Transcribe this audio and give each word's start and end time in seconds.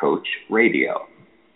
lifecoachradio. 0.00 1.06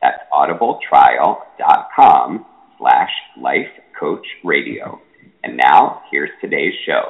That's 0.01 0.19
audibletrial.com 0.33 2.47
slash 2.79 3.11
lifecoachradio. 3.39 4.99
And 5.45 5.57
now, 5.57 6.03
here's 6.11 6.31
today's 6.41 6.75
show. 6.87 7.03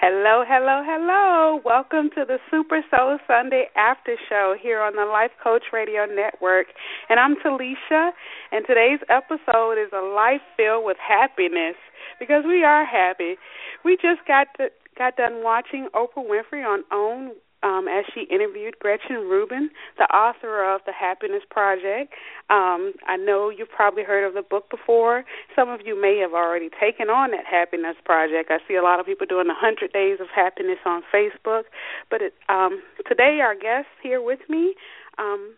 Hello, 0.00 0.42
hello, 0.46 0.82
hello. 0.84 1.60
Welcome 1.64 2.10
to 2.16 2.24
the 2.26 2.38
Super 2.50 2.82
Soul 2.90 3.18
Sunday 3.28 3.66
After 3.76 4.16
Show 4.28 4.56
here 4.60 4.80
on 4.80 4.96
the 4.96 5.04
Life 5.04 5.30
Coach 5.42 5.62
Radio 5.72 6.06
Network. 6.06 6.66
And 7.08 7.20
I'm 7.20 7.36
Telecia, 7.36 8.10
and 8.50 8.66
today's 8.66 8.98
episode 9.08 9.74
is 9.74 9.92
a 9.92 10.02
life 10.02 10.40
filled 10.56 10.84
with 10.84 10.96
happiness 10.98 11.76
because 12.18 12.42
we 12.44 12.64
are 12.64 12.84
happy. 12.84 13.36
We 13.84 13.94
just 13.94 14.26
got 14.26 14.48
to, 14.56 14.70
got 14.98 15.16
done 15.16 15.44
watching 15.44 15.86
Oprah 15.94 16.26
Winfrey 16.26 16.66
on 16.66 16.82
OWN 16.90 17.36
um, 17.62 17.86
as 17.88 18.04
she 18.12 18.22
interviewed 18.30 18.78
Gretchen 18.78 19.28
Rubin, 19.28 19.70
the 19.98 20.04
author 20.04 20.64
of 20.64 20.80
The 20.86 20.92
Happiness 20.92 21.42
Project. 21.50 22.12
Um, 22.50 22.94
I 23.06 23.16
know 23.16 23.50
you've 23.50 23.70
probably 23.70 24.02
heard 24.02 24.26
of 24.26 24.34
the 24.34 24.42
book 24.42 24.70
before. 24.70 25.24
Some 25.54 25.68
of 25.68 25.80
you 25.84 26.00
may 26.00 26.18
have 26.18 26.32
already 26.32 26.70
taken 26.80 27.08
on 27.08 27.30
that 27.32 27.46
Happiness 27.46 27.96
Project. 28.04 28.50
I 28.50 28.58
see 28.66 28.74
a 28.74 28.82
lot 28.82 29.00
of 29.00 29.06
people 29.06 29.26
doing 29.26 29.46
the 29.46 29.54
100 29.54 29.92
Days 29.92 30.18
of 30.20 30.28
Happiness 30.34 30.78
on 30.84 31.02
Facebook. 31.14 31.64
But 32.10 32.22
it, 32.22 32.34
um, 32.48 32.82
today, 33.08 33.40
our 33.42 33.54
guests 33.54 33.92
here 34.02 34.22
with 34.22 34.40
me, 34.48 34.74
um, 35.18 35.54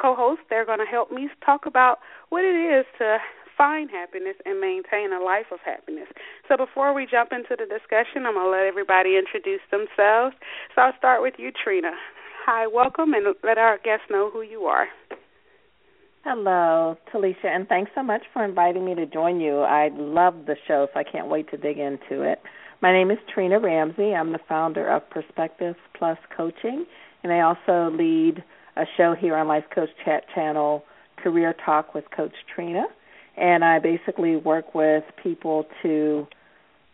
co 0.00 0.14
hosts, 0.14 0.44
they're 0.50 0.66
going 0.66 0.78
to 0.80 0.90
help 0.90 1.12
me 1.12 1.28
talk 1.44 1.66
about 1.66 1.98
what 2.30 2.44
it 2.44 2.56
is 2.56 2.86
to 2.98 3.18
find 3.60 3.90
happiness 3.90 4.36
and 4.46 4.58
maintain 4.58 5.12
a 5.12 5.22
life 5.22 5.52
of 5.52 5.58
happiness. 5.62 6.08
So 6.48 6.56
before 6.56 6.94
we 6.94 7.06
jump 7.06 7.28
into 7.30 7.56
the 7.60 7.68
discussion, 7.68 8.24
I'm 8.24 8.32
going 8.32 8.46
to 8.46 8.50
let 8.50 8.64
everybody 8.64 9.18
introduce 9.18 9.60
themselves. 9.70 10.34
So 10.74 10.80
I'll 10.80 10.96
start 10.96 11.20
with 11.20 11.34
you, 11.36 11.52
Trina. 11.52 11.90
Hi, 12.46 12.66
welcome, 12.66 13.12
and 13.12 13.26
let 13.44 13.58
our 13.58 13.76
guests 13.76 14.06
know 14.08 14.30
who 14.32 14.40
you 14.40 14.62
are. 14.62 14.86
Hello, 16.24 16.96
Telecia, 17.12 17.54
and 17.54 17.68
thanks 17.68 17.90
so 17.94 18.02
much 18.02 18.22
for 18.32 18.42
inviting 18.42 18.86
me 18.86 18.94
to 18.94 19.04
join 19.04 19.40
you. 19.40 19.60
I 19.60 19.90
love 19.92 20.46
the 20.46 20.56
show, 20.66 20.88
so 20.94 20.98
I 20.98 21.04
can't 21.04 21.28
wait 21.28 21.50
to 21.50 21.58
dig 21.58 21.76
into 21.76 22.22
it. 22.22 22.40
My 22.80 22.92
name 22.92 23.10
is 23.10 23.18
Trina 23.32 23.60
Ramsey. 23.60 24.14
I'm 24.14 24.32
the 24.32 24.40
founder 24.48 24.88
of 24.88 25.08
Perspective 25.10 25.76
Plus 25.98 26.18
Coaching, 26.34 26.86
and 27.22 27.30
I 27.30 27.40
also 27.40 27.94
lead 27.94 28.42
a 28.76 28.84
show 28.96 29.14
here 29.14 29.36
on 29.36 29.48
Life 29.48 29.64
Coach 29.74 29.90
Chat 30.02 30.24
Channel, 30.34 30.82
Career 31.22 31.54
Talk 31.62 31.94
with 31.94 32.04
Coach 32.16 32.34
Trina 32.54 32.84
and 33.40 33.64
I 33.64 33.78
basically 33.78 34.36
work 34.36 34.74
with 34.74 35.04
people 35.22 35.64
to 35.82 36.26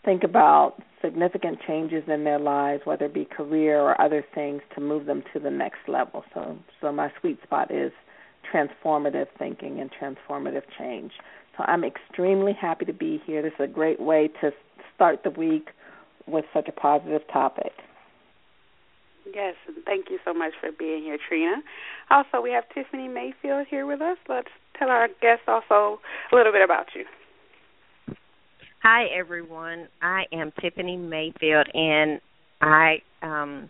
think 0.05 0.23
about 0.23 0.77
significant 1.03 1.59
changes 1.67 2.05
in 2.07 2.25
their 2.25 2.39
lives, 2.39 2.83
whether 2.85 3.07
it 3.07 3.15
be 3.15 3.25
career 3.25 3.81
or 3.81 4.01
other 4.01 4.25
things, 4.35 4.63
to 4.75 4.81
move 4.81 5.07
them 5.07 5.23
to 5.33 5.41
the 5.41 5.51
next 5.51 5.89
level. 5.89 6.25
So, 6.33 6.57
so 6.81 6.93
my 6.93 7.13
sweet 7.21 7.43
spot 7.43 7.71
is 7.71 7.93
transformative 8.53 9.27
thinking 9.39 9.81
and 9.81 9.91
transformative 9.91 10.63
change. 10.79 11.13
So 11.57 11.65
I'm 11.67 11.85
extremely 11.85 12.53
happy 12.53 12.85
to 12.85 12.93
be 12.93 13.21
here. 13.27 13.43
This 13.43 13.53
is 13.59 13.65
a 13.65 13.73
great 13.73 14.01
way 14.01 14.31
to 14.41 14.53
start 14.95 15.25
the 15.25 15.31
week 15.31 15.69
with 16.27 16.45
such 16.55 16.69
a 16.69 16.73
positive 16.73 17.23
topic. 17.33 17.73
Yes, 19.35 19.55
and 19.67 19.77
thank 19.85 20.07
you 20.11 20.19
so 20.25 20.33
much 20.33 20.53
for 20.61 20.71
being 20.71 21.03
here, 21.03 21.19
Trina. 21.29 21.57
Also, 22.11 22.41
we 22.41 22.51
have 22.53 22.65
Tiffany 22.73 23.09
Mayfield 23.09 23.67
here 23.69 23.85
with 23.85 24.01
us. 24.01 24.19
Let's 24.29 24.49
tell 24.79 24.89
our 24.89 25.09
guests 25.21 25.45
also 25.47 26.01
a 26.33 26.37
little 26.37 26.53
bit 26.53 26.63
about 26.63 26.87
you. 26.95 27.05
Hi, 28.83 29.07
everyone. 29.07 29.89
I 30.01 30.25
am 30.33 30.53
Tiffany 30.61 30.97
Mayfield, 30.97 31.67
and 31.75 32.21
I 32.61 32.97
um, 33.23 33.69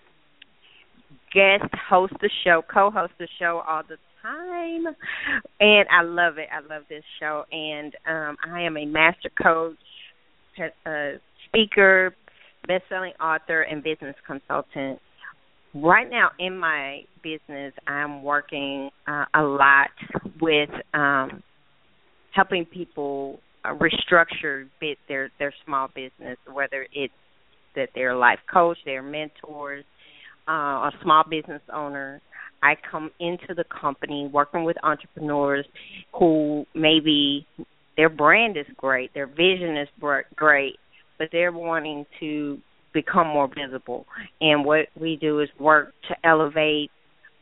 guest 1.33 1.73
host 1.89 2.13
the 2.21 2.31
show, 2.45 2.63
co-host 2.73 3.13
the 3.19 3.29
show 3.39 3.63
all 3.67 3.83
the 3.89 3.97
time, 4.23 4.95
and 5.61 5.89
I 5.91 6.03
love 6.03 6.39
it. 6.39 6.49
I 6.53 6.61
love 6.61 6.83
this 6.89 7.05
show, 7.19 7.45
and 7.51 7.95
um, 8.07 8.37
I 8.53 8.63
am 8.63 8.77
a 8.77 8.85
master 8.85 9.31
coach, 9.43 9.77
a 10.87 11.13
speaker, 11.47 12.15
best-selling 12.67 13.13
author, 13.21 13.63
and 13.63 13.83
business 13.83 14.17
consultant 14.27 15.01
right 15.83 16.09
now 16.11 16.31
in 16.39 16.57
my 16.57 17.01
business 17.23 17.73
i'm 17.87 18.23
working 18.23 18.91
uh, 19.07 19.25
a 19.35 19.43
lot 19.43 19.91
with 20.41 20.71
um 20.95 21.43
helping 22.33 22.65
people 22.65 23.41
uh, 23.65 23.75
restructure 23.75 24.69
bit 24.81 24.99
their 25.09 25.31
their 25.39 25.53
small 25.65 25.89
business 25.95 26.39
whether 26.53 26.87
it's 26.93 27.13
that 27.75 27.89
they're 27.95 28.13
a 28.13 28.19
life 28.19 28.39
coach 28.53 28.79
they're 28.85 29.03
mentors 29.03 29.85
uh 30.49 30.53
a 30.53 30.91
small 31.03 31.25
business 31.29 31.63
owner. 31.73 32.21
I 32.63 32.75
come 32.91 33.11
into 33.21 33.55
the 33.55 33.65
company 33.65 34.31
working 34.33 34.65
with 34.65 34.77
entrepreneurs 34.83 35.67
who 36.19 36.65
maybe 36.75 37.47
their 37.97 38.09
brand 38.09 38.57
is 38.57 38.67
great 38.77 39.13
their 39.15 39.27
vision 39.27 39.77
is 39.77 39.89
great 40.35 40.77
but 41.19 41.29
they're 41.33 41.53
wanting 41.53 42.07
to 42.21 42.59
become 42.97 43.27
more 43.27 43.47
visible. 43.47 44.07
And 44.41 44.65
what 44.65 44.87
we 44.99 45.17
do 45.17 45.41
is 45.41 45.51
work 45.61 45.93
to 46.09 46.17
elevate, 46.27 46.91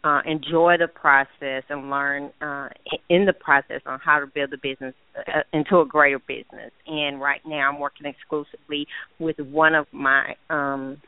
uh, 0.03 0.21
enjoy 0.27 0.75
the 0.79 0.89
process, 0.89 1.63
and 1.69 1.91
learn 1.91 2.33
uh, 2.43 2.69
in 3.09 3.25
the 3.25 3.33
process 3.33 3.81
on 3.87 4.01
how 4.05 4.19
to 4.19 4.27
build 4.27 4.53
a 4.53 4.57
business 4.59 4.95
uh, 5.17 5.43
into 5.53 5.79
a 5.79 5.87
greater 5.87 6.19
business. 6.19 6.73
And 6.89 7.21
right 7.21 7.41
now, 7.47 7.71
I'm 7.71 7.79
working 7.79 8.07
exclusively 8.07 8.89
with 9.21 9.39
one 9.39 9.77
of 9.77 9.87
my 9.93 10.35
um, 10.51 11.01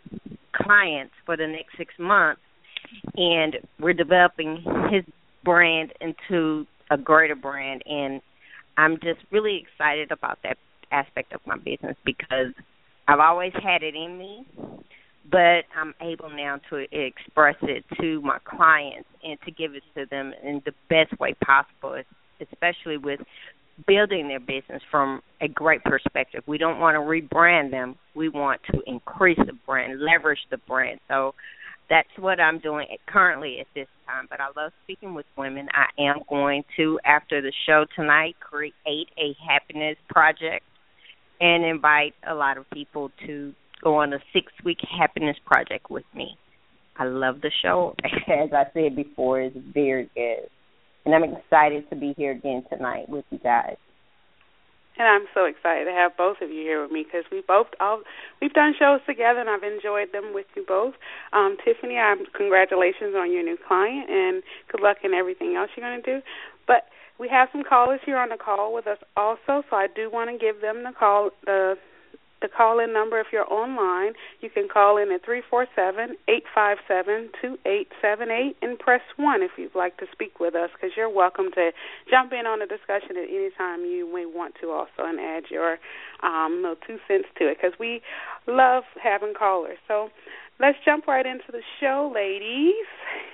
clients 0.54 1.12
for 1.26 1.36
the 1.36 1.48
next 1.48 1.76
six 1.76 1.92
months, 1.98 2.40
and 3.16 3.56
we're 3.80 3.94
developing 3.94 4.62
his 4.92 5.02
brand 5.44 5.92
into 6.00 6.66
a 6.92 6.96
greater 6.96 7.34
brand. 7.34 7.82
And 7.84 8.20
I'm 8.76 8.94
just 9.02 9.20
really 9.32 9.64
excited 9.66 10.12
about 10.12 10.38
that 10.44 10.56
aspect 10.92 11.32
of 11.32 11.40
my 11.46 11.56
business 11.56 11.96
because 12.04 12.54
I've 13.08 13.20
always 13.20 13.52
had 13.62 13.82
it 13.82 13.94
in 13.94 14.18
me, 14.18 14.46
but 15.30 15.64
I'm 15.76 15.94
able 16.00 16.30
now 16.30 16.60
to 16.70 16.86
express 16.92 17.56
it 17.62 17.84
to 18.00 18.20
my 18.20 18.38
clients 18.44 19.08
and 19.22 19.38
to 19.44 19.50
give 19.50 19.74
it 19.74 19.82
to 19.94 20.06
them 20.06 20.32
in 20.42 20.62
the 20.64 20.72
best 20.88 21.18
way 21.20 21.34
possible, 21.44 22.02
especially 22.40 22.96
with 22.96 23.20
building 23.86 24.28
their 24.28 24.40
business 24.40 24.82
from 24.90 25.20
a 25.40 25.48
great 25.48 25.84
perspective. 25.84 26.42
We 26.46 26.58
don't 26.58 26.80
want 26.80 26.94
to 26.94 27.00
rebrand 27.00 27.70
them. 27.70 27.96
We 28.14 28.28
want 28.28 28.60
to 28.72 28.80
increase 28.86 29.38
the 29.38 29.52
brand, 29.66 30.00
leverage 30.00 30.38
the 30.50 30.58
brand. 30.58 31.00
So 31.08 31.34
that's 31.88 32.08
what 32.18 32.40
I'm 32.40 32.58
doing 32.58 32.86
currently 33.06 33.58
at 33.60 33.66
this 33.74 33.88
time. 34.06 34.26
But 34.30 34.40
I 34.40 34.46
love 34.56 34.72
speaking 34.84 35.14
with 35.14 35.26
women. 35.36 35.68
I 35.72 35.86
am 36.02 36.20
going 36.28 36.64
to, 36.76 36.98
after 37.04 37.40
the 37.40 37.52
show 37.66 37.84
tonight, 37.94 38.36
create 38.40 39.08
a 39.18 39.36
happiness 39.46 39.96
project 40.08 40.64
and 41.40 41.64
invite 41.64 42.14
a 42.28 42.34
lot 42.34 42.58
of 42.58 42.68
people 42.70 43.10
to 43.26 43.52
go 43.82 43.96
on 43.96 44.12
a 44.12 44.18
six 44.32 44.52
week 44.64 44.78
happiness 44.98 45.36
project 45.44 45.90
with 45.90 46.04
me. 46.14 46.36
I 46.98 47.04
love 47.04 47.40
the 47.42 47.50
show. 47.62 47.94
As 48.04 48.50
I 48.52 48.64
said 48.72 48.96
before, 48.96 49.40
it's 49.40 49.56
very 49.74 50.10
good. 50.14 50.48
And 51.04 51.14
I'm 51.14 51.24
excited 51.24 51.88
to 51.90 51.96
be 51.96 52.14
here 52.16 52.32
again 52.32 52.64
tonight 52.70 53.08
with 53.08 53.24
you 53.30 53.38
guys. 53.38 53.76
And 54.98 55.06
I'm 55.06 55.28
so 55.34 55.44
excited 55.44 55.84
to 55.84 55.92
have 55.92 56.16
both 56.16 56.38
of 56.40 56.48
you 56.48 56.62
here 56.64 56.80
with 56.80 56.90
me 56.90 57.04
because 57.04 57.24
we 57.30 57.42
both 57.46 57.66
all 57.80 58.00
we've 58.40 58.54
done 58.54 58.72
shows 58.78 59.00
together 59.06 59.40
and 59.40 59.50
I've 59.50 59.62
enjoyed 59.62 60.08
them 60.12 60.32
with 60.32 60.46
you 60.56 60.64
both. 60.66 60.94
Um, 61.34 61.58
Tiffany, 61.62 61.98
I'm 61.98 62.24
congratulations 62.34 63.12
on 63.14 63.30
your 63.30 63.44
new 63.44 63.58
client 63.60 64.08
and 64.08 64.42
good 64.72 64.80
luck 64.80 64.98
in 65.04 65.12
everything 65.12 65.54
else 65.54 65.68
you're 65.76 65.84
going 65.84 66.02
to 66.02 66.20
do. 66.20 66.22
But 66.66 66.88
we 67.18 67.28
have 67.28 67.48
some 67.52 67.64
callers 67.64 68.00
here 68.04 68.18
on 68.18 68.28
the 68.28 68.36
call 68.36 68.74
with 68.74 68.86
us 68.86 68.98
also, 69.16 69.62
so 69.68 69.76
I 69.76 69.86
do 69.94 70.10
want 70.10 70.30
to 70.30 70.38
give 70.38 70.60
them 70.60 70.84
the 70.84 70.92
call 70.98 71.30
the 71.44 71.76
the 72.42 72.48
call 72.48 72.78
in 72.80 72.92
number 72.92 73.18
if 73.18 73.28
you're 73.32 73.50
online. 73.50 74.12
You 74.40 74.50
can 74.50 74.68
call 74.68 74.98
in 74.98 75.10
at 75.10 75.24
three 75.24 75.42
four 75.48 75.66
seven 75.74 76.16
eight 76.28 76.44
five 76.54 76.76
seven 76.86 77.30
two 77.40 77.56
eight 77.64 77.88
seven 78.02 78.30
eight 78.30 78.56
and 78.60 78.78
press 78.78 79.00
one 79.16 79.42
if 79.42 79.52
you'd 79.56 79.74
like 79.74 79.96
to 79.98 80.06
speak 80.12 80.38
with 80.38 80.54
us 80.54 80.70
because 80.74 80.90
you're 80.96 81.08
welcome 81.08 81.50
to 81.54 81.70
jump 82.10 82.32
in 82.32 82.46
on 82.46 82.58
the 82.58 82.66
discussion 82.66 83.16
at 83.16 83.28
any 83.28 83.48
time 83.56 83.80
you 83.80 84.12
may 84.12 84.26
want 84.26 84.54
to 84.60 84.70
also 84.70 85.00
and 85.08 85.18
add 85.18 85.44
your 85.50 85.78
um 86.22 86.60
little 86.60 86.76
two 86.86 86.98
cents 87.08 87.28
to 87.38 87.48
it 87.48 87.56
because 87.60 87.78
we 87.80 88.02
love 88.46 88.84
having 89.02 89.32
callers. 89.32 89.78
So 89.88 90.10
let's 90.60 90.78
jump 90.84 91.06
right 91.06 91.24
into 91.24 91.50
the 91.50 91.62
show, 91.80 92.12
ladies. 92.14 92.86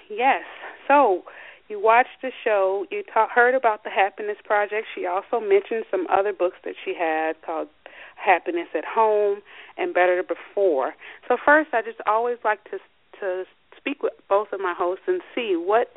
Yes. 0.09 0.45
So 0.87 1.25
you 1.69 1.81
watched 1.81 2.21
the 2.21 2.31
show. 2.45 2.87
You 2.91 3.03
ta- 3.03 3.29
heard 3.33 3.55
about 3.55 3.85
the 3.85 3.91
Happiness 3.91 4.37
Project. 4.45 4.87
She 4.95 5.07
also 5.07 5.41
mentioned 5.41 5.85
some 5.91 6.07
other 6.11 6.33
books 6.33 6.57
that 6.65 6.75
she 6.85 6.95
had 6.99 7.35
called 7.45 7.69
Happiness 8.17 8.69
at 8.75 8.85
Home 8.85 9.41
and 9.77 9.95
Better 9.95 10.23
Before. 10.23 10.95
So 11.29 11.37
first, 11.45 11.71
I 11.73 11.83
just 11.83 12.01
always 12.07 12.39
like 12.45 12.63
to 12.71 12.79
to 13.21 13.45
speak 13.77 14.03
with 14.03 14.13
both 14.29 14.49
of 14.53 14.61
my 14.61 14.75
hosts 14.77 15.05
and 15.07 15.21
see 15.35 15.55
what 15.57 15.89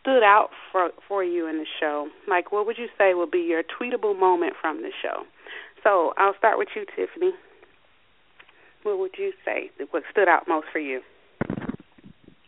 stood 0.00 0.22
out 0.22 0.50
for 0.70 0.90
for 1.06 1.22
you 1.22 1.46
in 1.46 1.58
the 1.58 1.66
show. 1.80 2.08
Like, 2.28 2.52
what 2.52 2.66
would 2.66 2.78
you 2.78 2.88
say 2.98 3.14
would 3.14 3.30
be 3.30 3.40
your 3.40 3.62
tweetable 3.62 4.18
moment 4.18 4.54
from 4.60 4.82
the 4.82 4.90
show? 5.02 5.24
So 5.82 6.14
I'll 6.16 6.36
start 6.38 6.58
with 6.58 6.68
you, 6.74 6.84
Tiffany. 6.96 7.32
What 8.82 8.98
would 8.98 9.12
you 9.18 9.32
say 9.44 9.70
what 9.90 10.02
stood 10.10 10.28
out 10.28 10.48
most 10.48 10.66
for 10.72 10.78
you? 10.78 11.00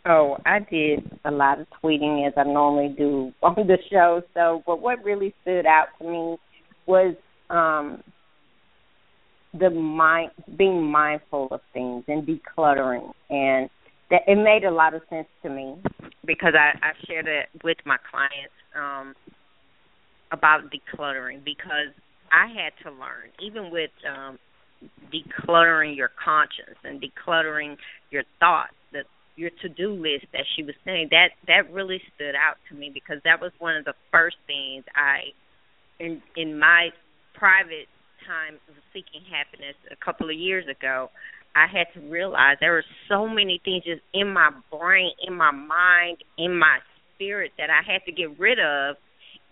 Oh, 0.06 0.36
I 0.44 0.58
did 0.58 1.18
a 1.24 1.30
lot 1.30 1.60
of 1.60 1.66
tweeting 1.82 2.26
as 2.26 2.34
I 2.36 2.44
normally 2.44 2.94
do 2.96 3.32
on 3.42 3.54
the 3.66 3.78
show. 3.90 4.22
So, 4.34 4.62
but 4.66 4.80
what 4.80 5.02
really 5.04 5.34
stood 5.42 5.66
out 5.66 5.86
to 5.98 6.08
me 6.08 6.36
was 6.86 7.14
um 7.50 8.02
the 9.58 9.70
mind 9.70 10.32
being 10.58 10.82
mindful 10.82 11.48
of 11.50 11.60
things 11.72 12.04
and 12.08 12.26
decluttering 12.26 13.12
and 13.30 13.70
that 14.10 14.22
it 14.26 14.36
made 14.36 14.64
a 14.64 14.70
lot 14.70 14.94
of 14.94 15.02
sense 15.08 15.28
to 15.42 15.48
me 15.48 15.76
because 16.26 16.54
I, 16.58 16.76
I 16.84 16.90
shared 17.06 17.26
it 17.26 17.46
with 17.62 17.76
my 17.86 17.96
clients 18.10 18.54
um 18.76 19.14
about 20.32 20.62
decluttering 20.72 21.44
because 21.44 21.94
I 22.32 22.48
had 22.48 22.72
to 22.82 22.90
learn 22.90 23.30
even 23.40 23.70
with 23.70 23.90
um 24.08 24.38
decluttering 25.12 25.96
your 25.96 26.10
conscience 26.22 26.78
and 26.82 27.00
decluttering 27.00 27.76
your 28.10 28.24
thoughts 28.40 28.74
your 29.36 29.50
to 29.62 29.68
do 29.68 29.92
list 29.92 30.26
that 30.32 30.44
she 30.54 30.62
was 30.62 30.74
saying 30.84 31.08
that 31.10 31.30
that 31.46 31.72
really 31.72 32.00
stood 32.14 32.34
out 32.34 32.56
to 32.68 32.74
me 32.74 32.90
because 32.92 33.18
that 33.24 33.40
was 33.40 33.52
one 33.58 33.76
of 33.76 33.84
the 33.84 33.94
first 34.12 34.36
things 34.46 34.84
I 34.94 35.34
in 35.98 36.22
in 36.36 36.58
my 36.58 36.90
private 37.34 37.90
time 38.26 38.54
of 38.68 38.74
seeking 38.92 39.26
happiness 39.28 39.74
a 39.90 39.96
couple 40.04 40.30
of 40.30 40.36
years 40.36 40.64
ago 40.68 41.10
I 41.54 41.66
had 41.70 41.86
to 41.94 42.00
realize 42.08 42.56
there 42.60 42.72
were 42.72 42.84
so 43.08 43.28
many 43.28 43.60
things 43.64 43.84
just 43.84 44.02
in 44.12 44.32
my 44.32 44.50
brain, 44.70 45.12
in 45.26 45.34
my 45.34 45.52
mind, 45.52 46.18
in 46.36 46.58
my 46.58 46.78
spirit 47.14 47.52
that 47.58 47.70
I 47.70 47.80
had 47.90 48.04
to 48.06 48.12
get 48.12 48.38
rid 48.38 48.58
of 48.58 48.96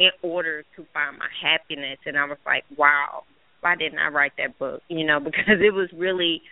in 0.00 0.11
order 0.23 0.64
to 0.76 0.87
find 0.93 1.17
my 1.19 1.28
happiness. 1.40 1.99
And 2.05 2.19
I 2.19 2.25
was 2.25 2.38
like, 2.44 2.64
wow, 2.76 3.23
why 3.61 3.76
didn't 3.76 4.00
I 4.00 4.08
write 4.08 4.32
that 4.38 4.58
book? 4.58 4.82
You 4.88 5.06
know, 5.06 5.20
because 5.25 5.61
it 5.61 5.73
was 5.73 5.88
really 5.96 6.43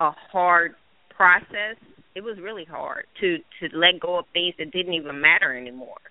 a 0.00 0.10
hard 0.30 0.74
process. 1.16 1.76
It 2.18 2.24
was 2.24 2.36
really 2.42 2.64
hard 2.64 3.06
to 3.20 3.38
to 3.60 3.76
let 3.78 4.00
go 4.00 4.18
of 4.18 4.24
things 4.32 4.52
that 4.58 4.72
didn't 4.72 4.94
even 4.94 5.20
matter 5.20 5.56
anymore. 5.56 6.02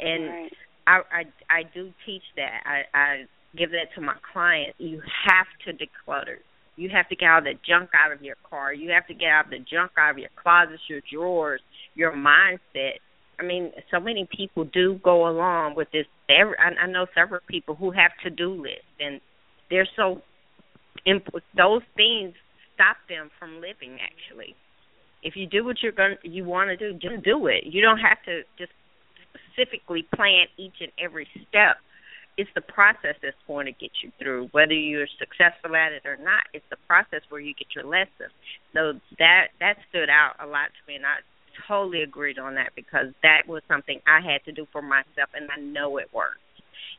And 0.00 0.24
right. 0.24 0.52
I 0.86 0.96
I 1.12 1.22
I 1.50 1.62
do 1.74 1.92
teach 2.06 2.22
that. 2.36 2.62
I 2.64 2.98
I 2.98 3.24
give 3.54 3.70
that 3.72 3.92
to 3.96 4.00
my 4.00 4.14
clients. 4.32 4.76
You 4.78 5.02
have 5.28 5.46
to 5.66 5.74
declutter. 5.74 6.38
You 6.76 6.88
have 6.88 7.06
to 7.10 7.16
get 7.16 7.28
all 7.28 7.42
the 7.42 7.52
junk 7.68 7.90
out 7.92 8.12
of 8.12 8.22
your 8.22 8.36
car. 8.48 8.72
You 8.72 8.92
have 8.92 9.06
to 9.08 9.14
get 9.14 9.28
out 9.28 9.50
the 9.50 9.58
junk 9.58 9.92
out 9.98 10.12
of 10.12 10.18
your 10.18 10.30
closets, 10.42 10.80
your 10.88 11.02
drawers, 11.12 11.60
your 11.94 12.12
mindset. 12.12 12.96
I 13.38 13.42
mean, 13.42 13.72
so 13.90 14.00
many 14.00 14.26
people 14.34 14.64
do 14.64 14.98
go 15.04 15.28
along 15.28 15.74
with 15.74 15.88
this. 15.92 16.06
I 16.30 16.86
know 16.86 17.04
several 17.14 17.40
people 17.46 17.74
who 17.74 17.90
have 17.90 18.12
to 18.24 18.30
do 18.30 18.54
lists, 18.54 18.88
and 19.00 19.20
they're 19.68 19.88
so 19.96 20.22
those 21.54 21.82
things 21.94 22.32
stop 22.74 22.96
them 23.06 23.30
from 23.38 23.56
living. 23.56 23.98
Actually, 24.00 24.56
if 25.26 25.34
you 25.34 25.46
do 25.46 25.64
what 25.64 25.82
you're 25.82 25.90
going, 25.90 26.16
you 26.22 26.44
want 26.44 26.70
to 26.70 26.76
do, 26.76 26.92
just 26.96 27.24
do 27.24 27.48
it. 27.48 27.64
You 27.66 27.82
don't 27.82 27.98
have 27.98 28.22
to 28.26 28.42
just 28.56 28.70
specifically 29.34 30.06
plan 30.14 30.46
each 30.56 30.78
and 30.80 30.92
every 31.02 31.26
step. 31.48 31.82
It's 32.38 32.50
the 32.54 32.60
process 32.60 33.18
that's 33.22 33.36
going 33.48 33.66
to 33.66 33.72
get 33.72 33.90
you 34.04 34.12
through. 34.22 34.48
Whether 34.52 34.74
you're 34.74 35.10
successful 35.18 35.74
at 35.74 35.90
it 35.90 36.06
or 36.06 36.16
not 36.16 36.46
it's 36.54 36.64
the 36.70 36.76
process 36.86 37.26
where 37.28 37.40
you 37.40 37.54
get 37.54 37.74
your 37.74 37.84
lesson. 37.84 38.30
So 38.72 39.00
that 39.18 39.48
that 39.58 39.82
stood 39.90 40.08
out 40.08 40.38
a 40.38 40.46
lot 40.46 40.70
to 40.70 40.80
me 40.86 40.94
and 40.94 41.04
i 41.04 41.16
totally 41.66 42.02
agreed 42.02 42.38
on 42.38 42.54
that 42.54 42.70
because 42.76 43.06
that 43.22 43.42
was 43.48 43.62
something 43.66 43.98
i 44.06 44.20
had 44.20 44.44
to 44.44 44.52
do 44.52 44.66
for 44.72 44.82
myself 44.82 45.30
and 45.34 45.48
i 45.50 45.58
know 45.58 45.96
it 45.96 46.06
works 46.12 46.36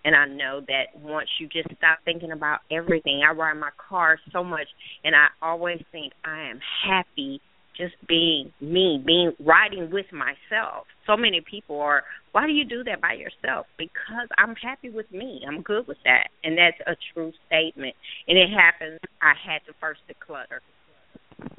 and 0.04 0.16
i 0.16 0.26
know 0.26 0.62
that 0.68 0.86
once 1.00 1.30
you 1.40 1.48
just 1.48 1.68
stop 1.78 2.00
thinking 2.06 2.32
about 2.32 2.60
everything 2.72 3.22
i 3.28 3.32
ride 3.32 3.54
my 3.54 3.70
car 3.78 4.18
so 4.34 4.44
much 4.44 4.68
and 5.04 5.16
i 5.16 5.28
always 5.42 5.80
think 5.92 6.12
i 6.26 6.50
am 6.50 6.60
happy 6.88 7.40
just 7.78 7.96
being 8.08 8.52
me, 8.60 9.02
being 9.06 9.34
riding 9.40 9.92
with 9.92 10.08
myself. 10.12 10.88
So 11.06 11.16
many 11.16 11.42
people 11.42 11.80
are, 11.80 12.04
why 12.32 12.48
do 12.48 12.54
you 12.54 12.66
do 12.66 12.84
that 12.86 13.02
by 13.02 13.14
yourself? 13.14 13.68
Because 13.78 14.28
I'm 14.38 14.56
happy 14.56 14.90
with 14.90 15.12
me. 15.12 15.42
I'm 15.48 15.62
good 15.62 15.88
with 15.88 15.98
that. 16.04 16.30
And 16.44 16.58
that's 16.58 16.78
a 16.86 16.96
true 17.14 17.32
statement. 17.46 17.96
And 18.28 18.38
it 18.38 18.50
happens 18.50 19.00
I 19.22 19.34
had 19.34 19.60
to 19.68 19.74
first 19.80 20.02
declutter. 20.10 20.60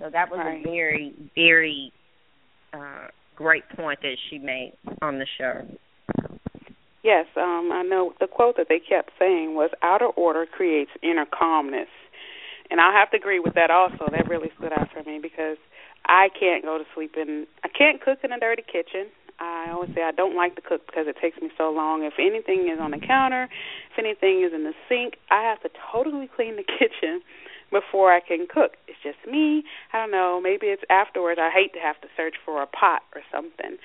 So 0.01 0.11
that 0.11 0.31
was 0.31 0.41
right. 0.41 0.61
a 0.61 0.63
very, 0.63 1.15
very 1.35 1.93
uh 2.73 3.09
great 3.37 3.63
point 3.77 4.01
that 4.03 4.17
she 4.29 4.39
made 4.39 4.73
on 5.01 5.19
the 5.19 5.27
show. 5.39 5.63
Yes, 7.05 7.27
um, 7.37 7.71
I 7.73 7.83
know 7.83 8.13
the 8.19 8.27
quote 8.27 8.57
that 8.57 8.67
they 8.69 8.81
kept 8.81 9.11
saying 9.19 9.55
was 9.55 9.71
outer 9.83 10.07
order 10.07 10.45
creates 10.45 10.91
inner 11.03 11.25
calmness. 11.27 11.89
And 12.71 12.81
I 12.81 12.93
have 12.99 13.11
to 13.13 13.17
agree 13.17 13.39
with 13.39 13.55
that 13.55 13.71
also. 13.71 14.11
That 14.11 14.29
really 14.29 14.51
stood 14.59 14.73
out 14.73 14.89
for 14.93 15.03
me 15.09 15.21
because 15.23 15.57
I 16.09 16.29
can't 16.39 16.65
go 16.65 16.79
to 16.79 16.85
sleep 16.95 17.15
in. 17.17 17.47
I 17.63 17.69
can't 17.69 18.01
cook 18.01 18.21
in 18.25 18.33
a 18.33 18.41
dirty 18.41 18.63
kitchen. 18.63 19.09
I 19.39 19.69
always 19.71 19.91
say 19.95 20.03
I 20.03 20.11
don't 20.11 20.35
like 20.35 20.57
to 20.57 20.63
cook 20.63 20.87
because 20.87 21.07
it 21.07 21.17
takes 21.21 21.41
me 21.41 21.51
so 21.57 21.71
long. 21.71 22.03
If 22.03 22.15
anything 22.19 22.69
is 22.73 22.81
on 22.81 22.91
the 22.91 22.99
counter, 22.99 23.45
if 23.93 23.99
anything 23.99 24.43
is 24.43 24.53
in 24.53 24.65
the 24.65 24.75
sink, 24.89 25.15
I 25.31 25.43
have 25.43 25.61
to 25.63 25.71
totally 25.93 26.29
clean 26.37 26.57
the 26.57 26.65
kitchen 26.65 27.21
before 27.71 28.13
I 28.13 28.21
can 28.21 28.47
cook. 28.49 28.73
It's 28.89 28.99
just 29.03 29.19
me. 29.31 29.63
I 29.93 29.99
don't 29.99 30.11
know. 30.11 30.41
Maybe 30.43 30.67
it's 30.67 30.83
afterwards. 30.91 31.39
I 31.41 31.51
hate 31.51 31.73
to 31.75 31.79
have 31.79 32.01
to 32.01 32.09
search 32.17 32.35
for 32.45 32.63
a 32.63 32.67
pot 32.67 33.03
or 33.15 33.21
something. 33.31 33.77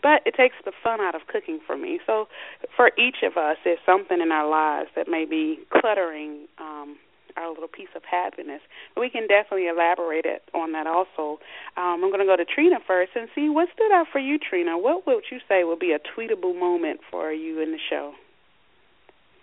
But 0.00 0.22
it 0.24 0.34
takes 0.34 0.56
the 0.64 0.72
fun 0.82 1.00
out 1.00 1.14
of 1.14 1.26
cooking 1.26 1.60
for 1.66 1.76
me. 1.76 2.00
So 2.06 2.26
for 2.74 2.90
each 2.98 3.22
of 3.22 3.36
us, 3.36 3.56
there's 3.64 3.82
something 3.84 4.20
in 4.20 4.32
our 4.32 4.48
lives 4.48 4.90
that 4.96 5.08
may 5.08 5.24
be 5.24 5.58
cluttering 5.70 6.46
um, 6.58 6.96
our 7.36 7.48
little 7.48 7.68
piece 7.68 7.92
of 7.94 8.02
happiness. 8.04 8.60
We 8.96 9.10
can 9.10 9.26
definitely 9.26 9.68
elaborate 9.68 10.24
it 10.24 10.42
on 10.54 10.72
that 10.72 10.86
also. 10.86 11.40
Um, 11.76 12.04
I'm 12.04 12.10
going 12.10 12.20
to 12.20 12.26
go 12.26 12.36
to 12.36 12.44
Trina 12.44 12.76
first 12.86 13.12
and 13.14 13.28
see 13.34 13.48
what 13.48 13.68
stood 13.74 13.92
out 13.92 14.06
for 14.12 14.18
you, 14.18 14.38
Trina. 14.38 14.78
What 14.78 15.06
would 15.06 15.24
you 15.30 15.38
say 15.48 15.64
would 15.64 15.80
be 15.80 15.92
a 15.92 15.98
tweetable 15.98 16.58
moment 16.58 17.00
for 17.10 17.32
you 17.32 17.60
in 17.60 17.72
the 17.72 17.78
show? 17.90 18.12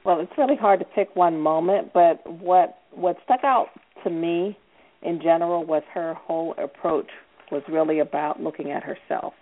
Well, 0.05 0.21
it's 0.21 0.31
really 0.37 0.55
hard 0.55 0.79
to 0.79 0.85
pick 0.85 1.15
one 1.15 1.39
moment, 1.39 1.91
but 1.93 2.25
what 2.25 2.79
what 2.91 3.17
stuck 3.25 3.43
out 3.43 3.67
to 4.03 4.09
me 4.09 4.57
in 5.01 5.21
general 5.21 5.65
was 5.65 5.83
her 5.93 6.13
whole 6.13 6.55
approach 6.57 7.09
was 7.51 7.63
really 7.67 7.99
about 7.99 8.41
looking 8.41 8.71
at 8.71 8.83
herself. 8.83 9.33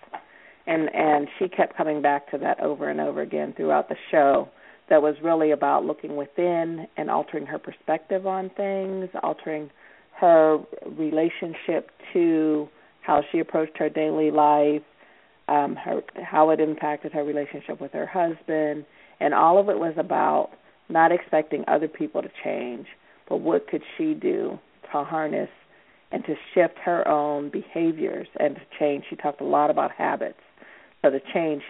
And 0.66 0.90
and 0.94 1.28
she 1.38 1.48
kept 1.48 1.78
coming 1.78 2.02
back 2.02 2.30
to 2.32 2.38
that 2.40 2.60
over 2.60 2.90
and 2.90 3.00
over 3.00 3.22
again 3.22 3.54
throughout 3.56 3.90
the 3.90 3.96
show 4.12 4.50
that 4.90 5.02
was 5.02 5.16
really 5.22 5.52
about 5.52 5.86
looking 5.86 6.16
within 6.16 6.88
and 6.98 7.10
altering 7.10 7.46
her 7.46 7.60
perspective 7.60 8.26
on 8.26 8.50
things, 8.52 9.10
altering 9.24 9.70
her 10.20 10.60
relationship 10.98 11.92
to 12.14 12.68
how 13.02 13.22
she 13.32 13.40
approached 13.40 13.78
her 13.78 13.90
daily 13.90 14.32
life, 14.32 14.82
um, 15.48 15.76
her 15.76 16.02
how 16.24 16.50
it 16.50 16.60
impacted 16.60 17.12
her 17.12 17.24
relationship 17.24 17.80
with 17.80 17.92
her 17.92 18.06
husband, 18.06 18.86
and 19.20 19.34
all 19.34 19.60
of 19.60 19.70
it 19.70 19.78
was 19.78 19.94
about 19.98 20.52
not 20.90 21.12
expecting 21.12 21.64
other 21.68 21.88
people 21.88 22.22
to 22.22 22.30
change, 22.44 22.88
but 23.28 23.38
what 23.38 23.68
could 23.68 23.82
she 23.98 24.14
do 24.14 24.58
to 24.92 25.04
harness 25.04 25.50
and 26.12 26.24
to 26.26 26.36
shift 26.54 26.78
her 26.84 27.08
own 27.08 27.50
behaviors 27.50 28.28
and 28.40 28.56
to 28.56 28.62
change. 28.80 29.04
She 29.10 29.16
talked 29.16 29.42
a 29.42 29.46
lot 29.46 29.70
about 29.70 29.92
habits. 29.92 30.40
So 31.02 31.12
to 31.12 31.20
change 31.34 31.64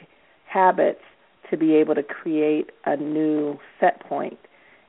habits 0.45 1.01
to 1.49 1.57
be 1.57 1.75
able 1.75 1.95
to 1.95 2.03
create 2.03 2.69
a 2.85 2.97
new 2.97 3.57
set 3.79 3.99
point. 4.01 4.37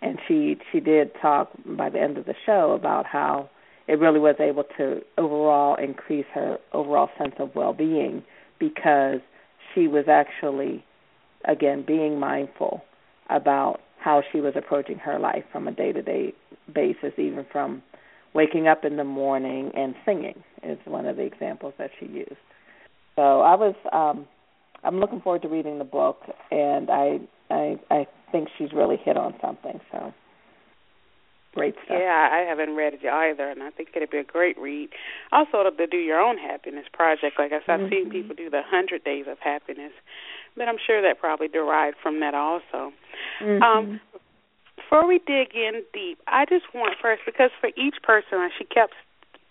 And 0.00 0.18
she 0.26 0.56
she 0.70 0.80
did 0.80 1.10
talk 1.20 1.50
by 1.64 1.90
the 1.90 2.00
end 2.00 2.18
of 2.18 2.26
the 2.26 2.34
show 2.46 2.72
about 2.72 3.06
how 3.06 3.50
it 3.88 3.98
really 3.98 4.20
was 4.20 4.36
able 4.38 4.64
to 4.76 5.00
overall 5.16 5.74
increase 5.76 6.26
her 6.34 6.58
overall 6.72 7.08
sense 7.18 7.34
of 7.38 7.54
well-being 7.54 8.22
because 8.60 9.20
she 9.74 9.88
was 9.88 10.04
actually 10.08 10.84
again 11.44 11.84
being 11.86 12.20
mindful 12.20 12.84
about 13.30 13.80
how 13.98 14.22
she 14.30 14.40
was 14.40 14.54
approaching 14.56 14.98
her 14.98 15.18
life 15.18 15.44
from 15.50 15.66
a 15.66 15.72
day-to-day 15.72 16.32
basis 16.72 17.12
even 17.16 17.44
from 17.50 17.82
waking 18.34 18.68
up 18.68 18.84
in 18.84 18.96
the 18.96 19.04
morning 19.04 19.72
and 19.74 19.94
singing 20.04 20.44
is 20.62 20.78
one 20.84 21.06
of 21.06 21.16
the 21.16 21.22
examples 21.22 21.74
that 21.78 21.90
she 21.98 22.06
used. 22.06 22.36
So 23.16 23.40
I 23.40 23.56
was 23.56 23.74
um 23.92 24.26
I'm 24.84 25.00
looking 25.00 25.20
forward 25.20 25.42
to 25.42 25.48
reading 25.48 25.78
the 25.78 25.84
book, 25.84 26.22
and 26.50 26.90
I 26.90 27.18
I 27.50 27.78
I 27.90 28.06
think 28.32 28.48
she's 28.56 28.72
really 28.72 28.96
hit 28.96 29.16
on 29.16 29.34
something. 29.40 29.80
So. 29.92 30.12
Great 31.54 31.74
stuff. 31.86 31.96
Yeah, 31.98 32.28
I 32.30 32.44
haven't 32.48 32.76
read 32.76 32.94
it 32.94 33.04
either, 33.04 33.48
and 33.48 33.62
I 33.62 33.70
think 33.70 33.88
it'd 33.96 34.10
be 34.10 34.18
a 34.18 34.24
great 34.24 34.58
read. 34.58 34.90
Also, 35.32 35.64
to 35.64 35.86
do 35.86 35.96
your 35.96 36.20
own 36.20 36.36
happiness 36.36 36.84
project. 36.92 37.38
Like 37.38 37.52
I 37.52 37.60
said, 37.64 37.80
I've 37.80 37.90
seen 37.90 38.04
mm-hmm. 38.04 38.10
people 38.12 38.36
do 38.36 38.50
the 38.50 38.60
hundred 38.62 39.02
days 39.02 39.24
of 39.26 39.38
happiness, 39.40 39.92
but 40.56 40.68
I'm 40.68 40.76
sure 40.86 41.00
that 41.00 41.18
probably 41.18 41.48
derived 41.48 41.96
from 42.02 42.20
that 42.20 42.34
also. 42.34 42.92
Mm-hmm. 43.42 43.62
Um, 43.62 44.00
before 44.76 45.08
we 45.08 45.18
dig 45.26 45.54
in 45.54 45.82
deep, 45.92 46.18
I 46.28 46.44
just 46.44 46.66
want 46.74 46.94
first 47.00 47.22
because 47.26 47.50
for 47.60 47.70
each 47.76 47.96
person, 48.02 48.48
she 48.56 48.64
kept 48.64 48.94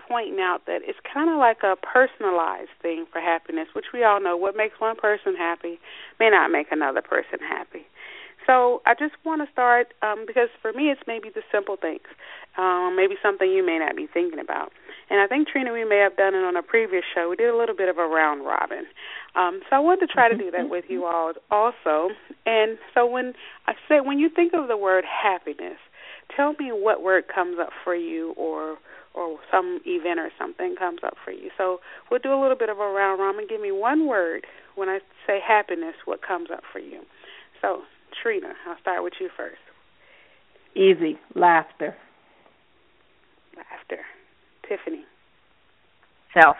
pointing 0.07 0.39
out 0.39 0.65
that 0.65 0.81
it's 0.83 0.99
kind 1.13 1.29
of 1.29 1.37
like 1.37 1.63
a 1.63 1.75
personalized 1.75 2.73
thing 2.81 3.05
for 3.11 3.19
happiness, 3.19 3.67
which 3.73 3.91
we 3.93 4.03
all 4.03 4.21
know 4.21 4.37
what 4.37 4.55
makes 4.55 4.79
one 4.79 4.95
person 4.95 5.35
happy 5.35 5.79
may 6.19 6.29
not 6.29 6.49
make 6.51 6.67
another 6.71 7.01
person 7.01 7.39
happy. 7.39 7.85
So 8.47 8.81
I 8.85 8.93
just 8.93 9.13
want 9.25 9.45
to 9.45 9.51
start 9.51 9.93
um, 10.01 10.23
because 10.25 10.47
for 10.61 10.71
me 10.71 10.89
it's 10.89 11.01
maybe 11.05 11.29
the 11.29 11.41
simple 11.51 11.75
things, 11.75 12.07
um, 12.57 12.95
maybe 12.95 13.15
something 13.21 13.51
you 13.51 13.63
may 13.63 13.77
not 13.77 13.95
be 13.95 14.07
thinking 14.07 14.39
about. 14.39 14.71
And 15.09 15.19
I 15.19 15.27
think 15.27 15.49
Trina, 15.49 15.73
we 15.73 15.83
may 15.83 15.99
have 15.99 16.15
done 16.15 16.33
it 16.33 16.43
on 16.43 16.55
a 16.55 16.63
previous 16.63 17.03
show. 17.13 17.29
We 17.29 17.35
did 17.35 17.49
a 17.49 17.57
little 17.57 17.75
bit 17.75 17.89
of 17.89 17.97
a 17.97 18.07
round 18.07 18.45
robin. 18.45 18.85
Um, 19.35 19.61
so 19.69 19.75
I 19.75 19.79
wanted 19.79 20.07
to 20.07 20.13
try 20.13 20.29
to 20.29 20.37
do 20.37 20.49
that 20.51 20.69
with 20.69 20.85
you 20.87 21.05
all 21.05 21.33
also. 21.51 22.09
And 22.45 22.77
so 22.93 23.05
when 23.05 23.33
I 23.67 23.73
say 23.89 23.99
when 23.99 24.17
you 24.17 24.29
think 24.33 24.53
of 24.53 24.69
the 24.69 24.77
word 24.77 25.03
happiness, 25.03 25.77
tell 26.35 26.53
me 26.53 26.71
what 26.71 27.03
word 27.03 27.25
comes 27.33 27.57
up 27.59 27.69
for 27.83 27.95
you 27.95 28.33
or 28.37 28.77
or 29.13 29.37
some 29.51 29.79
event 29.85 30.19
or 30.19 30.29
something 30.37 30.75
comes 30.77 30.99
up 31.03 31.15
for 31.23 31.31
you. 31.31 31.49
So 31.57 31.79
we'll 32.09 32.19
do 32.19 32.33
a 32.33 32.39
little 32.39 32.57
bit 32.57 32.69
of 32.69 32.77
a 32.77 32.87
round 32.87 33.19
robin. 33.19 33.45
Give 33.49 33.61
me 33.61 33.71
one 33.71 34.07
word 34.07 34.45
when 34.75 34.89
I 34.89 34.99
say 35.25 35.39
happiness, 35.45 35.95
what 36.05 36.21
comes 36.21 36.49
up 36.51 36.63
for 36.71 36.79
you. 36.79 37.01
So 37.61 37.81
Trina, 38.21 38.53
I'll 38.67 38.79
start 38.79 39.03
with 39.03 39.13
you 39.19 39.29
first. 39.35 39.57
Easy. 40.75 41.17
Laughter. 41.35 41.95
Laughter. 43.55 44.03
Tiffany. 44.67 45.03
Self. 46.33 46.57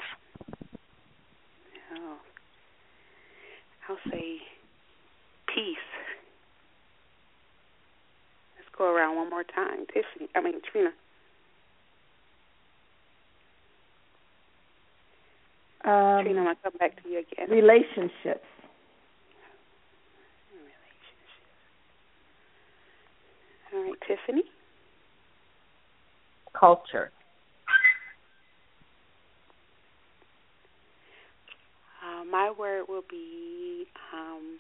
Oh. 1.94 2.18
I'll 3.88 4.12
say 4.12 4.38
peace. 5.54 5.78
Let's 8.58 8.70
go 8.78 8.86
around 8.86 9.18
one 9.18 9.30
more 9.30 9.44
time. 9.44 9.86
Tiffany. 9.88 10.30
I 10.36 10.42
mean 10.42 10.62
Trina. 10.72 10.92
Um, 15.88 16.26
Trina, 16.26 16.40
I'm 16.42 16.46
gonna 16.48 16.56
come 16.64 16.74
back 16.80 17.02
to 17.02 17.10
you 17.10 17.20
again. 17.20 17.50
Relationships. 17.50 18.44
All 23.74 23.84
right, 23.84 23.94
Tiffany. 24.06 24.44
Culture. 26.60 27.12
Uh, 32.04 32.26
my 32.26 32.52
word 32.58 32.84
will 32.90 33.04
be 33.10 33.86
um, 34.14 34.58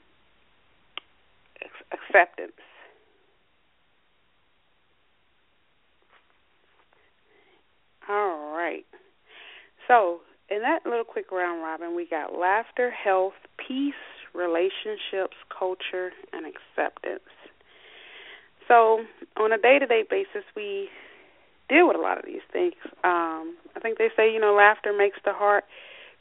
acceptance. 1.91 2.53
All 8.09 8.53
right. 8.55 8.85
So, 9.89 10.21
in 10.49 10.61
that 10.61 10.85
little 10.85 11.03
quick 11.03 11.31
round 11.31 11.61
robin, 11.61 11.95
we 11.95 12.07
got 12.07 12.37
laughter, 12.37 12.91
health, 12.91 13.33
peace, 13.57 13.93
relationships, 14.33 15.35
culture, 15.57 16.11
and 16.31 16.45
acceptance. 16.45 17.29
So 18.67 19.01
on 19.37 19.51
a 19.51 19.57
day 19.57 19.79
to 19.79 19.85
day 19.85 20.03
basis, 20.09 20.43
we 20.55 20.89
deal 21.69 21.87
with 21.87 21.97
a 21.97 22.01
lot 22.01 22.17
of 22.17 22.25
these 22.25 22.45
things. 22.51 22.75
Um, 23.03 23.57
I 23.75 23.79
think 23.81 23.97
they 23.97 24.09
say, 24.15 24.31
you 24.31 24.39
know, 24.39 24.53
laughter 24.53 24.93
makes 24.97 25.17
the 25.25 25.33
heart 25.33 25.65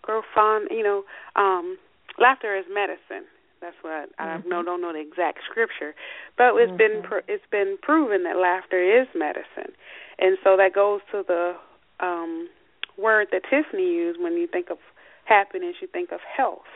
grow 0.02 0.23
fond. 0.35 0.68
You 0.71 0.83
know, 0.83 1.02
um, 1.37 1.76
laughter 2.18 2.56
is 2.56 2.64
medicine. 2.73 3.26
That's 3.61 3.76
what 3.83 3.92
I, 3.92 4.04
mm-hmm. 4.04 4.47
I 4.47 4.49
know, 4.49 4.62
don't 4.62 4.80
know 4.80 4.92
the 4.92 5.00
exact 5.00 5.40
scripture, 5.49 5.95
but 6.37 6.54
it's 6.56 6.68
mm-hmm. 6.68 6.76
been 6.76 7.02
pr- 7.02 7.26
it's 7.26 7.47
been 7.50 7.78
proven 7.80 8.23
that 8.25 8.37
laughter 8.37 8.78
is 8.78 9.09
medicine, 9.14 9.73
and 10.18 10.37
so 10.45 10.56
that 10.56 10.75
goes 10.75 11.00
to 11.11 11.25
the 11.26 11.54
um, 12.00 12.49
word 12.98 13.28
that 13.32 13.42
Tiffany 13.48 13.84
used 13.84 14.20
when 14.20 14.34
you 14.34 14.46
think 14.46 14.70
of 14.70 14.78
happiness, 15.24 15.76
you 15.80 15.88
think 15.88 16.12
of 16.12 16.20
health, 16.20 16.68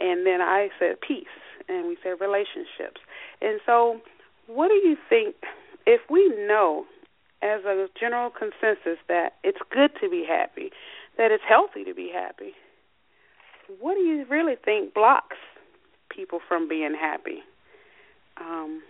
and 0.00 0.26
then 0.26 0.40
I 0.40 0.68
said 0.78 1.00
peace, 1.00 1.26
and 1.68 1.86
we 1.86 1.96
said 2.02 2.20
relationships, 2.20 3.00
and 3.40 3.60
so 3.66 4.00
what 4.46 4.68
do 4.68 4.74
you 4.74 4.96
think 5.08 5.36
if 5.86 6.00
we 6.10 6.28
know 6.28 6.84
as 7.42 7.64
a 7.64 7.88
general 7.98 8.30
consensus 8.30 8.98
that 9.08 9.34
it's 9.42 9.58
good 9.70 9.90
to 10.00 10.08
be 10.08 10.24
happy, 10.26 10.70
that 11.18 11.30
it's 11.30 11.44
healthy 11.46 11.84
to 11.84 11.94
be 11.94 12.10
happy? 12.12 12.52
What 13.80 13.94
do 13.94 14.00
you 14.00 14.24
really 14.28 14.56
think 14.62 14.94
blocks 14.94 15.36
people 16.10 16.40
from 16.46 16.68
being 16.68 16.94
happy? 16.98 17.42
Um, 18.40 18.82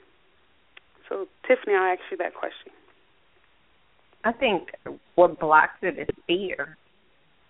so, 1.08 1.26
Tiffany, 1.46 1.74
I'll 1.74 1.92
ask 1.92 2.00
you 2.10 2.16
that 2.18 2.34
question. 2.34 2.72
I 4.24 4.32
think 4.32 4.70
what 5.14 5.38
blocks 5.38 5.78
it 5.82 5.98
is 5.98 6.08
fear. 6.26 6.76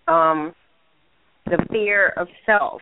Um, 0.07 0.53
the 1.45 1.57
fear 1.71 2.13
of 2.17 2.27
self. 2.45 2.81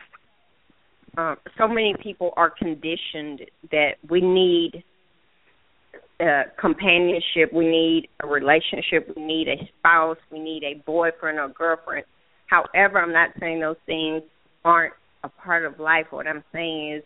Um, 1.16 1.36
so 1.56 1.68
many 1.68 1.94
people 2.02 2.32
are 2.36 2.50
conditioned 2.50 3.42
that 3.70 3.92
we 4.10 4.20
need 4.20 4.82
uh, 6.20 6.42
companionship, 6.60 7.52
we 7.52 7.66
need 7.66 8.08
a 8.22 8.26
relationship, 8.26 9.12
we 9.16 9.24
need 9.24 9.48
a 9.48 9.56
spouse, 9.78 10.16
we 10.30 10.38
need 10.38 10.62
a 10.64 10.82
boyfriend 10.84 11.38
or 11.38 11.48
girlfriend. 11.48 12.04
However, 12.46 13.00
I'm 13.00 13.12
not 13.12 13.30
saying 13.38 13.60
those 13.60 13.76
things 13.86 14.22
aren't 14.64 14.94
a 15.22 15.28
part 15.28 15.64
of 15.64 15.78
life. 15.78 16.06
What 16.10 16.26
I'm 16.26 16.44
saying 16.52 16.94
is 16.98 17.02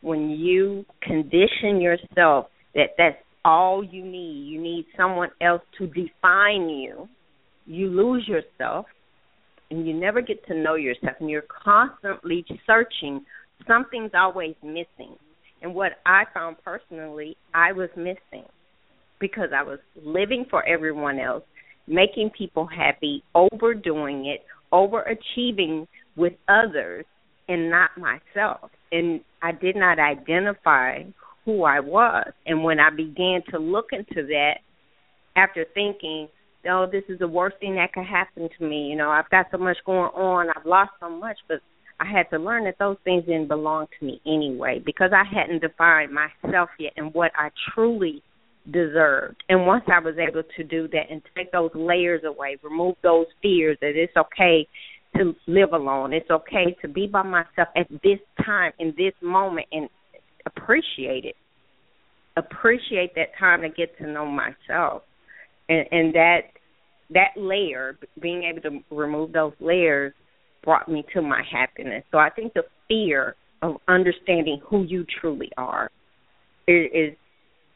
when 0.00 0.30
you 0.30 0.84
condition 1.02 1.80
yourself 1.80 2.46
that 2.74 2.90
that's 2.98 3.16
all 3.46 3.84
you 3.84 4.04
need, 4.04 4.48
you 4.48 4.60
need 4.60 4.86
someone 4.96 5.28
else 5.40 5.62
to 5.78 5.86
define 5.86 6.68
you, 6.68 7.08
you 7.64 7.86
lose 7.86 8.26
yourself 8.26 8.86
and 9.70 9.86
you 9.86 9.94
never 9.94 10.20
get 10.20 10.44
to 10.48 10.54
know 10.54 10.74
yourself 10.74 11.14
and 11.20 11.30
you're 11.30 11.44
constantly 11.64 12.44
searching. 12.66 13.24
Something's 13.68 14.10
always 14.14 14.56
missing. 14.64 15.14
And 15.62 15.76
what 15.76 15.92
I 16.04 16.24
found 16.34 16.56
personally, 16.64 17.36
I 17.54 17.70
was 17.70 17.88
missing 17.96 18.46
because 19.20 19.50
I 19.56 19.62
was 19.62 19.78
living 20.04 20.46
for 20.50 20.66
everyone 20.66 21.20
else, 21.20 21.44
making 21.86 22.30
people 22.36 22.66
happy, 22.66 23.22
overdoing 23.32 24.26
it, 24.26 24.40
overachieving 24.72 25.86
with 26.16 26.32
others, 26.48 27.04
and 27.48 27.70
not 27.70 27.90
myself. 27.96 28.70
And 28.90 29.20
I 29.40 29.52
did 29.52 29.76
not 29.76 30.00
identify 30.00 31.04
who 31.46 31.62
I 31.62 31.80
was. 31.80 32.30
And 32.44 32.62
when 32.62 32.78
I 32.78 32.90
began 32.90 33.40
to 33.50 33.58
look 33.58 33.86
into 33.92 34.26
that, 34.26 34.56
after 35.36 35.64
thinking, 35.72 36.28
oh, 36.68 36.86
this 36.90 37.04
is 37.08 37.18
the 37.18 37.28
worst 37.28 37.56
thing 37.60 37.76
that 37.76 37.92
could 37.92 38.04
happen 38.04 38.48
to 38.58 38.64
me, 38.68 38.88
you 38.88 38.96
know, 38.96 39.10
I've 39.10 39.30
got 39.30 39.46
so 39.50 39.58
much 39.58 39.76
going 39.86 40.10
on, 40.14 40.48
I've 40.50 40.66
lost 40.66 40.90
so 41.00 41.08
much, 41.08 41.38
but 41.48 41.60
I 42.00 42.04
had 42.10 42.28
to 42.30 42.38
learn 42.38 42.64
that 42.64 42.78
those 42.78 42.96
things 43.04 43.24
didn't 43.24 43.48
belong 43.48 43.86
to 43.98 44.06
me 44.06 44.20
anyway 44.26 44.82
because 44.84 45.12
I 45.14 45.24
hadn't 45.24 45.60
defined 45.60 46.12
myself 46.12 46.68
yet 46.78 46.92
and 46.96 47.14
what 47.14 47.32
I 47.36 47.50
truly 47.72 48.22
deserved. 48.70 49.42
And 49.48 49.66
once 49.66 49.84
I 49.86 50.00
was 50.00 50.16
able 50.18 50.42
to 50.56 50.64
do 50.64 50.88
that 50.88 51.10
and 51.10 51.22
take 51.36 51.52
those 51.52 51.70
layers 51.74 52.22
away, 52.24 52.58
remove 52.62 52.96
those 53.02 53.26
fears 53.40 53.78
that 53.80 53.92
it's 53.94 54.16
okay 54.16 54.66
to 55.16 55.34
live 55.46 55.72
alone, 55.72 56.12
it's 56.12 56.30
okay 56.30 56.76
to 56.82 56.88
be 56.88 57.06
by 57.06 57.22
myself 57.22 57.68
at 57.76 57.88
this 58.02 58.18
time, 58.44 58.72
in 58.78 58.92
this 58.98 59.14
moment, 59.22 59.66
and 59.72 59.88
appreciate 60.46 61.24
it. 61.24 61.36
Appreciate 62.36 63.14
that 63.14 63.28
time 63.38 63.62
to 63.62 63.68
get 63.68 63.96
to 63.98 64.06
know 64.06 64.26
myself. 64.26 65.02
And, 65.68 65.86
and 65.90 66.14
that 66.14 66.40
that 67.10 67.30
layer, 67.36 67.98
being 68.20 68.42
able 68.44 68.62
to 68.62 68.80
remove 68.94 69.32
those 69.32 69.52
layers 69.60 70.12
brought 70.64 70.88
me 70.88 71.04
to 71.14 71.22
my 71.22 71.42
happiness. 71.50 72.02
So 72.10 72.18
I 72.18 72.30
think 72.30 72.52
the 72.54 72.64
fear 72.88 73.36
of 73.62 73.76
understanding 73.88 74.60
who 74.68 74.84
you 74.84 75.06
truly 75.20 75.50
are 75.56 75.90
is 76.66 77.14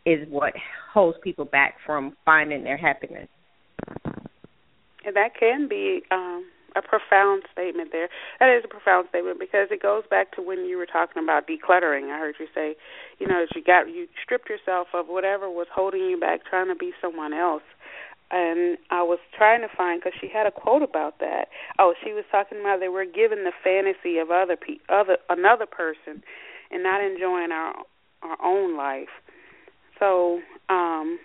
is 0.07 0.27
what 0.29 0.55
holds 0.93 1.19
people 1.23 1.45
back 1.45 1.75
from 1.87 2.17
finding 2.25 2.65
their 2.65 2.77
happiness. 2.77 3.29
And 5.05 5.15
that 5.15 5.31
can 5.39 5.69
be 5.69 6.03
um 6.11 6.45
a 6.77 6.83
profound 6.83 7.43
statement 7.53 7.91
there. 7.93 8.09
That 8.39 8.55
is 8.57 8.65
a 8.65 8.69
profound 8.69 9.09
statement 9.09 9.39
because 9.39 9.69
it 9.71 9.83
goes 9.83 10.05
back 10.09 10.33
to 10.37 10.43
when 10.43 10.65
you 10.67 10.77
were 10.77 10.87
talking 10.87 11.23
about 11.23 11.47
decluttering. 11.47 12.11
I 12.11 12.19
heard 12.19 12.37
you 12.39 12.47
say, 12.55 12.77
you 13.19 13.27
know, 13.27 13.45
you 13.55 13.63
got 13.63 13.89
you 13.89 14.07
stripped 14.23 14.49
yourself 14.49 14.89
of 14.95 15.07
whatever 15.07 15.49
was 15.49 15.67
holding 15.73 16.03
you 16.03 16.19
back, 16.19 16.45
trying 16.45 16.69
to 16.69 16.77
be 16.77 16.93
someone 17.01 17.33
else 17.33 17.63
and 18.31 18.79
I 18.91 19.03
was 19.03 19.19
trying 19.37 19.61
to 19.63 19.77
find 19.77 20.01
because 20.01 20.17
she 20.21 20.29
had 20.29 20.47
a 20.47 20.51
quote 20.51 20.83
about 20.83 21.19
that. 21.19 21.49
Oh, 21.79 21.95
she 22.03 22.13
was 22.13 22.25
talking 22.31 22.61
about 22.61 22.81
that 22.81 22.93
we're 22.93 23.05
given 23.05 23.45
the 23.45 23.53
fantasy 23.63 24.19
of 24.19 24.31
other 24.31 24.57
pe- 24.57 24.83
other 24.89 25.19
another 25.29 25.67
person, 25.67 26.23
and 26.71 26.83
not 26.83 27.03
enjoying 27.03 27.51
our 27.51 27.75
our 28.23 28.37
own 28.45 28.77
life. 28.77 29.11
So, 29.99 30.41
um, 30.69 31.19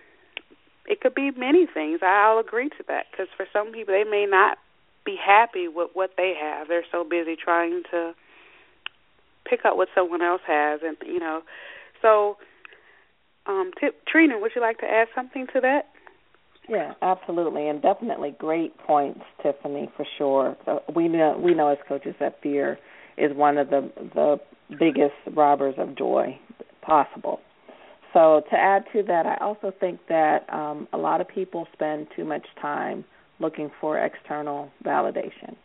it 0.88 1.02
could 1.02 1.14
be 1.14 1.32
many 1.32 1.68
things. 1.72 2.00
I'll 2.02 2.40
agree 2.40 2.70
to 2.70 2.84
that 2.88 3.06
because 3.12 3.28
for 3.38 3.46
some 3.54 3.72
people 3.72 3.94
they 3.94 4.10
may 4.10 4.26
not 4.28 4.58
be 5.06 5.16
happy 5.24 5.68
with 5.68 5.92
what 5.94 6.12
they 6.18 6.34
have. 6.40 6.68
They're 6.68 6.86
so 6.92 7.04
busy 7.04 7.36
trying 7.36 7.84
to 7.92 8.14
pick 9.50 9.62
up 9.66 9.78
what 9.78 9.88
someone 9.96 10.22
else 10.22 10.42
has, 10.48 10.82
and 10.84 10.98
you 11.06 11.20
know. 11.20 11.42
So, 12.02 12.38
um, 13.46 13.72
Trina, 14.08 14.40
would 14.40 14.52
you 14.56 14.62
like 14.62 14.80
to 14.80 14.86
add 14.86 15.08
something 15.16 15.48
to 15.54 15.62
that? 15.62 15.86
Yeah, 16.68 16.94
absolutely, 17.02 17.68
and 17.68 17.82
definitely 17.82 18.36
great 18.38 18.78
points, 18.80 19.22
Tiffany, 19.44 19.90
for 19.96 20.06
sure. 20.18 20.58
So 20.66 20.82
we 20.96 21.08
know 21.08 21.40
we 21.42 21.54
know 21.54 21.70
as 21.70 21.78
coaches 21.88 22.16
that 22.20 22.42
fear 22.42 22.80
is 23.18 23.36
one 23.36 23.58
of 23.58 23.70
the 23.70 23.92
the 24.14 24.38
biggest 24.70 25.14
robbers 25.36 25.76
of 25.78 25.96
joy 25.96 26.40
possible. 26.82 27.40
So 28.14 28.42
to 28.50 28.56
add 28.56 28.86
to 28.94 29.04
that, 29.04 29.26
I 29.26 29.38
also 29.44 29.74
think 29.78 30.00
that 30.08 30.52
um, 30.52 30.88
a 30.94 30.98
lot 30.98 31.22
of 31.22 31.28
people 31.28 31.68
spend 31.74 32.08
too 32.16 32.24
much 32.24 32.48
time 32.62 33.04
looking 33.40 33.70
for 33.82 33.98
external 33.98 34.72
validation. 34.84 35.56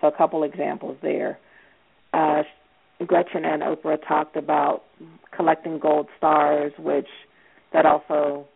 So 0.00 0.08
a 0.08 0.12
couple 0.12 0.42
examples 0.42 0.96
there. 1.02 1.38
Uh, 2.12 2.42
Gretchen 3.06 3.44
and 3.44 3.62
Oprah 3.62 3.98
talked 4.06 4.36
about 4.36 4.84
collecting 5.34 5.78
gold 5.78 6.08
stars, 6.18 6.72
which 6.78 7.08
that 7.72 7.86
also 7.86 8.46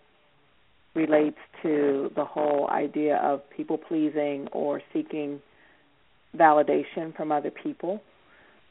relates 0.95 1.39
to 1.63 2.11
the 2.15 2.25
whole 2.25 2.69
idea 2.71 3.17
of 3.17 3.41
people 3.57 3.79
pleasing 3.79 4.49
or 4.53 4.81
seeking 4.93 5.41
validation 6.37 7.17
from 7.17 7.33
other 7.33 7.51
people. 7.51 8.03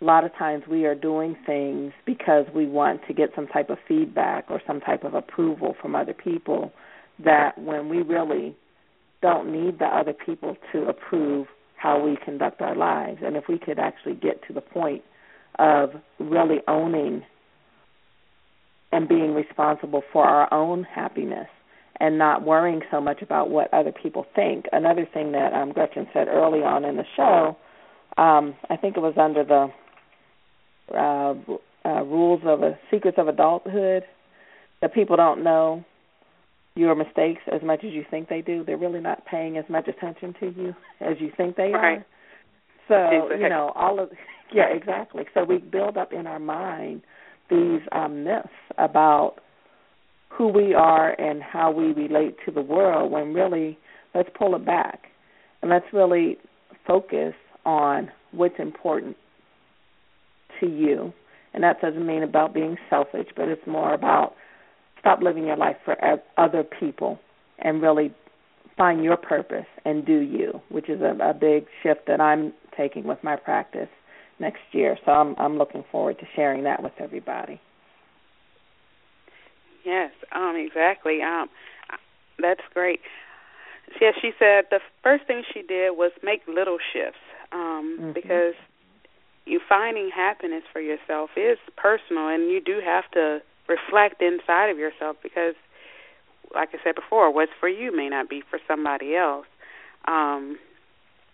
A 0.01 0.05
lot 0.05 0.23
of 0.23 0.35
times 0.35 0.63
we 0.69 0.85
are 0.85 0.95
doing 0.95 1.35
things 1.45 1.93
because 2.05 2.45
we 2.53 2.65
want 2.65 3.01
to 3.07 3.13
get 3.13 3.29
some 3.35 3.47
type 3.47 3.69
of 3.69 3.77
feedback 3.87 4.45
or 4.49 4.61
some 4.67 4.81
type 4.81 5.03
of 5.03 5.13
approval 5.13 5.75
from 5.81 5.95
other 5.95 6.13
people 6.13 6.71
that 7.23 7.57
when 7.57 7.89
we 7.89 8.01
really 8.01 8.55
don't 9.23 9.51
need 9.51 9.79
the 9.79 9.85
other 9.85 10.13
people 10.13 10.55
to 10.73 10.83
approve 10.83 11.47
how 11.77 11.99
we 11.99 12.17
conduct 12.23 12.61
our 12.61 12.75
lives. 12.75 13.19
And 13.25 13.35
if 13.35 13.45
we 13.47 13.57
could 13.57 13.79
actually 13.79 14.15
get 14.15 14.45
to 14.47 14.53
the 14.53 14.61
point 14.61 15.01
of 15.57 15.91
really 16.19 16.57
owning 16.67 17.23
and 18.91 19.07
being 19.07 19.33
responsible 19.33 20.03
for 20.11 20.25
our 20.25 20.53
own 20.53 20.83
happiness 20.83 21.47
and 21.99 22.17
not 22.17 22.43
worrying 22.45 22.81
so 22.91 22.99
much 22.99 23.21
about 23.21 23.49
what 23.49 23.73
other 23.73 23.91
people 23.91 24.25
think. 24.35 24.65
Another 24.71 25.07
thing 25.11 25.31
that 25.31 25.53
um, 25.53 25.71
Gretchen 25.71 26.07
said 26.13 26.27
early 26.27 26.59
on 26.59 26.83
in 26.83 26.97
the 26.97 27.05
show, 27.15 27.55
um, 28.17 28.55
I 28.69 28.75
think 28.75 28.97
it 28.97 28.99
was 28.99 29.15
under 29.17 29.43
the 29.43 29.67
uh, 30.93 31.33
uh, 31.87 32.03
rules 32.03 32.41
of 32.45 32.61
a 32.61 32.77
secrets 32.91 33.17
of 33.17 33.27
adulthood, 33.27 34.03
that 34.81 34.93
people 34.93 35.15
don't 35.15 35.43
know 35.43 35.85
your 36.75 36.95
mistakes 36.95 37.41
as 37.51 37.61
much 37.61 37.83
as 37.83 37.91
you 37.93 38.03
think 38.09 38.29
they 38.29 38.41
do. 38.41 38.63
They're 38.63 38.77
really 38.77 38.99
not 38.99 39.25
paying 39.25 39.57
as 39.57 39.65
much 39.69 39.87
attention 39.87 40.33
to 40.39 40.47
you 40.47 40.75
as 40.99 41.17
you 41.19 41.31
think 41.35 41.55
they 41.55 41.71
right. 41.71 41.99
are. 41.99 42.05
So 42.87 43.35
you 43.35 43.49
know 43.49 43.71
all 43.75 43.99
of 43.99 44.09
yeah 44.53 44.67
exactly. 44.73 45.23
So 45.33 45.43
we 45.43 45.57
build 45.57 45.97
up 45.97 46.13
in 46.13 46.27
our 46.27 46.39
mind 46.39 47.01
these 47.49 47.81
um, 47.91 48.23
myths 48.23 48.47
about 48.77 49.35
who 50.29 50.47
we 50.47 50.73
are 50.73 51.11
and 51.19 51.41
how 51.43 51.71
we 51.71 51.93
relate 51.93 52.37
to 52.45 52.51
the 52.51 52.61
world 52.61 53.11
when 53.11 53.33
really 53.33 53.77
let's 54.15 54.29
pull 54.37 54.55
it 54.55 54.65
back 54.65 55.03
and 55.61 55.69
let's 55.69 55.85
really 55.93 56.37
focus 56.87 57.33
on 57.65 58.11
what's 58.31 58.59
important 58.59 59.15
to 60.59 60.67
you. 60.67 61.13
And 61.53 61.63
that 61.63 61.81
doesn't 61.81 62.05
mean 62.05 62.23
about 62.23 62.53
being 62.53 62.77
selfish, 62.89 63.27
but 63.35 63.47
it's 63.47 63.65
more 63.67 63.93
about 63.93 64.33
stop 65.03 65.21
living 65.21 65.45
your 65.45 65.57
life 65.57 65.75
for 65.83 65.97
other 66.37 66.63
people 66.63 67.19
and 67.59 67.81
really 67.81 68.13
find 68.77 69.03
your 69.03 69.17
purpose 69.17 69.65
and 69.83 70.05
do 70.05 70.19
you, 70.19 70.61
which 70.69 70.89
is 70.89 71.01
a, 71.01 71.15
a 71.21 71.33
big 71.33 71.65
shift 71.83 72.07
that 72.07 72.21
I'm 72.21 72.53
taking 72.75 73.03
with 73.03 73.21
my 73.21 73.35
practice 73.35 73.89
next 74.39 74.61
year. 74.71 74.97
So 75.05 75.11
I'm 75.11 75.35
I'm 75.37 75.57
looking 75.57 75.83
forward 75.91 76.19
to 76.19 76.25
sharing 76.35 76.63
that 76.63 76.81
with 76.81 76.93
everybody. 76.99 77.59
Yes, 79.85 80.11
um, 80.33 80.55
exactly. 80.55 81.19
Um, 81.21 81.49
that's 82.39 82.61
great. 82.73 83.01
Yes, 83.99 84.15
she 84.21 84.31
said 84.39 84.65
the 84.71 84.79
first 85.03 85.27
thing 85.27 85.43
she 85.53 85.61
did 85.61 85.91
was 85.91 86.11
make 86.23 86.41
little 86.47 86.77
shifts 86.93 87.19
um, 87.51 87.97
mm-hmm. 87.99 88.11
because 88.13 88.55
you 89.45 89.59
finding 89.67 90.09
happiness 90.15 90.63
for 90.71 90.79
yourself 90.79 91.31
is 91.35 91.57
personal, 91.75 92.29
and 92.29 92.49
you 92.49 92.61
do 92.61 92.79
have 92.83 93.03
to 93.11 93.41
reflect 93.67 94.21
inside 94.21 94.69
of 94.69 94.77
yourself 94.77 95.17
because, 95.21 95.55
like 96.53 96.69
I 96.73 96.77
said 96.83 96.95
before, 96.95 97.33
what's 97.33 97.51
for 97.59 97.69
you 97.69 97.95
may 97.95 98.09
not 98.09 98.29
be 98.29 98.43
for 98.49 98.59
somebody 98.67 99.15
else. 99.15 99.45
Um, 100.07 100.57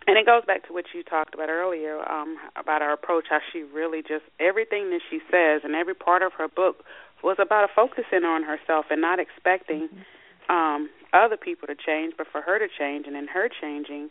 and 0.08 0.18
it 0.18 0.26
goes 0.26 0.44
back 0.46 0.66
to 0.68 0.74
what 0.74 0.86
you 0.94 1.04
talked 1.04 1.34
about 1.36 1.50
earlier 1.50 2.00
um, 2.10 2.38
about 2.56 2.82
our 2.82 2.94
approach, 2.94 3.26
how 3.30 3.40
she 3.52 3.62
really 3.62 4.02
just 4.02 4.24
everything 4.40 4.90
that 4.90 5.02
she 5.10 5.20
says 5.30 5.62
and 5.64 5.76
every 5.76 5.94
part 5.94 6.24
of 6.24 6.34
her 6.34 6.48
book 6.48 6.84
was 7.24 7.38
about 7.40 7.66
a 7.66 7.68
focusing 7.76 8.24
on 8.24 8.44
herself 8.44 8.86
and 8.90 9.02
not 9.02 9.20
expecting 9.20 9.90
mm-hmm. 9.90 10.56
um, 10.56 10.90
other 11.14 11.38
people 11.38 11.68
to 11.68 11.76
change, 11.76 12.14
but 12.18 12.28
for 12.32 12.42
her 12.42 12.58
to 12.60 12.68
change, 12.80 13.06
and 13.08 13.16
in 13.16 13.28
her 13.28 13.50
changing, 13.50 14.10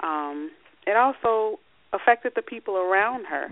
um, 0.00 0.50
it 0.86 0.96
also 0.96 1.60
affected 1.92 2.32
the 2.34 2.42
people 2.42 2.76
around 2.76 3.26
her. 3.26 3.48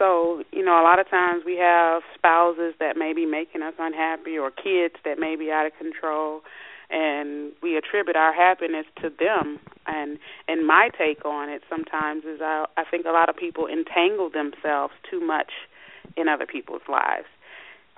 So, 0.00 0.42
you 0.50 0.64
know, 0.64 0.80
a 0.80 0.82
lot 0.82 0.98
of 0.98 1.10
times 1.10 1.42
we 1.44 1.56
have 1.58 2.00
spouses 2.16 2.72
that 2.80 2.96
may 2.96 3.12
be 3.12 3.26
making 3.26 3.60
us 3.60 3.74
unhappy 3.78 4.38
or 4.38 4.50
kids 4.50 4.94
that 5.04 5.18
may 5.18 5.36
be 5.36 5.50
out 5.50 5.66
of 5.66 5.72
control 5.76 6.40
and 6.88 7.52
we 7.62 7.76
attribute 7.76 8.16
our 8.16 8.32
happiness 8.32 8.86
to 9.02 9.10
them 9.10 9.60
and 9.86 10.18
and 10.48 10.66
my 10.66 10.88
take 10.98 11.24
on 11.24 11.50
it 11.50 11.62
sometimes 11.68 12.24
is 12.24 12.40
I 12.40 12.64
I 12.78 12.84
think 12.90 13.04
a 13.04 13.10
lot 13.10 13.28
of 13.28 13.36
people 13.36 13.66
entangle 13.66 14.30
themselves 14.30 14.94
too 15.08 15.20
much 15.20 15.52
in 16.16 16.28
other 16.28 16.46
people's 16.46 16.88
lives. 16.88 17.28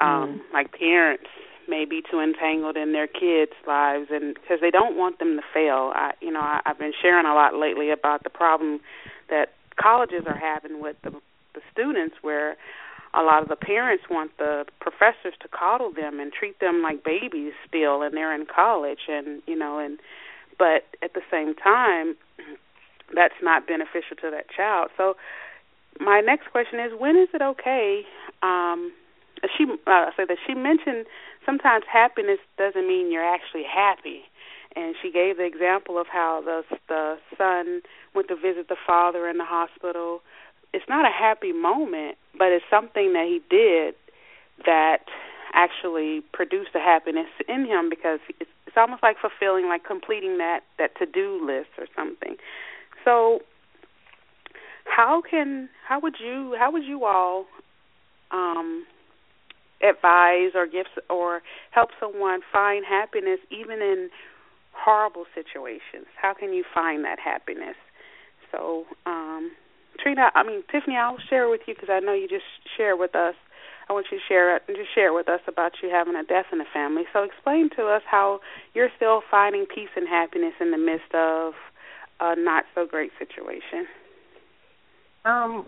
Um 0.00 0.08
mm. 0.08 0.52
like 0.52 0.72
parents 0.72 1.30
may 1.68 1.84
be 1.84 2.02
too 2.02 2.18
entangled 2.18 2.76
in 2.76 2.92
their 2.92 3.06
kids' 3.06 3.56
lives 3.64 4.08
and 4.10 4.34
because 4.34 4.58
they 4.60 4.72
don't 4.72 4.96
want 4.96 5.20
them 5.20 5.36
to 5.36 5.42
fail. 5.54 5.92
I 5.94 6.14
you 6.20 6.32
know, 6.32 6.40
I, 6.40 6.60
I've 6.66 6.80
been 6.80 6.92
sharing 7.00 7.26
a 7.26 7.34
lot 7.34 7.54
lately 7.54 7.90
about 7.90 8.24
the 8.24 8.30
problem 8.30 8.80
that 9.30 9.54
colleges 9.80 10.24
are 10.26 10.36
having 10.36 10.82
with 10.82 10.96
the 11.04 11.12
the 11.54 11.60
students 11.72 12.16
where 12.22 12.56
a 13.14 13.22
lot 13.22 13.42
of 13.42 13.48
the 13.48 13.56
parents 13.56 14.04
want 14.10 14.30
the 14.38 14.64
professors 14.80 15.34
to 15.40 15.48
coddle 15.48 15.92
them 15.92 16.18
and 16.18 16.32
treat 16.32 16.58
them 16.60 16.82
like 16.82 17.04
babies 17.04 17.52
still 17.68 18.02
and 18.02 18.16
they're 18.16 18.34
in 18.34 18.46
college 18.46 19.08
and 19.08 19.42
you 19.46 19.56
know 19.56 19.78
and 19.78 19.98
but 20.58 20.84
at 21.02 21.12
the 21.14 21.20
same 21.30 21.54
time 21.54 22.16
that's 23.14 23.34
not 23.42 23.66
beneficial 23.66 24.16
to 24.20 24.30
that 24.30 24.46
child 24.48 24.88
so 24.96 25.14
my 26.00 26.20
next 26.20 26.50
question 26.50 26.80
is 26.80 26.92
when 26.98 27.16
is 27.16 27.28
it 27.34 27.42
okay 27.42 28.02
um 28.42 28.92
she 29.58 29.64
uh, 29.86 30.06
so 30.16 30.24
that 30.26 30.38
she 30.46 30.54
mentioned 30.54 31.04
sometimes 31.44 31.84
happiness 31.92 32.38
doesn't 32.56 32.86
mean 32.86 33.12
you're 33.12 33.24
actually 33.24 33.64
happy 33.64 34.22
and 34.74 34.94
she 35.02 35.10
gave 35.10 35.36
the 35.36 35.44
example 35.44 35.98
of 35.98 36.06
how 36.06 36.42
the 36.44 36.62
the 36.88 37.18
son 37.36 37.82
went 38.14 38.28
to 38.28 38.36
visit 38.36 38.68
the 38.68 38.76
father 38.86 39.28
in 39.28 39.38
the 39.38 39.44
hospital. 39.44 40.22
It's 40.72 40.84
not 40.88 41.04
a 41.04 41.12
happy 41.12 41.52
moment, 41.52 42.16
but 42.36 42.48
it's 42.48 42.64
something 42.70 43.12
that 43.12 43.26
he 43.26 43.40
did 43.50 43.94
that 44.64 45.04
actually 45.54 46.22
produced 46.32 46.70
a 46.74 46.78
happiness 46.78 47.28
in 47.48 47.66
him 47.66 47.90
because 47.90 48.20
it's, 48.40 48.50
it's 48.66 48.76
almost 48.76 49.02
like 49.02 49.16
fulfilling, 49.20 49.66
like 49.66 49.84
completing 49.84 50.38
that 50.38 50.60
that 50.78 50.96
to 50.98 51.06
do 51.06 51.44
list 51.44 51.68
or 51.78 51.86
something. 51.94 52.36
So, 53.04 53.40
how 54.84 55.22
can 55.28 55.68
how 55.86 56.00
would 56.00 56.16
you 56.18 56.56
how 56.58 56.72
would 56.72 56.84
you 56.84 57.04
all 57.04 57.46
um, 58.30 58.86
advise 59.82 60.52
or 60.54 60.66
give 60.66 60.86
or 61.10 61.42
help 61.70 61.90
someone 62.00 62.40
find 62.50 62.84
happiness 62.84 63.40
even 63.50 63.82
in 63.82 64.08
horrible 64.72 65.24
situations? 65.34 66.06
How 66.20 66.32
can 66.34 66.52
you 66.52 66.64
find 66.74 67.04
that 67.04 67.18
happiness? 67.18 67.76
So, 68.50 68.84
um, 69.06 69.52
Trina, 70.00 70.30
I 70.34 70.42
mean 70.42 70.62
Tiffany, 70.70 70.96
I'll 70.96 71.18
share 71.28 71.48
with 71.48 71.62
you 71.66 71.74
because 71.74 71.90
I 71.90 72.00
know 72.00 72.14
you 72.14 72.28
just 72.28 72.44
share 72.76 72.96
with 72.96 73.14
us. 73.14 73.34
I 73.88 73.92
want 73.92 74.06
you 74.10 74.18
to 74.18 74.24
share 74.28 74.56
and 74.56 74.76
just 74.76 74.94
share 74.94 75.12
with 75.12 75.28
us 75.28 75.40
about 75.48 75.72
you 75.82 75.90
having 75.90 76.14
a 76.14 76.22
death 76.22 76.46
in 76.52 76.58
the 76.58 76.70
family. 76.72 77.02
So, 77.12 77.24
explain 77.24 77.68
to 77.76 77.86
us 77.86 78.02
how 78.08 78.40
you're 78.74 78.88
still 78.96 79.22
finding 79.30 79.66
peace 79.66 79.90
and 79.96 80.08
happiness 80.08 80.54
in 80.60 80.70
the 80.70 80.78
midst 80.78 81.12
of 81.14 81.54
a 82.20 82.36
not 82.36 82.64
so 82.74 82.86
great 82.86 83.10
situation. 83.18 83.86
Um, 85.24 85.66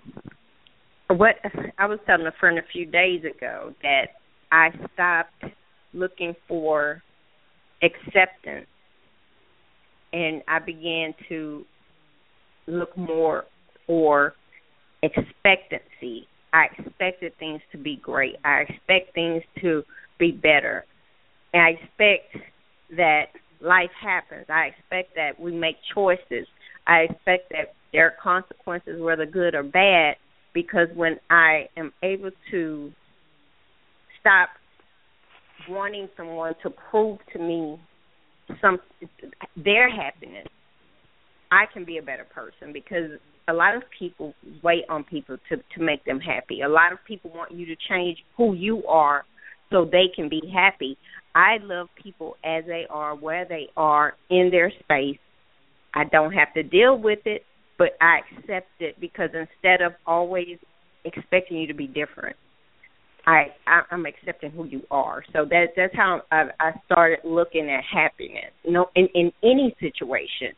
what 1.09 1.37
I 1.79 1.87
was 1.87 1.99
telling 2.07 2.27
a 2.27 2.33
friend 2.41 2.59
a 2.59 2.63
few 2.73 2.87
days 2.87 3.23
ago 3.25 3.75
that 3.83 4.07
I 4.51 4.71
stopped 4.95 5.45
looking 5.93 6.35
for 6.49 7.03
acceptance 7.83 8.67
and 10.13 10.43
I 10.49 10.61
began 10.61 11.15
to 11.29 11.65
look 12.67 12.97
more 12.97 13.45
for 13.87 14.35
expectancy. 15.03 16.27
I 16.53 16.67
expected 16.79 17.37
things 17.39 17.61
to 17.73 17.79
be 17.79 17.97
great. 17.97 18.37
I 18.45 18.61
expect 18.69 19.15
things 19.15 19.43
to 19.61 19.83
be 20.19 20.31
better. 20.31 20.85
And 21.53 21.63
I 21.63 21.69
expect 21.71 22.37
that 22.97 23.25
life 23.61 23.91
happens. 24.01 24.47
I 24.49 24.67
expect 24.67 25.15
that 25.17 25.39
we 25.39 25.53
make 25.53 25.77
choices. 25.95 26.47
I 26.87 27.01
expect 27.11 27.51
that 27.51 27.75
there 27.93 28.07
are 28.07 28.15
consequences, 28.23 29.01
whether 29.01 29.27
good 29.27 29.55
or 29.55 29.63
bad, 29.63 30.17
because 30.53 30.89
when 30.95 31.19
I 31.31 31.69
am 31.77 31.93
able 32.03 32.31
to 32.51 32.93
stop 34.21 34.51
wanting 35.69 36.09
someone 36.17 36.55
to 36.63 36.71
prove 36.91 37.19
to 37.33 37.39
me 37.39 37.81
some 38.61 38.79
their 39.57 39.89
happiness, 39.91 40.47
I 41.51 41.65
can 41.73 41.85
be 41.85 41.99
a 41.99 42.03
better 42.03 42.25
person 42.25 42.73
because 42.73 43.19
a 43.49 43.53
lot 43.53 43.77
of 43.77 43.83
people 43.99 44.35
wait 44.63 44.85
on 44.89 45.05
people 45.05 45.37
to 45.49 45.57
to 45.57 45.83
make 45.83 46.05
them 46.05 46.21
happy. 46.21 46.63
A 46.63 46.69
lot 46.69 46.93
of 46.93 46.99
people 47.07 47.31
want 47.35 47.53
you 47.53 47.67
to 47.67 47.77
change 47.89 48.19
who 48.37 48.55
you 48.55 48.85
are 48.87 49.25
so 49.71 49.85
they 49.85 50.07
can 50.15 50.29
be 50.29 50.43
happy. 50.55 50.97
I 51.35 51.59
love 51.61 51.89
people 52.01 52.37
as 52.45 52.65
they 52.67 52.87
are, 52.89 53.17
where 53.17 53.45
they 53.45 53.69
are 53.77 54.15
in 54.31 54.51
their 54.51 54.73
space. 54.81 55.19
I 55.95 56.05
don't 56.05 56.33
have 56.33 56.53
to 56.55 56.63
deal 56.63 56.97
with 56.97 57.21
it, 57.25 57.43
but 57.77 57.89
I 58.01 58.21
accept 58.39 58.69
it 58.81 59.01
because 59.01 59.31
instead 59.33 59.83
of 59.85 59.93
always 60.07 60.59
expecting 61.05 61.59
you 61.59 61.67
to 61.67 61.75
be 61.75 61.87
different, 61.87 62.37
I, 63.27 63.47
I 63.67 63.83
I'm 63.91 64.07
accepting 64.07 64.51
who 64.51 64.67
you 64.67 64.83
are. 64.91 65.25
So 65.33 65.45
that 65.51 65.67
that's 65.77 65.95
how 65.95 66.23
I, 66.31 66.45
I 66.61 66.73
started 66.87 67.19
looking 67.25 67.69
at 67.71 67.83
happiness. 67.85 68.53
You 68.63 68.73
know, 68.73 68.87
in 68.95 69.09
in 69.15 69.33
any 69.43 69.75
situation, 69.81 70.55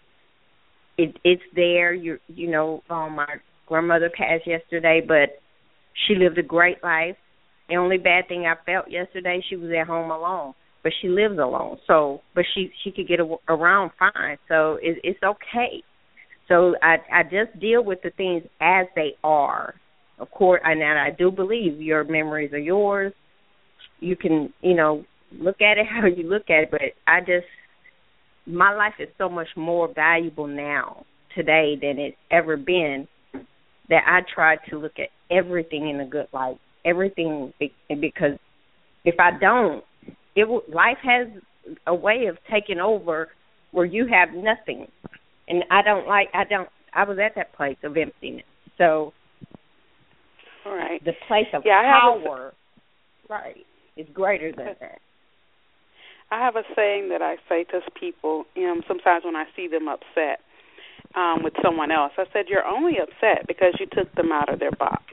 it 0.98 1.16
it's 1.24 1.42
there. 1.54 1.92
You 1.92 2.18
you 2.28 2.50
know, 2.50 2.82
um, 2.90 3.16
my 3.16 3.36
grandmother 3.66 4.10
passed 4.10 4.46
yesterday, 4.46 5.02
but 5.06 5.40
she 6.06 6.14
lived 6.14 6.38
a 6.38 6.42
great 6.42 6.82
life. 6.82 7.16
The 7.68 7.76
only 7.76 7.98
bad 7.98 8.28
thing 8.28 8.46
I 8.46 8.54
felt 8.64 8.90
yesterday, 8.90 9.42
she 9.48 9.56
was 9.56 9.70
at 9.78 9.86
home 9.86 10.10
alone, 10.10 10.54
but 10.82 10.92
she 11.00 11.08
lives 11.08 11.38
alone. 11.38 11.78
So, 11.86 12.20
but 12.34 12.44
she 12.54 12.70
she 12.84 12.92
could 12.92 13.08
get 13.08 13.20
a, 13.20 13.36
around 13.48 13.90
fine. 13.98 14.38
So 14.48 14.78
it, 14.82 14.98
it's 15.02 15.22
okay. 15.22 15.82
So 16.48 16.74
I 16.82 16.96
I 17.12 17.22
just 17.24 17.58
deal 17.60 17.84
with 17.84 18.02
the 18.02 18.10
things 18.10 18.44
as 18.60 18.86
they 18.94 19.14
are. 19.24 19.74
Of 20.18 20.30
course, 20.30 20.62
and 20.64 20.82
I 20.82 21.10
do 21.10 21.30
believe 21.30 21.80
your 21.80 22.04
memories 22.04 22.52
are 22.52 22.58
yours. 22.58 23.12
You 24.00 24.16
can 24.16 24.52
you 24.62 24.74
know 24.74 25.04
look 25.32 25.60
at 25.60 25.78
it 25.78 25.86
how 25.90 26.06
you 26.06 26.28
look 26.28 26.48
at 26.48 26.64
it, 26.64 26.70
but 26.70 26.80
I 27.06 27.20
just 27.20 27.46
my 28.46 28.74
life 28.74 28.94
is 28.98 29.08
so 29.18 29.28
much 29.28 29.48
more 29.56 29.92
valuable 29.92 30.46
now 30.46 31.04
today 31.34 31.76
than 31.80 31.98
it's 31.98 32.16
ever 32.30 32.56
been 32.56 33.08
that 33.88 34.02
I 34.06 34.20
try 34.32 34.56
to 34.70 34.78
look 34.78 34.94
at 34.98 35.08
everything 35.30 35.88
in 35.88 36.00
a 36.00 36.06
good 36.06 36.26
light. 36.32 36.58
Everything 36.84 37.52
because 37.88 38.38
if 39.04 39.16
I 39.18 39.30
don't, 39.40 39.84
it 40.36 40.48
will, 40.48 40.62
life 40.72 40.98
has 41.02 41.28
a 41.86 41.94
way 41.94 42.26
of 42.28 42.36
taking 42.50 42.78
over 42.78 43.28
where 43.72 43.84
you 43.84 44.06
have 44.06 44.34
nothing, 44.34 44.86
and 45.48 45.64
I 45.70 45.82
don't 45.82 46.06
like. 46.06 46.28
I 46.32 46.44
don't. 46.44 46.68
I 46.94 47.04
was 47.04 47.18
at 47.18 47.34
that 47.34 47.54
place 47.54 47.76
of 47.82 47.96
emptiness. 47.96 48.44
So, 48.78 49.12
all 50.64 50.76
right, 50.76 51.04
the 51.04 51.12
place 51.26 51.46
of 51.52 51.62
yeah, 51.64 51.82
power, 51.82 52.52
a, 53.28 53.32
right, 53.32 53.66
is 53.96 54.06
greater 54.14 54.52
than 54.52 54.76
that. 54.80 54.98
I 56.30 56.40
have 56.44 56.56
a 56.56 56.62
saying 56.74 57.10
that 57.10 57.22
I 57.22 57.36
say 57.48 57.64
to 57.64 57.80
people 57.98 58.44
um, 58.56 58.82
sometimes 58.88 59.24
when 59.24 59.36
I 59.36 59.44
see 59.54 59.68
them 59.68 59.88
upset 59.88 60.40
um, 61.14 61.42
with 61.42 61.54
someone 61.62 61.90
else. 61.90 62.12
I 62.18 62.24
said, 62.32 62.46
You're 62.48 62.66
only 62.66 62.94
upset 63.00 63.46
because 63.46 63.74
you 63.78 63.86
took 63.86 64.12
them 64.14 64.32
out 64.32 64.52
of 64.52 64.58
their 64.58 64.72
box. 64.72 65.04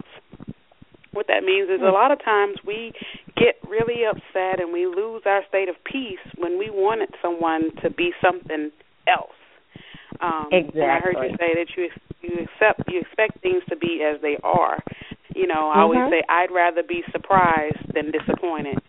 What 1.11 1.27
that 1.27 1.43
means 1.43 1.69
is 1.69 1.81
a 1.81 1.93
lot 1.93 2.11
of 2.11 2.23
times 2.23 2.57
we 2.65 2.91
get 3.37 3.55
really 3.69 4.01
upset 4.03 4.59
and 4.59 4.73
we 4.73 4.87
lose 4.87 5.21
our 5.27 5.41
state 5.47 5.69
of 5.69 5.75
peace 5.85 6.25
when 6.37 6.57
we 6.57 6.71
wanted 6.71 7.09
someone 7.21 7.69
to 7.83 7.91
be 7.91 8.11
something 8.19 8.71
else. 9.07 9.37
Um, 10.21 10.49
exactly. 10.51 10.81
And 10.81 10.91
I 10.91 10.99
heard 10.99 11.15
you 11.21 11.37
say 11.37 11.53
that 11.53 11.67
you 11.77 11.89
you 12.21 12.45
accept 12.45 12.89
you 12.89 13.01
expect 13.01 13.41
things 13.41 13.61
to 13.69 13.75
be 13.75 14.01
as 14.01 14.19
they 14.21 14.37
are. 14.43 14.79
You 15.35 15.45
know, 15.45 15.69
I 15.69 15.77
mm-hmm. 15.77 15.79
always 15.79 16.09
say 16.09 16.23
I'd 16.29 16.51
rather 16.51 16.81
be 16.81 17.03
surprised 17.11 17.93
than 17.93 18.11
disappointed 18.11 18.79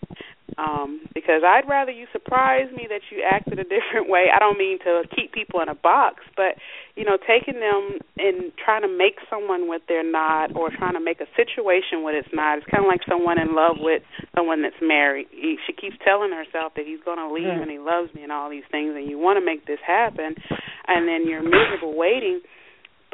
um, 0.58 1.00
because 1.14 1.42
I'd 1.44 1.68
rather 1.68 1.90
you 1.90 2.06
surprise 2.12 2.70
me 2.74 2.86
that 2.88 3.02
you 3.10 3.22
acted 3.26 3.58
a 3.58 3.64
different 3.64 4.08
way. 4.08 4.26
I 4.34 4.38
don't 4.38 4.58
mean 4.58 4.78
to 4.80 5.02
keep 5.14 5.32
people 5.32 5.60
in 5.60 5.68
a 5.68 5.74
box, 5.74 6.22
but 6.36 6.56
you 6.94 7.04
know, 7.04 7.18
taking 7.18 7.58
them 7.58 7.98
and 8.18 8.52
trying 8.62 8.82
to 8.82 8.88
make 8.88 9.18
someone 9.28 9.66
what 9.66 9.82
they're 9.88 10.08
not, 10.08 10.54
or 10.54 10.70
trying 10.70 10.94
to 10.94 11.00
make 11.00 11.20
a 11.20 11.26
situation 11.34 12.02
what 12.02 12.14
it's 12.14 12.28
not. 12.32 12.58
It's 12.58 12.66
kind 12.70 12.84
of 12.84 12.88
like 12.88 13.00
someone 13.08 13.40
in 13.40 13.54
love 13.54 13.76
with 13.80 14.02
someone 14.36 14.62
that's 14.62 14.78
married. 14.80 15.26
He, 15.30 15.56
she 15.66 15.72
keeps 15.72 15.96
telling 16.06 16.30
herself 16.30 16.74
that 16.76 16.86
he's 16.86 17.02
going 17.04 17.18
to 17.18 17.32
leave 17.32 17.50
mm. 17.50 17.62
and 17.62 17.70
he 17.70 17.78
loves 17.78 18.14
me 18.14 18.22
and 18.22 18.32
all 18.32 18.48
these 18.48 18.66
things, 18.70 18.94
and 18.94 19.10
you 19.10 19.18
want 19.18 19.38
to 19.38 19.44
make 19.44 19.66
this 19.66 19.82
happen, 19.84 20.34
and 20.86 21.08
then 21.08 21.26
you're 21.26 21.42
miserable 21.42 21.96
waiting 21.96 22.40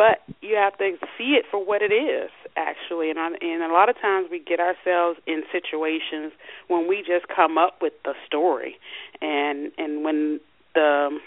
but 0.00 0.24
you 0.40 0.56
have 0.56 0.78
to 0.78 0.96
see 1.18 1.36
it 1.36 1.44
for 1.50 1.62
what 1.62 1.82
it 1.82 1.92
is 1.92 2.30
actually 2.56 3.10
and 3.10 3.18
I, 3.18 3.28
and 3.42 3.62
a 3.62 3.68
lot 3.68 3.90
of 3.90 4.00
times 4.00 4.28
we 4.30 4.38
get 4.40 4.58
ourselves 4.58 5.20
in 5.26 5.42
situations 5.52 6.32
when 6.68 6.88
we 6.88 7.04
just 7.06 7.28
come 7.28 7.58
up 7.58 7.82
with 7.82 7.92
the 8.06 8.14
story 8.26 8.76
and 9.20 9.70
and 9.76 10.02
when 10.02 10.40
the 10.74 11.20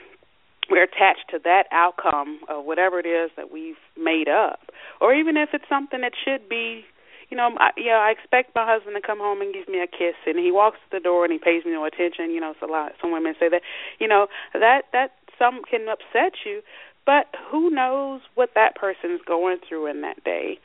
we're 0.71 0.85
attached 0.85 1.29
to 1.29 1.39
that 1.43 1.65
outcome 1.71 2.39
of 2.49 2.65
whatever 2.65 2.97
it 2.97 3.05
is 3.05 3.29
that 3.37 3.51
we've 3.51 3.77
made 3.95 4.27
up 4.27 4.71
or 4.99 5.13
even 5.13 5.37
if 5.37 5.49
it's 5.53 5.69
something 5.69 6.01
that 6.01 6.13
should 6.25 6.49
be 6.49 6.83
you 7.29 7.37
know, 7.37 7.49
I, 7.57 7.71
yeah, 7.77 7.97
I 7.97 8.11
expect 8.11 8.53
my 8.53 8.61
husband 8.61 8.95
to 8.95 9.01
come 9.01 9.17
home 9.17 9.41
and 9.41 9.51
give 9.51 9.67
me 9.67 9.81
a 9.81 9.87
kiss, 9.87 10.13
and 10.27 10.37
he 10.37 10.51
walks 10.51 10.77
to 10.85 10.99
the 10.99 11.01
door 11.01 11.25
and 11.25 11.33
he 11.33 11.39
pays 11.39 11.65
me 11.65 11.71
no 11.71 11.83
attention. 11.83 12.29
You 12.29 12.39
know, 12.39 12.51
it's 12.51 12.61
a 12.61 12.69
lot. 12.69 12.91
Some 13.01 13.11
women 13.11 13.33
say 13.39 13.49
that. 13.49 13.63
You 13.97 14.07
know, 14.07 14.27
that 14.53 14.83
that 14.93 15.17
some 15.39 15.61
can 15.65 15.89
upset 15.89 16.45
you, 16.45 16.61
but 17.05 17.27
who 17.49 17.69
knows 17.69 18.21
what 18.35 18.51
that 18.55 18.75
person's 18.75 19.21
going 19.25 19.57
through 19.67 19.87
in 19.87 20.01
that 20.01 20.23
day. 20.23 20.59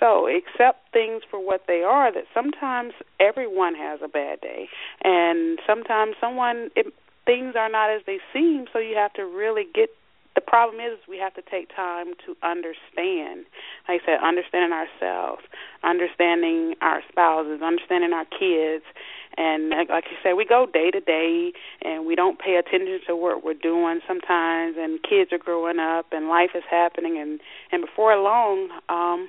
So 0.00 0.28
accept 0.28 0.92
things 0.92 1.22
for 1.30 1.38
what 1.38 1.66
they 1.66 1.82
are. 1.82 2.12
That 2.12 2.24
sometimes 2.34 2.94
everyone 3.20 3.74
has 3.74 4.00
a 4.02 4.08
bad 4.08 4.40
day, 4.40 4.68
and 5.02 5.58
sometimes 5.66 6.16
someone 6.20 6.70
it, 6.74 6.92
things 7.26 7.54
are 7.56 7.68
not 7.68 7.90
as 7.90 8.02
they 8.06 8.18
seem. 8.32 8.66
So 8.72 8.78
you 8.78 8.96
have 8.96 9.12
to 9.14 9.24
really 9.24 9.64
get. 9.72 9.90
The 10.34 10.40
problem 10.40 10.80
is 10.80 10.98
we 11.08 11.18
have 11.18 11.34
to 11.34 11.42
take 11.42 11.74
time 11.74 12.14
to 12.26 12.34
understand. 12.42 13.46
Like 13.88 14.02
I 14.02 14.06
said, 14.06 14.18
understanding 14.22 14.72
ourselves, 14.74 15.42
understanding 15.84 16.74
our 16.80 17.02
spouses, 17.08 17.62
understanding 17.62 18.12
our 18.12 18.24
kids, 18.26 18.84
and 19.36 19.70
like 19.70 20.04
you 20.10 20.16
said, 20.22 20.34
we 20.34 20.44
go 20.44 20.66
day 20.66 20.90
to 20.90 21.00
day, 21.00 21.52
and 21.82 22.06
we 22.06 22.14
don't 22.14 22.38
pay 22.38 22.56
attention 22.56 23.00
to 23.06 23.16
what 23.16 23.44
we're 23.44 23.54
doing 23.54 24.00
sometimes. 24.06 24.76
And 24.78 25.02
kids 25.02 25.32
are 25.32 25.38
growing 25.38 25.78
up, 25.78 26.06
and 26.12 26.28
life 26.28 26.50
is 26.54 26.62
happening, 26.70 27.18
and 27.18 27.40
and 27.72 27.82
before 27.84 28.16
long, 28.16 28.68
um, 28.88 29.28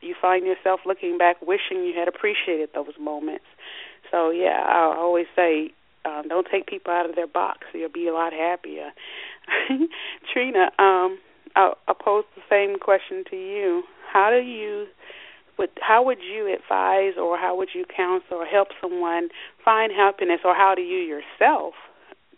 you 0.00 0.14
find 0.20 0.46
yourself 0.46 0.80
looking 0.86 1.18
back, 1.18 1.36
wishing 1.42 1.84
you 1.84 1.94
had 1.96 2.08
appreciated 2.08 2.70
those 2.74 2.94
moments. 2.98 3.44
So 4.10 4.30
yeah, 4.30 4.62
I 4.66 4.96
always 4.96 5.26
say, 5.34 5.72
um, 6.04 6.28
don't 6.28 6.46
take 6.50 6.66
people 6.66 6.92
out 6.92 7.08
of 7.08 7.16
their 7.16 7.26
box. 7.26 7.66
You'll 7.74 7.90
be 7.90 8.08
a 8.08 8.14
lot 8.14 8.32
happier. 8.32 8.92
Trina, 10.32 10.70
um, 10.78 11.18
I'll, 11.56 11.76
I'll 11.88 11.94
pose 11.94 12.24
the 12.36 12.42
same 12.48 12.78
question 12.78 13.24
to 13.30 13.36
you. 13.36 13.82
How 14.12 14.30
do 14.30 14.38
you 14.44 14.86
would 15.58 15.70
how 15.80 16.02
would 16.04 16.18
you 16.22 16.52
advise 16.52 17.14
or 17.20 17.36
how 17.36 17.56
would 17.56 17.68
you 17.74 17.84
counsel 17.84 18.38
or 18.38 18.46
help 18.46 18.68
someone 18.80 19.28
find 19.64 19.92
happiness 19.92 20.40
or 20.44 20.54
how 20.54 20.74
do 20.74 20.82
you 20.82 20.98
yourself 20.98 21.74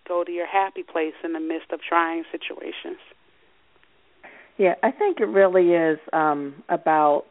go 0.09 0.25
to 0.25 0.33
your 0.33 0.47
happy 0.47 0.83
place 0.83 1.15
in 1.23 1.33
the 1.33 1.41
midst 1.41 1.71
of 1.73 1.81
trying 1.89 2.25
situations? 2.33 2.99
Yeah, 4.59 4.75
I 4.83 4.91
think 4.91 5.21
it 5.21 5.29
really 5.29 5.71
is 5.71 5.99
um 6.13 6.63
about 6.69 7.27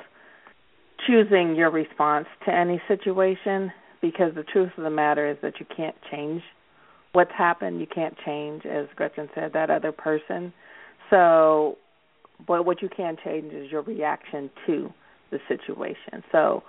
choosing 1.06 1.56
your 1.56 1.72
response 1.72 2.28
to 2.46 2.54
any 2.54 2.82
situation 2.88 3.72
because 4.02 4.34
the 4.34 4.44
truth 4.44 4.72
of 4.78 4.84
the 4.84 4.90
matter 4.90 5.30
is 5.30 5.38
that 5.42 5.60
you 5.60 5.66
can't 5.76 5.96
change 6.10 6.42
what's 7.14 7.32
happened. 7.38 7.80
You 7.80 7.88
can't 7.88 8.16
change, 8.26 8.66
as 8.66 8.88
Gretchen 8.96 9.30
said, 9.36 9.54
that 9.54 9.70
other 9.70 9.92
person. 9.92 10.54
So, 11.10 11.78
but 12.48 12.66
what 12.66 12.82
you 12.82 12.90
can 12.90 13.18
change 13.24 13.54
is 13.54 13.72
your 13.72 13.82
reaction 13.82 14.50
to 14.68 14.92
the 15.32 15.40
situation. 15.48 16.24
So 16.32 16.64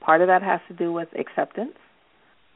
part 0.00 0.20
of 0.20 0.28
that 0.28 0.42
has 0.42 0.60
to 0.68 0.74
do 0.74 0.92
with 0.92 1.08
acceptance. 1.18 1.74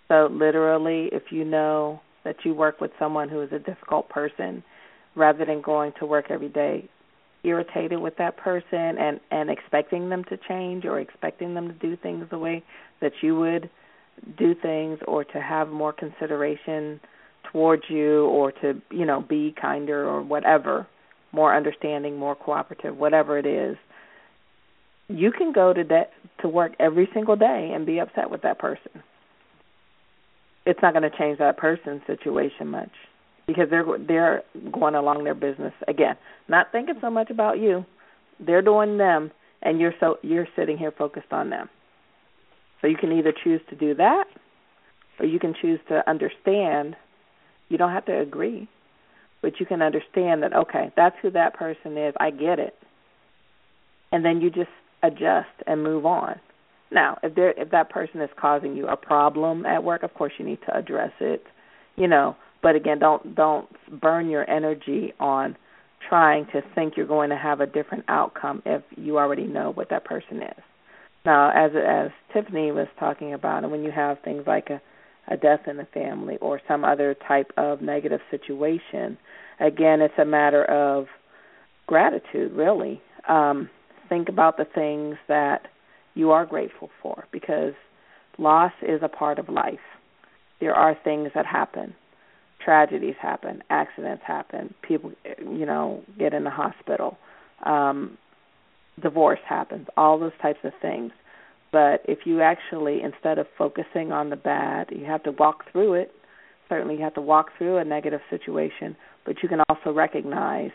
So 0.09 0.29
literally, 0.31 1.09
if 1.13 1.25
you 1.31 1.45
know 1.45 2.01
that 2.25 2.37
you 2.45 2.55
work 2.55 2.81
with 2.81 2.91
someone 2.99 3.29
who 3.29 3.41
is 3.41 3.51
a 3.53 3.59
difficult 3.59 4.09
person, 4.09 4.63
rather 5.15 5.45
than 5.45 5.61
going 5.61 5.93
to 5.99 6.07
work 6.07 6.27
every 6.31 6.49
day 6.49 6.89
irritated 7.45 7.99
with 8.01 8.17
that 8.19 8.37
person 8.37 8.97
and 8.99 9.21
and 9.31 9.51
expecting 9.51 10.09
them 10.09 10.25
to 10.25 10.39
change 10.49 10.85
or 10.85 11.01
expecting 11.01 11.55
them 11.55 11.69
to 11.69 11.75
do 11.75 11.97
things 11.97 12.25
the 12.31 12.39
way 12.39 12.63
that 13.01 13.13
you 13.21 13.37
would 13.37 13.69
do 14.39 14.55
things 14.55 14.99
or 15.07 15.25
to 15.25 15.41
have 15.41 15.69
more 15.69 15.93
consideration 15.93 17.01
towards 17.51 17.83
you 17.89 18.27
or 18.27 18.53
to 18.53 18.81
you 18.91 19.05
know 19.05 19.21
be 19.21 19.55
kinder 19.61 20.09
or 20.09 20.23
whatever 20.23 20.87
more 21.33 21.55
understanding 21.55 22.17
more 22.19 22.35
cooperative 22.37 22.97
whatever 22.97 23.39
it 23.39 23.47
is 23.47 23.77
you 25.09 25.31
can 25.31 25.53
go 25.53 25.73
to 25.73 25.85
de- 25.85 26.09
to 26.41 26.49
work 26.49 26.73
every 26.79 27.09
single 27.13 27.37
day 27.37 27.73
and 27.75 27.87
be 27.87 27.99
upset 27.99 28.31
with 28.31 28.43
that 28.43 28.59
person. 28.59 29.03
It's 30.65 30.81
not 30.83 30.95
going 30.95 31.09
to 31.09 31.17
change 31.17 31.39
that 31.39 31.57
person's 31.57 32.03
situation 32.07 32.69
much 32.69 32.91
because 33.47 33.69
they're 33.71 33.85
they're 33.99 34.43
going 34.71 34.95
along 34.95 35.25
their 35.25 35.35
business 35.35 35.73
again, 35.89 36.17
not 36.49 36.71
thinking 36.73 36.95
so 37.01 37.11
much 37.11 37.31
about 37.31 37.59
you. 37.59 37.85
They're 38.39 38.63
doing 38.63 38.97
them, 38.97 39.33
and 39.63 39.81
you're 39.81 39.95
so 39.99 40.19
you're 40.23 40.49
sitting 40.57 40.79
here 40.79 40.93
focused 40.93 41.33
on 41.33 41.51
them. 41.51 41.69
So 42.83 42.89
you 42.89 42.97
can 42.97 43.13
either 43.13 43.33
choose 43.33 43.61
to 43.71 43.77
do 43.77 43.95
that, 43.95 44.25
or 45.19 45.27
you 45.27 45.39
can 45.39 45.55
choose 45.61 45.81
to 45.89 46.09
understand. 46.11 46.97
You 47.69 47.79
don't 47.79 47.93
have 47.93 48.05
to 48.07 48.21
agree, 48.21 48.69
but 49.41 49.61
you 49.61 49.67
can 49.67 49.81
understand 49.81 50.43
that 50.43 50.53
okay, 50.53 50.93
that's 50.97 51.17
who 51.23 51.31
that 51.31 51.55
person 51.55 51.97
is. 51.97 52.13
I 52.21 52.31
get 52.31 52.59
it, 52.59 52.75
and 54.11 54.25
then 54.25 54.41
you 54.41 54.51
just 54.51 54.69
adjust 55.03 55.49
and 55.67 55.83
move 55.83 56.05
on. 56.05 56.39
Now, 56.91 57.19
if 57.23 57.35
there 57.35 57.53
if 57.53 57.71
that 57.71 57.89
person 57.89 58.21
is 58.21 58.31
causing 58.39 58.77
you 58.77 58.89
a 58.89 58.97
problem 58.97 59.65
at 59.65 59.83
work, 59.85 60.03
of 60.03 60.13
course 60.15 60.33
you 60.39 60.45
need 60.45 60.59
to 60.67 60.77
address 60.77 61.13
it. 61.21 61.45
You 61.97 62.09
know, 62.09 62.37
but 62.63 62.75
again, 62.75 62.99
don't 62.99 63.35
don't 63.35 63.69
burn 64.01 64.29
your 64.29 64.49
energy 64.51 65.13
on 65.21 65.57
trying 66.09 66.47
to 66.47 66.63
think 66.75 66.97
you're 66.97 67.07
going 67.07 67.31
to 67.31 67.37
have 67.37 67.61
a 67.61 67.67
different 67.67 68.05
outcome 68.09 68.63
if 68.67 68.83
you 68.97 69.19
already 69.19 69.47
know 69.47 69.73
what 69.73 69.89
that 69.91 70.05
person 70.05 70.43
is. 70.43 70.63
Now, 71.25 71.51
as 71.51 71.73
as 71.77 72.11
Tiffany 72.33 72.73
was 72.73 72.89
talking 72.99 73.33
about, 73.33 73.63
and 73.63 73.73
when 73.73 73.85
you 73.85 73.91
have 73.93 74.19
things 74.25 74.45
like 74.47 74.71
a 74.71 74.81
a 75.29 75.37
death 75.37 75.69
in 75.69 75.77
the 75.77 75.87
family 75.95 76.37
or 76.41 76.61
some 76.67 76.85
other 76.85 77.15
type 77.29 77.53
of 77.57 77.81
negative 77.81 78.21
situation, 78.31 79.17
again, 79.61 80.01
it's 80.01 80.19
a 80.19 80.25
matter 80.25 80.65
of 80.65 81.07
gratitude, 81.87 82.53
really. 82.53 83.01
Um, 83.29 83.71
think 84.09 84.29
about 84.29 84.57
the 84.57 84.65
things 84.65 85.17
that 85.29 85.69
you 86.15 86.33
are 86.33 86.45
grateful 86.45 86.91
for 87.01 87.25
because 87.31 87.75
loss 88.37 88.73
is 88.83 89.01
a 89.03 89.09
part 89.09 89.39
of 89.39 89.49
life. 89.49 89.79
There 90.61 90.75
are 90.75 90.97
things 91.05 91.31
that 91.35 91.47
happen. 91.47 91.95
Tragedies 92.65 93.17
happen, 93.21 93.63
accidents 93.71 94.23
happen, 94.27 94.75
people 94.83 95.13
you 95.39 95.67
know, 95.67 96.03
get 96.19 96.35
in 96.35 96.45
the 96.45 96.51
hospital. 96.51 97.17
Um 97.65 98.19
divorce 99.01 99.41
happens, 99.49 99.87
all 99.97 100.19
those 100.19 100.33
types 100.41 100.61
of 100.65 100.73
things. 100.81 101.13
But 101.71 102.03
if 102.07 102.21
you 102.27 102.43
actually 102.43 103.01
instead 103.03 103.39
of 103.39 103.47
focusing 103.57 104.13
on 104.13 104.31
the 104.31 104.37
bad, 104.37 104.89
you 104.91 105.07
have 105.07 105.23
to 105.25 105.33
walk 105.33 105.71
through 105.73 105.95
it. 105.95 106.13
Certainly 106.69 106.97
you 106.97 107.03
have 107.03 107.15
to 107.15 107.21
walk 107.21 107.51
through 107.57 107.79
a 107.79 107.85
negative 107.85 108.21
situation, 108.31 108.97
but 109.25 109.43
you 109.43 109.49
can 109.49 109.61
also 109.69 109.93
recognize 109.93 110.71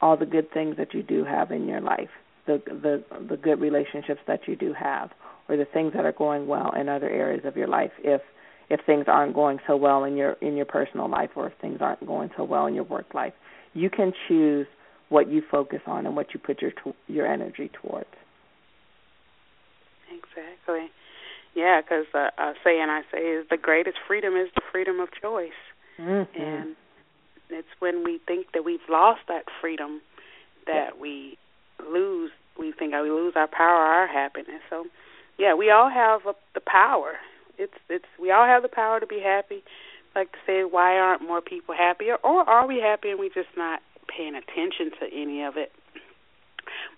all 0.00 0.16
the 0.16 0.26
good 0.26 0.52
things 0.52 0.76
that 0.76 0.94
you 0.94 1.02
do 1.02 1.24
have 1.24 1.50
in 1.50 1.66
your 1.68 1.80
life 1.80 2.10
the 2.46 2.62
the 2.66 3.02
the 3.28 3.36
good 3.36 3.60
relationships 3.60 4.20
that 4.26 4.40
you 4.46 4.56
do 4.56 4.72
have 4.72 5.10
or 5.48 5.56
the 5.56 5.64
things 5.64 5.92
that 5.94 6.04
are 6.04 6.12
going 6.12 6.46
well 6.46 6.72
in 6.78 6.88
other 6.88 7.08
areas 7.08 7.44
of 7.44 7.56
your 7.56 7.68
life 7.68 7.92
if 8.02 8.20
if 8.70 8.80
things 8.86 9.04
aren't 9.08 9.34
going 9.34 9.58
so 9.66 9.76
well 9.76 10.04
in 10.04 10.16
your 10.16 10.32
in 10.40 10.56
your 10.56 10.66
personal 10.66 11.08
life 11.08 11.30
or 11.36 11.46
if 11.46 11.52
things 11.60 11.78
aren't 11.80 12.04
going 12.06 12.30
so 12.36 12.44
well 12.44 12.66
in 12.66 12.74
your 12.74 12.84
work 12.84 13.14
life 13.14 13.32
you 13.72 13.90
can 13.90 14.12
choose 14.28 14.66
what 15.08 15.30
you 15.30 15.42
focus 15.50 15.80
on 15.86 16.06
and 16.06 16.16
what 16.16 16.34
you 16.34 16.40
put 16.40 16.62
your 16.62 16.72
your 17.08 17.26
energy 17.26 17.70
towards 17.82 18.06
exactly 20.08 20.90
yeah 21.54 21.80
because 21.80 22.06
uh, 22.14 22.30
a 22.38 22.54
saying 22.62 22.88
i 22.88 23.02
say 23.12 23.18
is 23.18 23.46
the 23.50 23.56
greatest 23.56 23.96
freedom 24.06 24.34
is 24.34 24.48
the 24.54 24.62
freedom 24.72 25.00
of 25.00 25.08
choice 25.20 25.50
mm-hmm. 25.98 26.40
and 26.40 26.76
it's 27.50 27.68
when 27.78 28.02
we 28.02 28.20
think 28.26 28.46
that 28.54 28.64
we've 28.64 28.80
lost 28.88 29.20
that 29.28 29.44
freedom 29.60 30.00
that 30.66 30.90
yeah. 30.94 31.00
we 31.00 31.38
lose 31.90 32.30
we 32.58 32.72
think 32.72 32.92
we 32.92 33.10
lose 33.10 33.34
our 33.36 33.48
power, 33.48 33.82
our 33.82 34.06
happiness. 34.06 34.60
So, 34.70 34.84
yeah, 35.38 35.54
we 35.54 35.70
all 35.70 35.90
have 35.90 36.20
a, 36.26 36.34
the 36.54 36.60
power. 36.60 37.14
It's 37.58 37.74
it's 37.88 38.04
we 38.20 38.30
all 38.30 38.46
have 38.46 38.62
the 38.62 38.68
power 38.68 39.00
to 39.00 39.06
be 39.06 39.20
happy. 39.20 39.62
Like 40.14 40.30
to 40.32 40.38
say, 40.46 40.62
why 40.62 40.96
aren't 40.96 41.22
more 41.22 41.40
people 41.40 41.74
happier, 41.74 42.16
or 42.22 42.48
are 42.48 42.66
we 42.66 42.80
happy 42.80 43.10
and 43.10 43.18
we 43.18 43.28
just 43.28 43.48
not 43.56 43.80
paying 44.04 44.34
attention 44.34 44.90
to 45.00 45.06
any 45.12 45.42
of 45.42 45.56
it? 45.56 45.72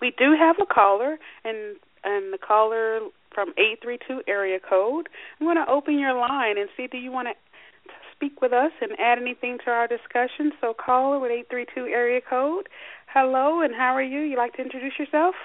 We 0.01 0.13
do 0.17 0.35
have 0.37 0.57
a 0.61 0.65
caller, 0.65 1.17
and 1.43 1.77
and 2.03 2.31
the 2.33 2.37
caller 2.37 2.99
from 3.33 3.53
eight 3.57 3.79
three 3.81 3.99
two 4.07 4.21
area 4.27 4.59
code. 4.59 5.09
I'm 5.39 5.47
going 5.47 5.57
to 5.57 5.69
open 5.69 5.99
your 5.99 6.13
line 6.13 6.57
and 6.57 6.69
see. 6.77 6.87
Do 6.87 6.97
you 6.97 7.11
want 7.11 7.27
to 7.27 7.33
speak 8.15 8.41
with 8.41 8.53
us 8.53 8.71
and 8.81 8.91
add 8.99 9.19
anything 9.19 9.57
to 9.65 9.71
our 9.71 9.87
discussion? 9.87 10.51
So 10.61 10.73
caller 10.73 11.19
with 11.19 11.31
eight 11.31 11.47
three 11.49 11.65
two 11.75 11.85
area 11.85 12.21
code. 12.27 12.67
Hello, 13.13 13.61
and 13.61 13.73
how 13.75 13.95
are 13.95 14.03
you? 14.03 14.21
You 14.21 14.37
like 14.37 14.53
to 14.53 14.61
introduce 14.61 14.93
yourself? 14.97 15.35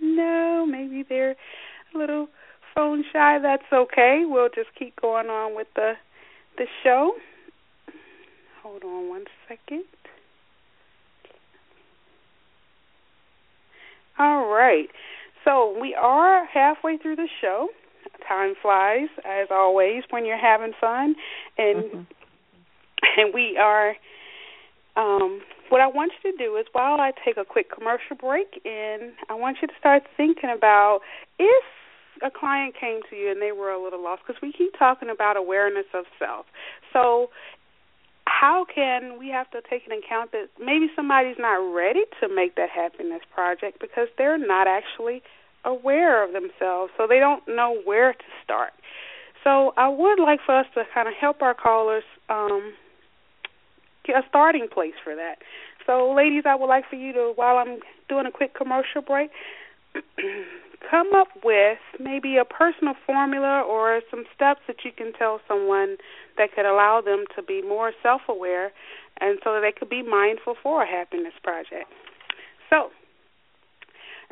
No, 0.00 0.66
maybe 0.66 1.04
they're 1.08 1.36
a 1.94 1.98
little 1.98 2.28
phone 2.74 3.04
shy. 3.12 3.38
That's 3.42 3.70
okay. 3.72 4.22
We'll 4.24 4.48
just 4.48 4.68
keep 4.78 5.00
going 5.00 5.28
on 5.28 5.54
with 5.56 5.68
the 5.74 5.92
the 6.56 6.66
show. 6.82 7.12
Hold 8.68 8.84
on 8.84 9.08
one 9.08 9.24
second. 9.48 9.84
All 14.18 14.48
right. 14.48 14.88
So 15.42 15.74
we 15.80 15.94
are 15.94 16.44
halfway 16.44 16.98
through 16.98 17.16
the 17.16 17.28
show. 17.40 17.68
Time 18.28 18.52
flies, 18.60 19.08
as 19.24 19.48
always, 19.50 20.02
when 20.10 20.26
you're 20.26 20.36
having 20.36 20.72
fun. 20.78 21.14
And 21.56 21.84
mm-hmm. 21.84 22.00
and 23.16 23.32
we 23.32 23.56
are. 23.56 23.94
Um, 24.96 25.40
what 25.70 25.80
I 25.80 25.86
want 25.86 26.12
you 26.22 26.32
to 26.32 26.36
do 26.36 26.56
is, 26.56 26.66
while 26.72 27.00
I 27.00 27.12
take 27.24 27.38
a 27.38 27.44
quick 27.46 27.72
commercial 27.72 28.16
break, 28.20 28.60
and 28.66 29.12
I 29.30 29.34
want 29.34 29.58
you 29.62 29.68
to 29.68 29.74
start 29.78 30.02
thinking 30.16 30.50
about 30.54 31.00
if 31.38 31.64
a 32.22 32.30
client 32.30 32.74
came 32.78 33.00
to 33.08 33.16
you 33.16 33.30
and 33.30 33.40
they 33.40 33.52
were 33.52 33.70
a 33.70 33.82
little 33.82 34.02
lost, 34.02 34.22
because 34.26 34.42
we 34.42 34.52
keep 34.52 34.78
talking 34.78 35.08
about 35.08 35.38
awareness 35.38 35.86
of 35.94 36.04
self. 36.18 36.46
So, 36.92 37.30
how 38.28 38.66
can 38.72 39.18
we 39.18 39.28
have 39.28 39.50
to 39.50 39.60
take 39.68 39.84
into 39.84 40.04
account 40.04 40.32
that 40.32 40.48
maybe 40.60 40.88
somebody's 40.94 41.36
not 41.38 41.56
ready 41.74 42.04
to 42.20 42.28
make 42.28 42.56
that 42.56 42.70
happiness 42.70 43.22
project 43.34 43.80
because 43.80 44.08
they're 44.16 44.38
not 44.38 44.66
actually 44.66 45.22
aware 45.64 46.24
of 46.24 46.32
themselves, 46.32 46.92
so 46.96 47.06
they 47.08 47.18
don't 47.18 47.42
know 47.48 47.80
where 47.84 48.12
to 48.12 48.24
start. 48.44 48.72
So, 49.44 49.72
I 49.76 49.88
would 49.88 50.20
like 50.20 50.40
for 50.44 50.58
us 50.58 50.66
to 50.74 50.82
kind 50.92 51.08
of 51.08 51.14
help 51.14 51.42
our 51.42 51.54
callers. 51.54 52.04
Um, 52.28 52.74
get 54.08 54.16
a 54.16 54.26
starting 54.28 54.66
place 54.72 54.96
for 55.04 55.14
that. 55.14 55.36
So, 55.86 56.12
ladies, 56.16 56.44
I 56.46 56.54
would 56.56 56.66
like 56.66 56.88
for 56.88 56.96
you 56.96 57.12
to, 57.12 57.32
while 57.36 57.58
I'm 57.58 57.78
doing 58.08 58.26
a 58.26 58.32
quick 58.32 58.54
commercial 58.54 59.02
break, 59.02 59.30
come 60.88 61.14
up 61.14 61.28
with 61.44 61.78
maybe 62.00 62.36
a 62.36 62.44
personal 62.44 62.94
formula 63.06 63.62
or 63.62 64.00
some 64.10 64.24
steps 64.34 64.60
that 64.66 64.76
you 64.84 64.92
can 64.92 65.12
tell 65.12 65.40
someone 65.46 65.96
that 66.36 66.50
could 66.54 66.66
allow 66.66 67.00
them 67.00 67.24
to 67.36 67.42
be 67.42 67.62
more 67.62 67.92
self 68.02 68.22
aware 68.28 68.72
and 69.20 69.38
so 69.44 69.54
that 69.54 69.60
they 69.60 69.72
could 69.72 69.90
be 69.90 70.02
mindful 70.02 70.54
for 70.62 70.82
a 70.82 70.86
happiness 70.86 71.34
project. 71.42 71.90
So, 72.70 72.90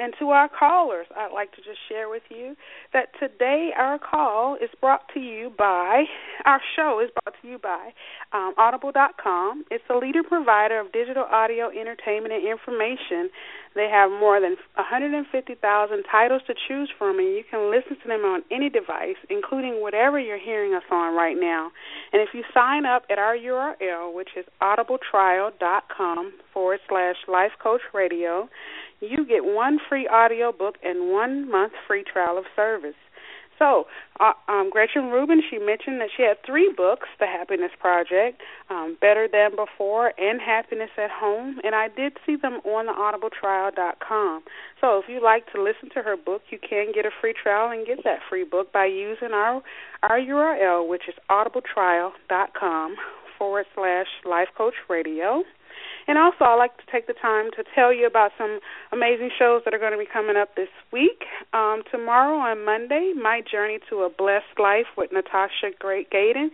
and 0.07 0.15
to 0.21 0.31
our 0.31 0.49
callers, 0.49 1.09
I'd 1.17 1.33
like 1.35 1.51
to 1.57 1.63
just 1.63 1.79
share 1.89 2.09
with 2.09 2.23
you 2.31 2.55
that 2.93 3.09
today 3.19 3.71
our 3.77 3.99
call 3.99 4.55
is 4.55 4.71
brought 4.81 5.03
to 5.15 5.21
you 5.21 5.51
by, 5.59 6.05
our 6.45 6.61
show 6.77 7.03
is 7.03 7.11
brought 7.11 7.35
to 7.43 7.49
you 7.49 7.59
by 7.59 7.91
um, 8.33 8.55
Audible.com. 8.57 9.65
It's 9.69 9.83
a 9.91 9.97
leading 9.97 10.23
provider 10.23 10.79
of 10.79 10.93
digital 10.93 11.25
audio 11.25 11.71
entertainment 11.71 12.35
and 12.35 12.47
information. 12.47 13.31
They 13.75 13.91
have 13.91 14.11
more 14.11 14.41
than 14.41 14.57
150,000 14.77 16.05
titles 16.11 16.43
to 16.47 16.55
choose 16.69 16.89
from, 16.97 17.19
and 17.19 17.29
you 17.29 17.43
can 17.51 17.71
listen 17.71 17.99
to 18.01 18.09
them 18.09 18.25
on 18.25 18.43
any 18.51 18.71
device, 18.71 19.19
including 19.29 19.83
whatever 19.83 20.21
you're 20.21 20.39
hearing 20.39 20.73
us 20.73 20.85
on 20.91 21.17
right 21.17 21.37
now. 21.39 21.73
And 22.13 22.23
if 22.23 22.29
you 22.33 22.45
sign 22.55 22.87
up 22.87 23.03
at 23.11 23.19
our 23.19 23.37
URL, 23.37 24.15
which 24.15 24.31
is 24.37 24.47
audibletrial.com 24.63 26.33
forward 26.55 26.81
slash 26.89 27.17
life 27.29 27.53
coach 27.63 27.83
radio, 27.93 28.49
you 29.01 29.27
get 29.27 29.45
one 29.45 29.79
free 29.89 30.07
audio 30.07 30.53
book 30.53 30.77
and 30.83 31.11
one 31.13 31.51
month 31.51 31.73
free 31.87 32.05
trial 32.05 32.39
of 32.39 32.45
service. 32.55 32.95
So, 33.59 33.87
uh, 34.21 34.33
um, 34.49 34.71
Gretchen 34.71 35.07
Rubin, 35.09 35.43
she 35.49 35.59
mentioned 35.59 36.01
that 36.01 36.09
she 36.15 36.23
had 36.23 36.37
three 36.45 36.73
books 36.77 37.09
The 37.19 37.27
Happiness 37.27 37.71
Project, 37.79 38.43
um, 38.69 38.97
Better 39.01 39.29
Than 39.31 39.57
Before, 39.57 40.13
and 40.19 40.41
Happiness 40.41 40.91
at 40.99 41.11
Home, 41.11 41.59
and 41.65 41.75
I 41.75 41.89
did 41.89 42.19
see 42.27 42.37
them 42.37 42.61
on 42.65 42.87
the 42.87 42.93
audibletrial.com. 42.93 44.43
So, 44.81 44.99
if 44.99 45.09
you 45.09 45.23
like 45.23 45.51
to 45.53 45.63
listen 45.63 45.89
to 45.95 46.03
her 46.03 46.17
book, 46.17 46.43
you 46.51 46.59
can 46.59 46.93
get 46.93 47.07
a 47.07 47.11
free 47.21 47.33
trial 47.33 47.71
and 47.71 47.87
get 47.87 48.05
that 48.05 48.21
free 48.29 48.45
book 48.45 48.73
by 48.73 48.87
using 48.87 49.33
our, 49.33 49.63
our 50.03 50.19
URL, 50.19 50.87
which 50.87 51.09
is 51.09 51.15
audibletrial.com 51.31 52.97
forward 53.39 53.67
slash 53.75 54.07
life 54.25 54.49
coach 54.57 54.75
radio. 54.89 55.45
And 56.07 56.19
also, 56.19 56.45
I'd 56.45 56.57
like 56.57 56.77
to 56.79 56.87
take 56.91 57.07
the 57.07 57.15
time 57.15 57.51
to 57.57 57.65
tell 57.75 57.93
you 57.93 58.07
about 58.07 58.31
some 58.39 58.61
amazing 58.93 59.31
shows 59.37 59.63
that 59.65 59.75
are 59.75 59.79
going 59.79 59.93
to 59.93 59.99
be 59.99 60.07
coming 60.07 60.37
up 60.37 60.55
this 60.55 60.71
week. 60.93 61.27
Um, 61.53 61.83
tomorrow 61.91 62.39
on 62.39 62.65
Monday, 62.65 63.13
My 63.21 63.43
Journey 63.43 63.79
to 63.91 64.07
a 64.07 64.11
Blessed 64.11 64.59
Life 64.59 64.87
with 64.97 65.11
Natasha 65.13 65.75
Great 65.79 66.11
Gaden. 66.11 66.51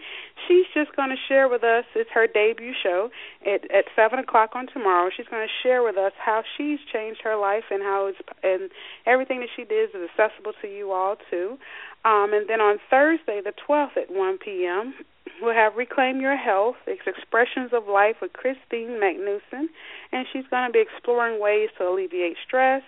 She's 0.48 0.64
just 0.72 0.96
going 0.96 1.10
to 1.10 1.20
share 1.28 1.48
with 1.48 1.62
us, 1.62 1.84
it's 1.94 2.10
her 2.14 2.26
debut 2.26 2.72
show 2.82 3.10
at, 3.44 3.70
at 3.70 3.84
7 3.94 4.18
o'clock 4.18 4.50
on 4.54 4.68
tomorrow. 4.72 5.10
She's 5.14 5.28
going 5.28 5.46
to 5.46 5.52
share 5.62 5.82
with 5.82 5.98
us 5.98 6.12
how 6.16 6.42
she's 6.56 6.78
changed 6.90 7.20
her 7.22 7.36
life 7.36 7.64
and 7.70 7.82
how 7.82 8.06
it's, 8.06 8.18
and 8.42 8.70
everything 9.04 9.40
that 9.40 9.50
she 9.54 9.64
did 9.64 9.90
is 9.90 10.08
accessible 10.08 10.52
to 10.62 10.68
you 10.68 10.92
all, 10.92 11.16
too. 11.30 11.58
Um, 12.04 12.32
and 12.34 12.48
then 12.48 12.60
on 12.60 12.78
Thursday, 12.90 13.40
the 13.42 13.52
12th 13.68 13.96
at 13.96 14.10
1 14.10 14.38
p.m., 14.38 14.94
we'll 15.40 15.54
have 15.54 15.76
Reclaim 15.76 16.20
Your 16.20 16.36
Health, 16.36 16.76
it's 16.86 17.02
Expressions 17.06 17.70
of 17.72 17.86
Life 17.86 18.16
with 18.20 18.32
Christine 18.32 19.00
Magnuson. 19.00 19.66
And 20.10 20.26
she's 20.32 20.46
going 20.50 20.66
to 20.66 20.72
be 20.72 20.80
exploring 20.80 21.40
ways 21.40 21.70
to 21.78 21.88
alleviate 21.88 22.36
stress 22.44 22.82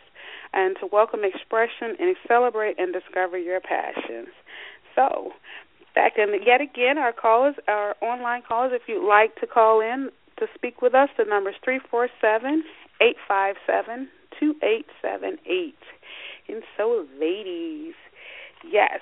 and 0.53 0.77
to 0.81 0.87
welcome 0.91 1.21
expression 1.25 1.97
and 1.99 2.17
celebrate 2.27 2.79
and 2.79 2.93
discover 2.93 3.39
your 3.39 3.61
passions. 3.61 4.29
So, 4.95 5.33
back 5.95 6.13
in 6.17 6.35
yet 6.45 6.61
again, 6.61 6.99
our 6.99 7.13
callers, 7.13 7.55
our 7.69 7.95
online 8.01 8.43
callers, 8.47 8.73
if 8.75 8.83
you'd 8.89 9.07
like 9.07 9.37
to 9.37 9.47
call 9.47 9.81
in 9.81 10.11
to 10.39 10.47
speak 10.55 10.83
with 10.83 10.95
us, 10.95 11.09
the 11.17 11.25
number 11.25 11.51
is 11.51 11.57
347 11.65 12.65
857 13.01 14.09
2878. 14.39 15.75
And 16.49 16.63
so, 16.77 17.07
ladies, 17.19 17.95
Yes. 18.71 19.01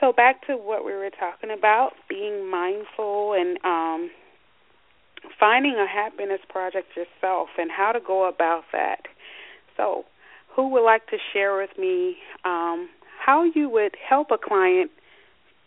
So 0.00 0.12
back 0.12 0.46
to 0.46 0.54
what 0.54 0.84
we 0.84 0.92
were 0.92 1.10
talking 1.10 1.50
about, 1.50 1.92
being 2.08 2.50
mindful 2.50 3.34
and 3.34 3.58
um 3.64 4.10
finding 5.40 5.74
a 5.76 5.86
happiness 5.86 6.40
project 6.48 6.88
yourself 6.96 7.48
and 7.58 7.70
how 7.70 7.92
to 7.92 8.00
go 8.00 8.28
about 8.28 8.64
that. 8.72 9.02
So, 9.76 10.04
who 10.54 10.68
would 10.68 10.84
like 10.84 11.06
to 11.08 11.16
share 11.32 11.56
with 11.56 11.70
me 11.78 12.16
um 12.44 12.88
how 13.24 13.44
you 13.44 13.68
would 13.70 13.96
help 14.06 14.30
a 14.30 14.38
client 14.38 14.90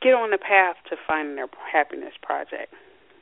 get 0.01 0.13
on 0.13 0.29
the 0.29 0.37
path 0.37 0.75
to 0.89 0.95
finding 1.07 1.35
their 1.35 1.47
happiness 1.71 2.13
project? 2.21 2.73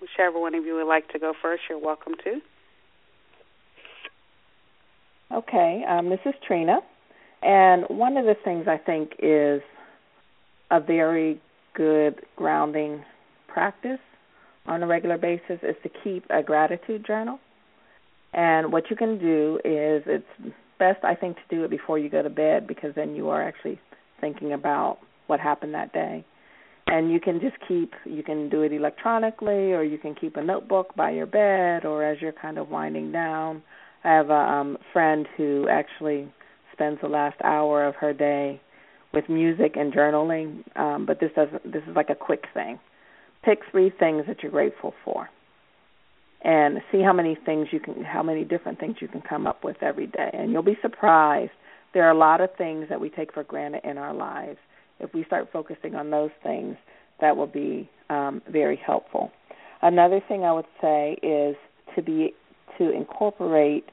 Whichever 0.01 0.39
one 0.39 0.55
of 0.55 0.65
you 0.65 0.75
would 0.75 0.87
like 0.87 1.09
to 1.09 1.19
go 1.19 1.33
first, 1.41 1.63
you're 1.69 1.79
welcome 1.79 2.13
to. 2.23 2.41
Okay, 5.31 5.83
um, 5.87 6.09
this 6.09 6.19
is 6.25 6.33
Trina. 6.45 6.79
And 7.41 7.85
one 7.89 8.17
of 8.17 8.25
the 8.25 8.35
things 8.43 8.67
I 8.67 8.77
think 8.77 9.13
is 9.19 9.61
a 10.71 10.79
very 10.79 11.41
good 11.75 12.21
grounding 12.35 13.03
practice 13.47 13.99
on 14.65 14.81
a 14.81 14.87
regular 14.87 15.17
basis 15.17 15.59
is 15.61 15.75
to 15.83 15.89
keep 16.03 16.25
a 16.29 16.41
gratitude 16.41 17.05
journal. 17.05 17.39
And 18.33 18.71
what 18.71 18.89
you 18.89 18.95
can 18.95 19.17
do 19.17 19.59
is 19.63 20.03
it's 20.05 20.53
best 20.77 21.03
I 21.03 21.15
think 21.15 21.37
to 21.37 21.55
do 21.55 21.63
it 21.63 21.69
before 21.69 21.97
you 21.97 22.09
go 22.09 22.21
to 22.21 22.29
bed 22.29 22.67
because 22.67 22.93
then 22.95 23.15
you 23.15 23.29
are 23.29 23.41
actually 23.41 23.79
thinking 24.19 24.53
about 24.53 24.97
what 25.27 25.39
happened 25.39 25.73
that 25.73 25.93
day. 25.93 26.25
And 26.87 27.11
you 27.11 27.19
can 27.19 27.39
just 27.39 27.55
keep 27.67 27.93
you 28.05 28.23
can 28.23 28.49
do 28.49 28.61
it 28.61 28.73
electronically 28.73 29.73
or 29.73 29.83
you 29.83 29.97
can 29.97 30.15
keep 30.15 30.35
a 30.35 30.43
notebook 30.43 30.95
by 30.95 31.11
your 31.11 31.25
bed 31.25 31.85
or 31.85 32.03
as 32.03 32.21
you're 32.21 32.33
kind 32.33 32.57
of 32.57 32.69
winding 32.69 33.11
down. 33.11 33.63
I 34.03 34.09
have 34.09 34.29
a 34.29 34.33
um 34.33 34.77
friend 34.91 35.27
who 35.37 35.67
actually 35.69 36.31
spends 36.73 36.99
the 37.01 37.07
last 37.07 37.37
hour 37.43 37.87
of 37.87 37.95
her 37.95 38.13
day 38.13 38.61
with 39.15 39.29
music 39.29 39.75
and 39.75 39.93
journaling, 39.93 40.63
um, 40.77 41.05
but 41.05 41.19
this 41.19 41.31
doesn't. 41.35 41.63
This 41.71 41.83
is 41.89 41.95
like 41.95 42.09
a 42.09 42.15
quick 42.15 42.45
thing. 42.53 42.79
Pick 43.43 43.59
three 43.71 43.89
things 43.89 44.25
that 44.27 44.43
you're 44.43 44.51
grateful 44.51 44.93
for, 45.03 45.29
and 46.41 46.79
see 46.91 47.01
how 47.01 47.13
many 47.13 47.35
things 47.45 47.69
you 47.71 47.79
can, 47.79 48.03
how 48.03 48.21
many 48.21 48.43
different 48.43 48.79
things 48.79 48.97
you 48.99 49.07
can 49.07 49.21
come 49.21 49.47
up 49.47 49.63
with 49.63 49.77
every 49.81 50.07
day, 50.07 50.29
and 50.33 50.51
you'll 50.51 50.63
be 50.63 50.77
surprised. 50.81 51.51
There 51.93 52.03
are 52.03 52.11
a 52.11 52.17
lot 52.17 52.41
of 52.41 52.49
things 52.57 52.87
that 52.89 52.99
we 52.99 53.09
take 53.09 53.33
for 53.33 53.43
granted 53.43 53.81
in 53.85 53.97
our 53.97 54.13
lives. 54.13 54.57
If 54.99 55.13
we 55.13 55.23
start 55.23 55.49
focusing 55.51 55.95
on 55.95 56.09
those 56.09 56.31
things, 56.43 56.75
that 57.21 57.37
will 57.37 57.47
be 57.47 57.89
um, 58.09 58.41
very 58.51 58.75
helpful. 58.75 59.31
Another 59.81 60.21
thing 60.27 60.43
I 60.43 60.51
would 60.51 60.65
say 60.81 61.17
is 61.23 61.55
to 61.95 62.01
be 62.01 62.33
to 62.77 62.91
incorporate 62.91 63.85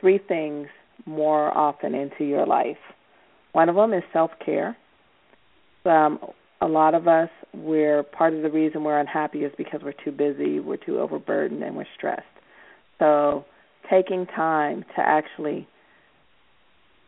three 0.00 0.18
things 0.18 0.68
more 1.06 1.56
often 1.56 1.94
into 1.94 2.24
your 2.24 2.46
life. 2.46 2.76
One 3.52 3.68
of 3.68 3.76
them 3.76 3.92
is 3.92 4.02
self 4.12 4.30
care. 4.44 4.76
Um, 5.84 6.18
a 6.60 6.66
lot 6.66 6.94
of 6.94 7.08
us, 7.08 7.28
we're 7.52 8.02
part 8.02 8.34
of 8.34 8.42
the 8.42 8.50
reason 8.50 8.84
we're 8.84 9.00
unhappy 9.00 9.40
is 9.40 9.52
because 9.58 9.80
we're 9.82 9.94
too 10.04 10.12
busy, 10.12 10.60
we're 10.60 10.76
too 10.76 11.00
overburdened, 11.00 11.62
and 11.62 11.76
we're 11.76 11.86
stressed. 11.96 12.22
So, 12.98 13.44
taking 13.90 14.26
time 14.26 14.84
to 14.96 15.00
actually 15.00 15.66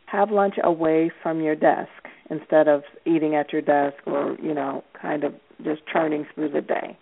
have 0.07 0.29
lunch 0.29 0.55
away 0.63 1.09
from 1.23 1.41
your 1.41 1.55
desk 1.55 1.89
instead 2.29 2.67
of 2.67 2.83
eating 3.05 3.35
at 3.35 3.53
your 3.53 3.61
desk 3.61 3.95
or, 4.05 4.37
you 4.41 4.53
know, 4.53 4.83
kind 4.99 5.23
of 5.23 5.33
just 5.63 5.81
churning 5.91 6.27
through 6.35 6.49
the 6.49 6.61
day. 6.61 6.97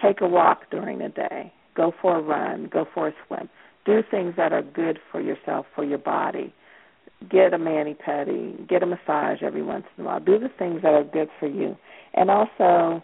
Take 0.00 0.20
a 0.20 0.28
walk 0.28 0.70
during 0.70 0.98
the 0.98 1.08
day. 1.08 1.52
Go 1.74 1.92
for 2.00 2.18
a 2.18 2.22
run. 2.22 2.68
Go 2.72 2.86
for 2.94 3.08
a 3.08 3.14
swim. 3.26 3.48
Do 3.84 4.02
things 4.08 4.34
that 4.36 4.52
are 4.52 4.62
good 4.62 4.98
for 5.10 5.20
yourself, 5.20 5.66
for 5.74 5.84
your 5.84 5.98
body 5.98 6.54
get 7.30 7.54
a 7.54 7.58
mani 7.58 7.94
pedi, 7.94 8.68
get 8.68 8.82
a 8.82 8.86
massage 8.86 9.42
every 9.42 9.62
once 9.62 9.84
in 9.96 10.04
a 10.04 10.06
while. 10.06 10.20
Do 10.20 10.38
the 10.38 10.50
things 10.58 10.82
that 10.82 10.92
are 10.92 11.04
good 11.04 11.28
for 11.40 11.48
you, 11.48 11.76
and 12.14 12.30
also 12.30 13.02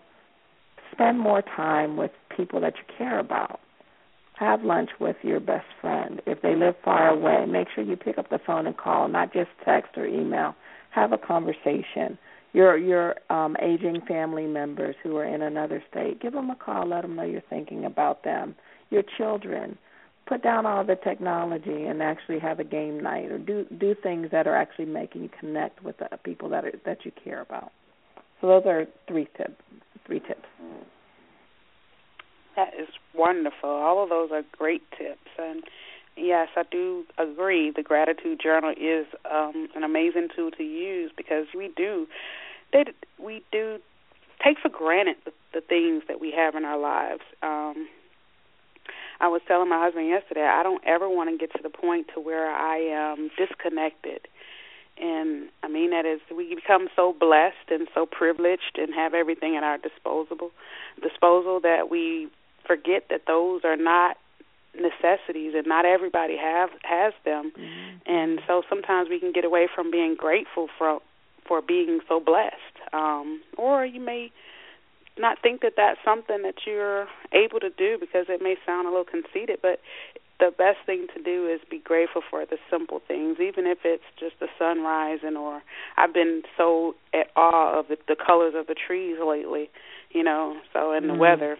spend 0.92 1.18
more 1.18 1.42
time 1.42 1.96
with 1.96 2.10
people 2.36 2.60
that 2.60 2.74
you 2.76 2.94
care 2.96 3.18
about. 3.18 3.60
Have 4.34 4.62
lunch 4.62 4.90
with 5.00 5.16
your 5.22 5.40
best 5.40 5.66
friend. 5.80 6.20
If 6.26 6.42
they 6.42 6.54
live 6.54 6.74
far 6.84 7.08
away, 7.08 7.46
make 7.46 7.68
sure 7.74 7.84
you 7.84 7.96
pick 7.96 8.18
up 8.18 8.28
the 8.30 8.40
phone 8.44 8.66
and 8.66 8.76
call, 8.76 9.08
not 9.08 9.32
just 9.32 9.50
text 9.64 9.96
or 9.96 10.06
email. 10.06 10.54
Have 10.90 11.12
a 11.12 11.18
conversation. 11.18 12.18
Your 12.52 12.76
your 12.76 13.14
um, 13.30 13.56
aging 13.62 14.02
family 14.06 14.46
members 14.46 14.94
who 15.02 15.16
are 15.16 15.24
in 15.24 15.42
another 15.42 15.82
state, 15.90 16.20
give 16.20 16.32
them 16.32 16.50
a 16.50 16.56
call. 16.56 16.88
Let 16.88 17.02
them 17.02 17.16
know 17.16 17.22
you're 17.22 17.42
thinking 17.48 17.84
about 17.84 18.24
them. 18.24 18.54
Your 18.90 19.02
children 19.16 19.78
put 20.26 20.42
down 20.42 20.66
all 20.66 20.84
the 20.84 20.96
technology 20.96 21.84
and 21.84 22.02
actually 22.02 22.38
have 22.38 22.60
a 22.60 22.64
game 22.64 23.00
night 23.00 23.30
or 23.30 23.38
do 23.38 23.66
do 23.78 23.94
things 23.94 24.28
that 24.30 24.46
are 24.46 24.56
actually 24.56 24.86
making 24.86 25.22
you 25.22 25.30
connect 25.38 25.82
with 25.82 25.96
the 25.98 26.08
people 26.24 26.48
that 26.50 26.64
are 26.64 26.72
that 26.84 27.04
you 27.04 27.12
care 27.24 27.40
about. 27.40 27.72
So 28.40 28.48
those 28.48 28.64
are 28.66 28.86
three 29.08 29.28
tips. 29.36 29.54
Three 30.06 30.20
tips. 30.20 30.46
That 32.56 32.74
is 32.78 32.88
wonderful. 33.14 33.70
All 33.70 34.02
of 34.02 34.10
those 34.10 34.30
are 34.32 34.42
great 34.56 34.82
tips 34.98 35.30
and 35.38 35.62
yes, 36.16 36.48
I 36.56 36.64
do 36.70 37.04
agree 37.18 37.72
the 37.74 37.82
gratitude 37.82 38.40
journal 38.42 38.72
is 38.72 39.06
um 39.30 39.68
an 39.74 39.82
amazing 39.82 40.28
tool 40.34 40.50
to 40.52 40.62
use 40.62 41.10
because 41.16 41.46
we 41.56 41.70
do 41.76 42.06
they 42.72 42.84
we 43.18 43.42
do 43.50 43.78
take 44.44 44.58
for 44.60 44.68
granted 44.68 45.16
the, 45.24 45.32
the 45.54 45.60
things 45.60 46.02
that 46.08 46.20
we 46.20 46.32
have 46.32 46.54
in 46.54 46.64
our 46.64 46.78
lives. 46.78 47.22
Um 47.42 47.88
I 49.22 49.28
was 49.28 49.40
telling 49.46 49.68
my 49.68 49.80
husband 49.80 50.08
yesterday, 50.08 50.42
I 50.42 50.64
don't 50.64 50.82
ever 50.84 51.08
want 51.08 51.30
to 51.30 51.38
get 51.38 51.54
to 51.56 51.62
the 51.62 51.70
point 51.70 52.08
to 52.14 52.20
where 52.20 52.50
I 52.50 52.78
am 52.78 53.30
disconnected. 53.38 54.26
And 55.00 55.48
I 55.62 55.68
mean 55.68 55.90
that 55.90 56.04
is 56.04 56.20
we 56.36 56.54
become 56.54 56.88
so 56.94 57.14
blessed 57.18 57.70
and 57.70 57.88
so 57.94 58.04
privileged 58.04 58.76
and 58.76 58.92
have 58.94 59.14
everything 59.14 59.56
at 59.56 59.62
our 59.62 59.78
disposable 59.78 60.50
disposal 61.00 61.60
that 61.62 61.88
we 61.88 62.28
forget 62.66 63.04
that 63.10 63.22
those 63.26 63.62
are 63.64 63.76
not 63.76 64.18
necessities 64.74 65.54
and 65.56 65.66
not 65.66 65.84
everybody 65.86 66.36
have 66.36 66.70
has 66.82 67.14
them. 67.24 67.52
Mm-hmm. 67.56 68.12
And 68.12 68.40
so 68.46 68.62
sometimes 68.68 69.08
we 69.08 69.18
can 69.18 69.32
get 69.32 69.44
away 69.44 69.68
from 69.72 69.90
being 69.90 70.14
grateful 70.14 70.68
for 70.76 71.00
for 71.46 71.62
being 71.62 72.00
so 72.08 72.20
blessed. 72.20 72.76
Um 72.92 73.40
or 73.56 73.86
you 73.86 74.00
may 74.00 74.30
not 75.18 75.38
think 75.42 75.60
that 75.62 75.74
that's 75.76 75.98
something 76.04 76.42
that 76.42 76.66
you're 76.66 77.06
able 77.32 77.60
to 77.60 77.70
do 77.70 77.96
because 78.00 78.26
it 78.28 78.40
may 78.42 78.56
sound 78.64 78.86
a 78.86 78.90
little 78.90 79.04
conceited, 79.04 79.58
but 79.60 79.80
the 80.40 80.50
best 80.50 80.78
thing 80.86 81.06
to 81.14 81.22
do 81.22 81.46
is 81.46 81.60
be 81.70 81.78
grateful 81.78 82.22
for 82.28 82.44
the 82.44 82.56
simple 82.70 83.00
things, 83.06 83.36
even 83.38 83.66
if 83.66 83.78
it's 83.84 84.02
just 84.18 84.34
the 84.40 84.48
sun 84.58 84.82
rising 84.82 85.36
or 85.36 85.62
I've 85.96 86.12
been 86.12 86.42
so 86.56 86.94
at 87.14 87.28
awe 87.36 87.78
of 87.78 87.88
the, 87.88 87.96
the 88.08 88.16
colors 88.16 88.54
of 88.56 88.66
the 88.66 88.74
trees 88.74 89.18
lately, 89.24 89.70
you 90.10 90.24
know, 90.24 90.56
so 90.72 90.92
and 90.92 91.08
the 91.08 91.12
mm-hmm. 91.12 91.20
weather. 91.20 91.56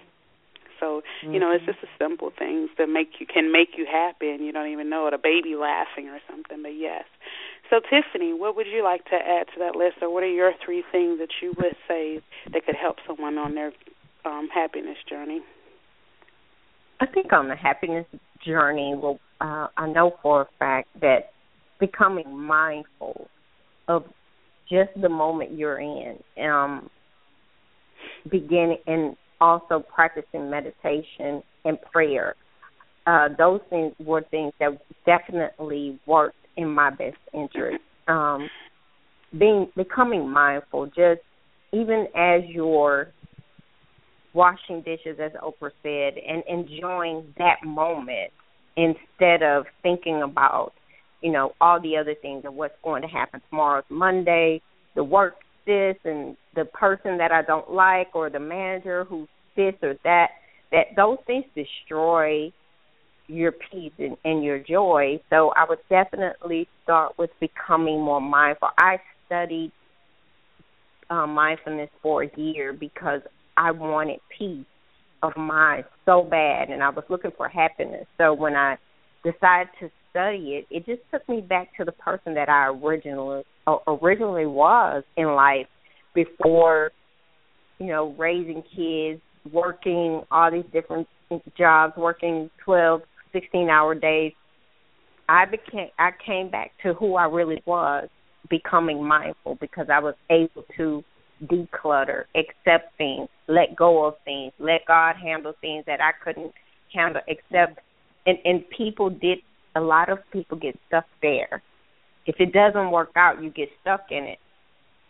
So, 0.81 1.03
you 1.23 1.39
know, 1.39 1.53
it's 1.53 1.63
mm-hmm. 1.63 1.71
just 1.71 1.81
the 1.81 1.87
simple 1.97 2.33
things 2.37 2.71
that 2.77 2.89
make 2.89 3.21
you 3.21 3.27
can 3.27 3.53
make 3.53 3.79
you 3.79 3.87
happy 3.87 4.31
and 4.31 4.45
you 4.45 4.51
don't 4.51 4.67
even 4.67 4.91
know 4.91 5.07
it, 5.07 5.15
a 5.15 5.19
baby 5.19 5.55
laughing 5.55 6.09
or 6.09 6.19
something. 6.29 6.61
But 6.61 6.75
yes. 6.75 7.05
So, 7.73 7.81
Tiffany, 7.81 8.35
what 8.35 8.55
would 8.55 8.67
you 8.67 8.85
like 8.85 9.03
to 9.07 9.15
add 9.15 9.47
to 9.55 9.61
that 9.61 9.77
list, 9.77 9.97
or 10.03 10.13
what 10.13 10.23
are 10.23 10.31
your 10.31 10.53
three 10.63 10.85
things 10.93 11.19
that 11.21 11.31
you 11.41 11.55
would 11.57 11.75
say 11.89 12.21
that 12.53 12.67
could 12.67 12.75
help 12.75 12.97
someone 13.07 13.39
on 13.39 13.55
their 13.55 13.73
um, 14.27 14.49
happiness 14.53 14.99
journey? 15.09 15.41
I 17.01 17.07
think 17.07 17.33
on 17.33 17.49
the 17.49 17.57
happiness 17.57 18.05
journey, 18.45 18.95
well, 18.95 19.19
uh, 19.41 19.69
I 19.75 19.89
know 19.89 20.13
for 20.23 20.43
a 20.43 20.49
fact 20.59 20.89
that 21.01 21.31
becoming 21.81 22.39
mindful 22.39 23.29
of 23.89 24.05
just 24.71 24.91
the 25.01 25.09
moment 25.09 25.57
you're 25.57 25.81
in, 25.81 26.19
um, 26.45 26.91
beginning 28.31 28.79
and 28.87 29.17
also 29.41 29.81
practicing 29.81 30.51
meditation 30.51 31.43
and 31.65 31.79
prayer 31.91 32.37
uh, 33.07 33.29
those 33.37 33.61
things 33.69 33.93
were 33.99 34.23
things 34.31 34.53
that 34.61 34.71
definitely 35.05 35.99
worked 36.07 36.37
in 36.57 36.69
my 36.69 36.91
best 36.91 37.17
interest. 37.33 37.83
Um, 38.09 38.49
being 39.39 39.69
becoming 39.77 40.29
mindful, 40.29 40.87
just 40.87 41.21
even 41.73 42.07
as 42.15 42.43
you're 42.49 43.13
washing 44.35 44.83
dishes, 44.83 45.19
as 45.23 45.33
Oprah 45.33 45.71
said, 45.83 46.15
and 46.23 46.43
enjoying 46.49 47.35
that 47.39 47.57
moment 47.65 48.31
instead 48.77 49.43
of 49.43 49.65
thinking 49.83 50.23
about, 50.23 50.73
you 51.23 51.31
know, 51.31 51.53
all 51.61 51.81
the 51.81 51.97
other 51.97 52.15
things 52.21 52.45
of 52.45 52.55
what's 52.55 52.75
going 52.83 53.03
to 53.03 53.09
happen 53.09 53.41
tomorrow's 53.51 53.85
Monday, 53.91 54.61
the 54.95 55.05
work 55.05 55.35
this 55.67 55.97
and 56.05 56.37
the 56.55 56.65
person 56.65 57.19
that 57.19 57.31
I 57.33 57.43
don't 57.43 57.71
like 57.71 58.15
or 58.15 58.31
the 58.31 58.41
manager 58.41 59.05
who's 59.05 59.29
this 59.57 59.75
or 59.83 59.95
that. 60.05 60.29
That 60.71 60.87
those 60.97 61.19
things 61.27 61.45
destroy 61.55 62.51
your 63.29 63.53
peace 63.53 63.93
and, 63.99 64.17
and 64.25 64.45
your 64.45 64.59
joy. 64.59 65.21
So 65.31 65.53
I 65.57 65.65
would 65.69 65.79
definitely 65.89 66.69
start 66.83 67.19
with 67.19 67.31
becoming 67.41 68.01
more 68.01 68.21
mindful. 68.21 68.69
I 68.79 68.97
studied 69.27 69.73
uh, 71.09 71.27
mindfulness 71.27 71.91
for 72.03 72.25
a 72.25 72.31
year 72.37 72.73
because 72.73 73.21
I 73.57 73.71
wanted 73.71 74.21
peace 74.39 74.67
of 75.23 75.37
mind 75.37 75.85
so 76.05 76.23
bad, 76.23 76.71
and 76.71 76.83
I 76.83 76.89
was 76.89 77.05
looking 77.09 77.31
for 77.37 77.49
happiness. 77.49 78.07
So 78.19 78.35
when 78.35 78.55
I 78.55 78.77
decided 79.23 79.69
to 79.81 79.91
study 80.11 80.57
it, 80.57 80.67
it 80.71 80.85
just 80.85 81.01
took 81.11 81.27
me 81.29 81.41
back 81.41 81.77
to 81.77 81.85
the 81.85 81.93
person 81.93 82.35
that 82.35 82.49
I 82.49 82.67
originally 82.67 83.45
uh, 83.67 83.77
originally 83.87 84.47
was 84.47 85.05
in 85.17 85.27
life 85.35 85.69
before, 86.15 86.91
you 87.79 87.87
know, 87.87 88.15
raising 88.19 88.63
kids, 88.75 89.21
working 89.53 90.23
all 90.31 90.51
these 90.51 90.65
different 90.73 91.07
jobs, 91.57 91.95
working 91.97 92.51
twelve, 92.65 93.03
sixteen 93.33 93.69
hour 93.69 93.95
days. 93.95 94.33
I 95.29 95.45
became 95.47 95.89
I 95.99 96.11
came 96.25 96.51
back 96.51 96.73
to 96.83 96.95
who 96.95 97.17
I 97.17 97.27
really 97.27 97.63
was, 97.67 98.09
becoming 98.51 99.03
mindful 99.03 99.57
because 99.61 99.87
I 99.93 100.01
was 100.01 100.15
able 100.31 100.65
to 100.77 101.05
declutter, 101.45 102.25
accept 102.37 102.97
things, 102.99 103.29
let 103.49 103.75
go 103.77 104.05
of 104.05 104.15
things, 104.25 104.53
let 104.59 104.83
God 104.87 105.17
handle 105.17 105.55
things 105.61 105.85
that 105.87 106.01
I 106.01 106.13
couldn't 106.25 106.53
handle, 106.93 107.23
accept 107.29 107.81
and 108.27 108.39
and 108.45 108.69
people 108.77 109.11
did 109.11 109.39
a 109.75 109.81
lot 109.81 110.09
of 110.09 110.19
people 110.33 110.59
get 110.59 110.79
stuck 110.89 111.07
there. 111.23 111.63
If 112.27 112.37
it 112.39 112.53
doesn't 112.53 112.91
work 112.91 113.11
out, 113.17 113.43
you 113.43 113.51
get 113.51 113.69
stuck 113.81 114.03
in 114.11 114.25
it. 114.25 114.39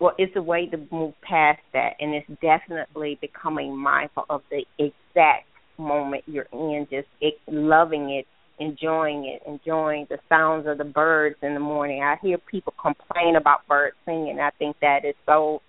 Well, 0.01 0.15
it's 0.19 0.35
a 0.37 0.43
way 0.43 0.67
to 0.67 0.79
move 0.91 1.15
past 1.23 1.61
that, 1.73 1.95
and 2.01 2.15
it's 2.15 2.41
definitely 2.41 3.19
becoming 3.21 3.77
mindful 3.77 4.25
of 4.31 4.43
the 4.51 4.65
exact 4.79 5.47
moment 5.79 6.25
you're 6.27 6.49
in, 6.53 6.87
just 6.91 7.09
it, 7.21 7.35
loving 7.47 8.11
it, 8.11 8.27
enjoying 8.63 9.25
it, 9.25 9.43
enjoying 9.49 10.07
the 10.09 10.19
sounds 10.29 10.67
of 10.67 10.79
the 10.79 10.85
birds 10.85 11.37
in 11.43 11.55
the 11.55 11.61
morning. 11.61 12.03
I 12.03 12.17
hear 12.23 12.39
people 12.39 12.75
complain 12.81 13.37
about 13.37 13.67
birds 13.69 13.97
singing. 14.05 14.39
I 14.41 14.51
think 14.59 14.77
that 14.81 15.05
is 15.05 15.15
so 15.27 15.61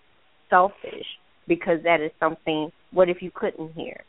selfish 0.49 1.05
because 1.47 1.79
that 1.83 2.01
is 2.01 2.11
something. 2.19 2.71
What 2.91 3.09
if 3.09 3.21
you 3.21 3.31
couldn't 3.33 3.73
hear? 3.73 4.03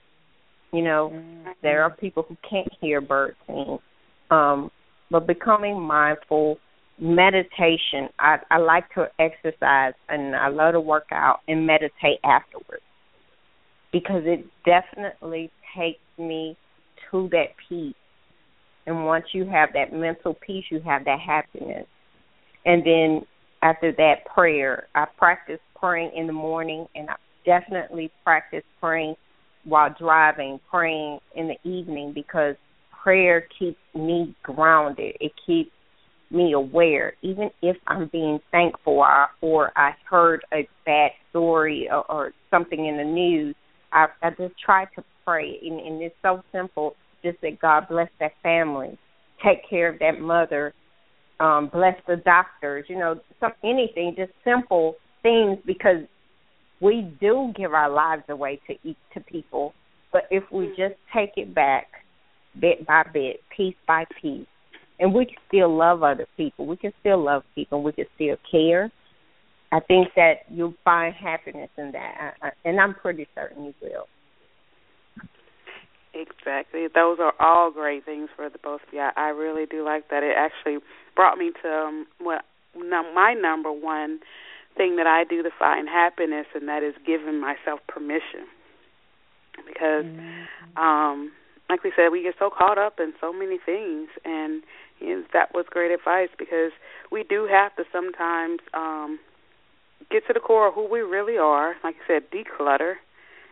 You 0.72 0.82
know, 0.82 1.12
mm-hmm. 1.14 1.50
there 1.62 1.82
are 1.82 1.90
people 1.90 2.24
who 2.28 2.36
can't 2.48 2.68
hear 2.80 3.00
birds 3.00 3.36
sing. 3.46 3.78
Um, 4.30 4.70
but 5.10 5.26
becoming 5.26 5.80
mindful, 5.80 6.58
meditation. 6.98 8.08
I, 8.18 8.38
I 8.50 8.58
like 8.58 8.92
to 8.94 9.08
exercise 9.18 9.94
and 10.08 10.34
I 10.34 10.48
love 10.48 10.72
to 10.72 10.80
work 10.80 11.06
out 11.12 11.40
and 11.48 11.66
meditate 11.66 12.18
afterwards 12.24 12.82
because 13.92 14.22
it 14.24 14.44
definitely 14.64 15.50
takes 15.76 16.00
me 16.18 16.56
to 17.10 17.28
that 17.32 17.48
peace. 17.68 17.94
And 18.86 19.06
once 19.06 19.24
you 19.32 19.46
have 19.46 19.70
that 19.74 19.92
mental 19.92 20.34
peace, 20.34 20.64
you 20.70 20.80
have 20.80 21.04
that 21.06 21.20
happiness. 21.20 21.86
And 22.66 22.84
then 22.84 23.22
after 23.62 23.92
that, 23.92 24.26
prayer. 24.32 24.88
I 24.94 25.06
practice 25.16 25.60
praying 25.78 26.12
in 26.14 26.26
the 26.26 26.32
morning, 26.32 26.86
and 26.94 27.08
I 27.08 27.14
definitely 27.46 28.10
practice 28.22 28.62
praying 28.80 29.16
while 29.64 29.94
driving, 29.98 30.60
praying 30.70 31.18
in 31.34 31.48
the 31.48 31.68
evening 31.68 32.12
because 32.14 32.56
prayer 33.02 33.46
keeps 33.58 33.78
me 33.94 34.34
grounded. 34.42 35.16
It 35.20 35.32
keeps 35.46 35.70
me 36.30 36.52
aware, 36.52 37.14
even 37.22 37.50
if 37.62 37.76
I'm 37.86 38.08
being 38.08 38.38
thankful 38.50 38.98
or, 38.98 39.28
or 39.40 39.72
I 39.76 39.92
heard 40.08 40.44
a 40.52 40.68
bad 40.84 41.12
story 41.30 41.88
or, 41.90 42.10
or 42.10 42.32
something 42.50 42.86
in 42.86 42.96
the 42.96 43.04
news. 43.04 43.54
I, 43.92 44.06
I 44.22 44.30
just 44.30 44.54
try 44.62 44.86
to 44.96 45.04
pray, 45.24 45.58
and, 45.62 45.80
and 45.80 46.02
it's 46.02 46.14
so 46.22 46.42
simple. 46.52 46.94
Just 47.22 47.40
that 47.40 47.58
God 47.60 47.86
bless 47.88 48.10
that 48.20 48.32
family, 48.42 48.98
take 49.42 49.68
care 49.68 49.88
of 49.88 49.98
that 50.00 50.20
mother, 50.20 50.74
um, 51.40 51.70
bless 51.72 51.96
the 52.06 52.16
doctors. 52.16 52.84
You 52.88 52.98
know, 52.98 53.20
some 53.40 53.52
anything, 53.62 54.14
just 54.16 54.32
simple 54.44 54.96
things 55.22 55.58
because 55.66 56.02
we 56.80 57.16
do 57.20 57.52
give 57.56 57.72
our 57.72 57.90
lives 57.90 58.24
away 58.28 58.60
to 58.66 58.74
each 58.84 58.98
to 59.14 59.20
people. 59.20 59.72
But 60.12 60.24
if 60.30 60.44
we 60.52 60.68
just 60.68 60.94
take 61.14 61.32
it 61.36 61.54
back 61.54 61.86
bit 62.60 62.86
by 62.86 63.04
bit, 63.12 63.40
piece 63.56 63.74
by 63.86 64.04
piece. 64.20 64.46
And 65.00 65.12
we 65.12 65.26
can 65.26 65.36
still 65.48 65.76
love 65.76 66.02
other 66.02 66.26
people. 66.36 66.66
We 66.66 66.76
can 66.76 66.92
still 67.00 67.22
love 67.22 67.42
people. 67.54 67.82
We 67.82 67.92
can 67.92 68.06
still 68.14 68.36
care. 68.48 68.92
I 69.72 69.80
think 69.80 70.08
that 70.14 70.42
you'll 70.48 70.74
find 70.84 71.12
happiness 71.12 71.70
in 71.76 71.90
that, 71.92 72.32
I, 72.40 72.46
I, 72.46 72.50
and 72.64 72.78
I'm 72.80 72.94
pretty 72.94 73.26
certain 73.34 73.64
you 73.64 73.74
will. 73.82 74.06
Exactly. 76.14 76.86
Those 76.94 77.18
are 77.20 77.34
all 77.40 77.70
great 77.70 78.04
things 78.04 78.28
for 78.36 78.48
the 78.48 78.58
both 78.58 78.82
of 78.86 78.92
you. 78.92 79.00
I, 79.00 79.12
I 79.16 79.28
really 79.30 79.66
do 79.66 79.84
like 79.84 80.08
that. 80.10 80.22
It 80.22 80.34
actually 80.36 80.78
brought 81.16 81.38
me 81.38 81.50
to 81.62 81.68
um, 81.68 82.06
what 82.20 82.44
my 82.76 83.34
number 83.34 83.72
one 83.72 84.20
thing 84.76 84.96
that 84.96 85.06
I 85.06 85.24
do 85.24 85.42
to 85.42 85.50
find 85.58 85.88
happiness, 85.88 86.46
and 86.54 86.68
that 86.68 86.82
is 86.82 86.94
giving 87.06 87.40
myself 87.40 87.80
permission. 87.88 88.46
Because 89.66 90.04
mm-hmm. 90.04 90.78
um 90.78 91.32
like 91.70 91.82
we 91.82 91.92
said, 91.96 92.10
we 92.10 92.22
get 92.22 92.34
so 92.38 92.50
caught 92.56 92.78
up 92.78 93.00
in 93.00 93.12
so 93.20 93.32
many 93.32 93.58
things, 93.64 94.08
and 94.24 94.62
you 95.00 95.16
know, 95.16 95.24
that 95.32 95.54
was 95.54 95.64
great 95.70 95.90
advice 95.90 96.28
because 96.38 96.72
we 97.10 97.24
do 97.24 97.48
have 97.50 97.74
to 97.76 97.84
sometimes 97.92 98.60
um, 98.74 99.18
get 100.10 100.26
to 100.26 100.32
the 100.32 100.40
core 100.40 100.68
of 100.68 100.74
who 100.74 100.88
we 100.88 101.00
really 101.00 101.38
are. 101.38 101.74
Like 101.82 101.96
you 101.96 102.02
said, 102.06 102.30
declutter, 102.30 102.94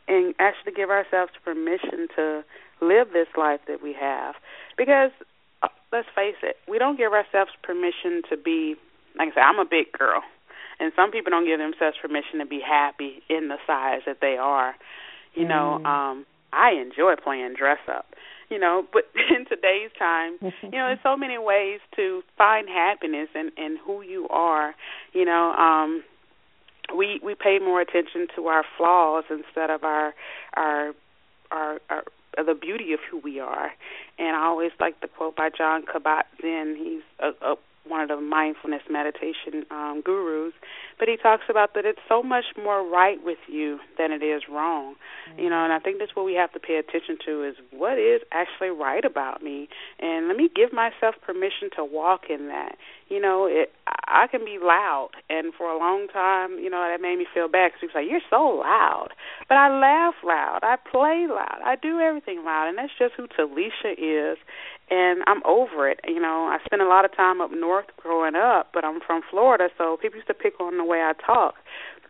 and 0.09 0.35
actually 0.39 0.73
give 0.73 0.91
ourselves 0.91 1.33
permission 1.45 2.09
to 2.17 2.45
live 2.81 3.09
this 3.13 3.29
life 3.37 3.61
that 3.69 3.83
we 3.83 3.95
have. 3.99 4.35
Because 4.77 5.11
uh, 5.63 5.69
let's 5.93 6.09
face 6.15 6.37
it, 6.43 6.57
we 6.69 6.79
don't 6.79 6.97
give 6.97 7.13
ourselves 7.13 7.53
permission 7.63 8.23
to 8.31 8.37
be. 8.37 8.75
Like 9.17 9.29
I 9.33 9.35
said, 9.35 9.41
I'm 9.41 9.59
a 9.59 9.69
big 9.69 9.93
girl, 9.93 10.23
and 10.81 10.93
some 10.97 11.11
people 11.11 11.31
don't 11.31 11.47
give 11.47 11.59
themselves 11.59 11.97
permission 12.01 12.39
to 12.39 12.47
be 12.47 12.61
happy 12.61 13.23
in 13.29 13.49
the 13.49 13.59
size 13.67 14.01
that 14.07 14.19
they 14.21 14.37
are. 14.41 14.75
You 15.35 15.45
mm. 15.45 15.49
know, 15.49 15.85
um, 15.85 16.27
I 16.53 16.73
enjoy 16.73 17.15
playing 17.23 17.55
dress 17.59 17.81
up. 17.89 18.07
You 18.49 18.59
know, 18.59 18.85
but 18.93 19.05
in 19.31 19.45
today's 19.45 19.91
time, 19.99 20.39
you 20.41 20.79
know, 20.79 20.89
there's 20.89 20.99
so 21.03 21.17
many 21.17 21.39
ways 21.39 21.81
to 21.97 22.23
find 22.37 22.69
happiness 22.69 23.29
in 23.35 23.51
in 23.57 23.79
who 23.85 24.03
you 24.03 24.29
are. 24.29 24.75
You 25.13 25.25
know, 25.25 25.53
um 25.53 26.03
we 26.97 27.21
we 27.23 27.35
pay 27.35 27.59
more 27.59 27.81
attention 27.81 28.27
to 28.37 28.47
our 28.47 28.65
flaws 28.77 29.25
instead 29.31 29.71
of 29.71 29.85
our 29.85 30.15
our 30.55 30.93
our, 31.51 31.81
our 31.91 32.05
the 32.37 32.55
beauty 32.55 32.93
of 32.93 33.01
who 33.11 33.19
we 33.19 33.41
are. 33.41 33.73
And 34.19 34.37
I 34.37 34.45
always 34.45 34.73
like 34.81 35.01
the 35.01 35.09
quote 35.09 35.37
by 35.37 35.51
Jon 35.51 35.85
Kabat-Zinn. 35.85 36.77
He's 36.79 37.03
a, 37.19 37.53
a 37.53 37.57
one 37.87 38.01
of 38.01 38.09
the 38.09 38.21
mindfulness 38.21 38.83
meditation 38.89 39.67
um, 39.71 40.03
gurus, 40.05 40.53
but 40.99 41.09
he 41.09 41.17
talks 41.17 41.45
about 41.49 41.75
that 41.75 41.85
it's 41.85 41.99
so 42.09 42.23
much 42.23 42.45
more 42.57 42.89
right 42.89 43.19
with 43.25 43.39
you 43.49 43.81
than 43.99 44.13
it 44.13 44.23
is 44.23 44.43
wrong. 44.49 44.95
Mm-hmm. 45.29 45.41
You 45.41 45.51
know, 45.51 45.65
and 45.65 45.73
I 45.73 45.79
think 45.79 45.99
that's 45.99 46.15
what 46.15 46.25
we 46.25 46.35
have 46.35 46.53
to 46.53 46.61
pay 46.61 46.77
attention 46.77 47.19
to 47.27 47.43
is 47.43 47.57
what 47.71 47.99
is 47.99 48.21
actually 48.31 48.71
right 48.71 49.05
about 49.05 49.43
me, 49.43 49.69
and 49.99 50.29
let 50.29 50.37
me 50.37 50.49
give 50.55 50.73
myself 50.73 51.17
permission 51.27 51.71
to 51.77 51.85
walk 51.85 52.31
in 52.31 52.49
that. 52.49 52.77
You 53.13 53.21
know, 53.21 53.45
it 53.45 53.69
I 54.09 54.27
can 54.31 54.45
be 54.45 54.57
loud, 54.57 55.11
and 55.29 55.53
for 55.53 55.69
a 55.69 55.77
long 55.77 56.09
time, 56.09 56.57
you 56.59 56.71
know, 56.71 56.81
that 56.81 57.01
made 57.01 57.19
me 57.19 57.27
feel 57.29 57.49
bad 57.49 57.73
because 57.73 57.93
was 57.93 58.01
like, 58.01 58.09
"You're 58.09 58.25
so 58.31 58.41
loud," 58.65 59.13
but 59.49 59.59
I 59.59 59.69
laugh 59.69 60.15
loud, 60.25 60.61
I 60.63 60.77
play 60.77 61.27
loud, 61.29 61.61
I 61.63 61.77
do 61.77 62.01
everything 62.01 62.43
loud, 62.45 62.69
and 62.69 62.79
that's 62.79 62.97
just 62.99 63.13
who 63.15 63.29
Telecia 63.29 63.93
is 63.99 64.39
and 64.93 65.23
I'm 65.27 65.41
over 65.47 65.89
it. 65.89 66.01
You 66.07 66.21
know, 66.21 66.53
I 66.53 66.59
spent 66.65 66.83
a 66.83 66.89
lot 66.89 67.05
of 67.05 67.17
time 67.17 67.41
up 67.41 67.51
north 67.51 67.87
growing 67.97 68.35
up, 68.35 68.71
but 68.75 68.85
I'm 68.85 69.01
from 69.01 69.23
Florida, 69.31 69.69
so 69.79 69.97
people 69.97 70.17
used 70.17 70.29
to 70.29 70.35
pick 70.35 70.61
on 70.61 70.77
the 70.77 70.85
way 70.85 70.99
I 70.99 71.13
talk. 71.25 71.55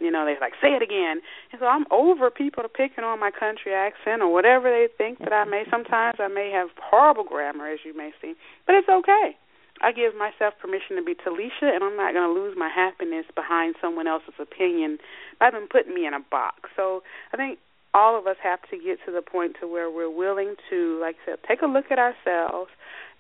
You 0.01 0.11
know, 0.11 0.25
they're 0.25 0.41
like, 0.41 0.55
say 0.61 0.75
it 0.75 0.83
again. 0.83 1.23
And 1.53 1.61
so 1.61 1.67
I'm 1.67 1.87
over 1.93 2.29
people 2.29 2.65
picking 2.67 3.05
on 3.05 3.21
my 3.21 3.31
country 3.31 3.73
accent 3.73 4.21
or 4.21 4.33
whatever 4.33 4.69
they 4.69 4.89
think 4.99 5.21
that 5.21 5.33
I 5.33 5.45
may. 5.45 5.63
Sometimes 5.71 6.19
I 6.19 6.27
may 6.27 6.51
have 6.51 6.69
horrible 6.83 7.23
grammar, 7.23 7.69
as 7.69 7.79
you 7.85 7.97
may 7.97 8.11
see, 8.21 8.35
but 8.67 8.75
it's 8.75 8.89
okay. 8.89 9.37
I 9.83 9.91
give 9.91 10.15
myself 10.15 10.55
permission 10.61 10.97
to 10.97 11.03
be 11.03 11.15
Telecia, 11.15 11.75
and 11.75 11.83
I'm 11.83 11.97
not 11.97 12.15
going 12.15 12.29
to 12.29 12.41
lose 12.41 12.57
my 12.57 12.69
happiness 12.69 13.27
behind 13.35 13.75
someone 13.81 14.07
else's 14.07 14.35
opinion 14.39 14.99
by 15.41 15.51
them 15.51 15.67
putting 15.71 15.95
me 15.95 16.07
in 16.07 16.15
a 16.15 16.21
box. 16.21 16.71
So 16.77 17.03
I 17.33 17.37
think 17.37 17.59
all 17.93 18.19
of 18.19 18.27
us 18.27 18.37
have 18.43 18.61
to 18.71 18.79
get 18.79 18.99
to 19.07 19.13
the 19.13 19.23
point 19.23 19.57
to 19.61 19.67
where 19.67 19.91
we're 19.91 20.11
willing 20.11 20.55
to, 20.71 20.99
like 21.01 21.17
I 21.27 21.33
said, 21.33 21.39
take 21.47 21.63
a 21.63 21.67
look 21.67 21.87
at 21.91 21.99
ourselves 21.99 22.71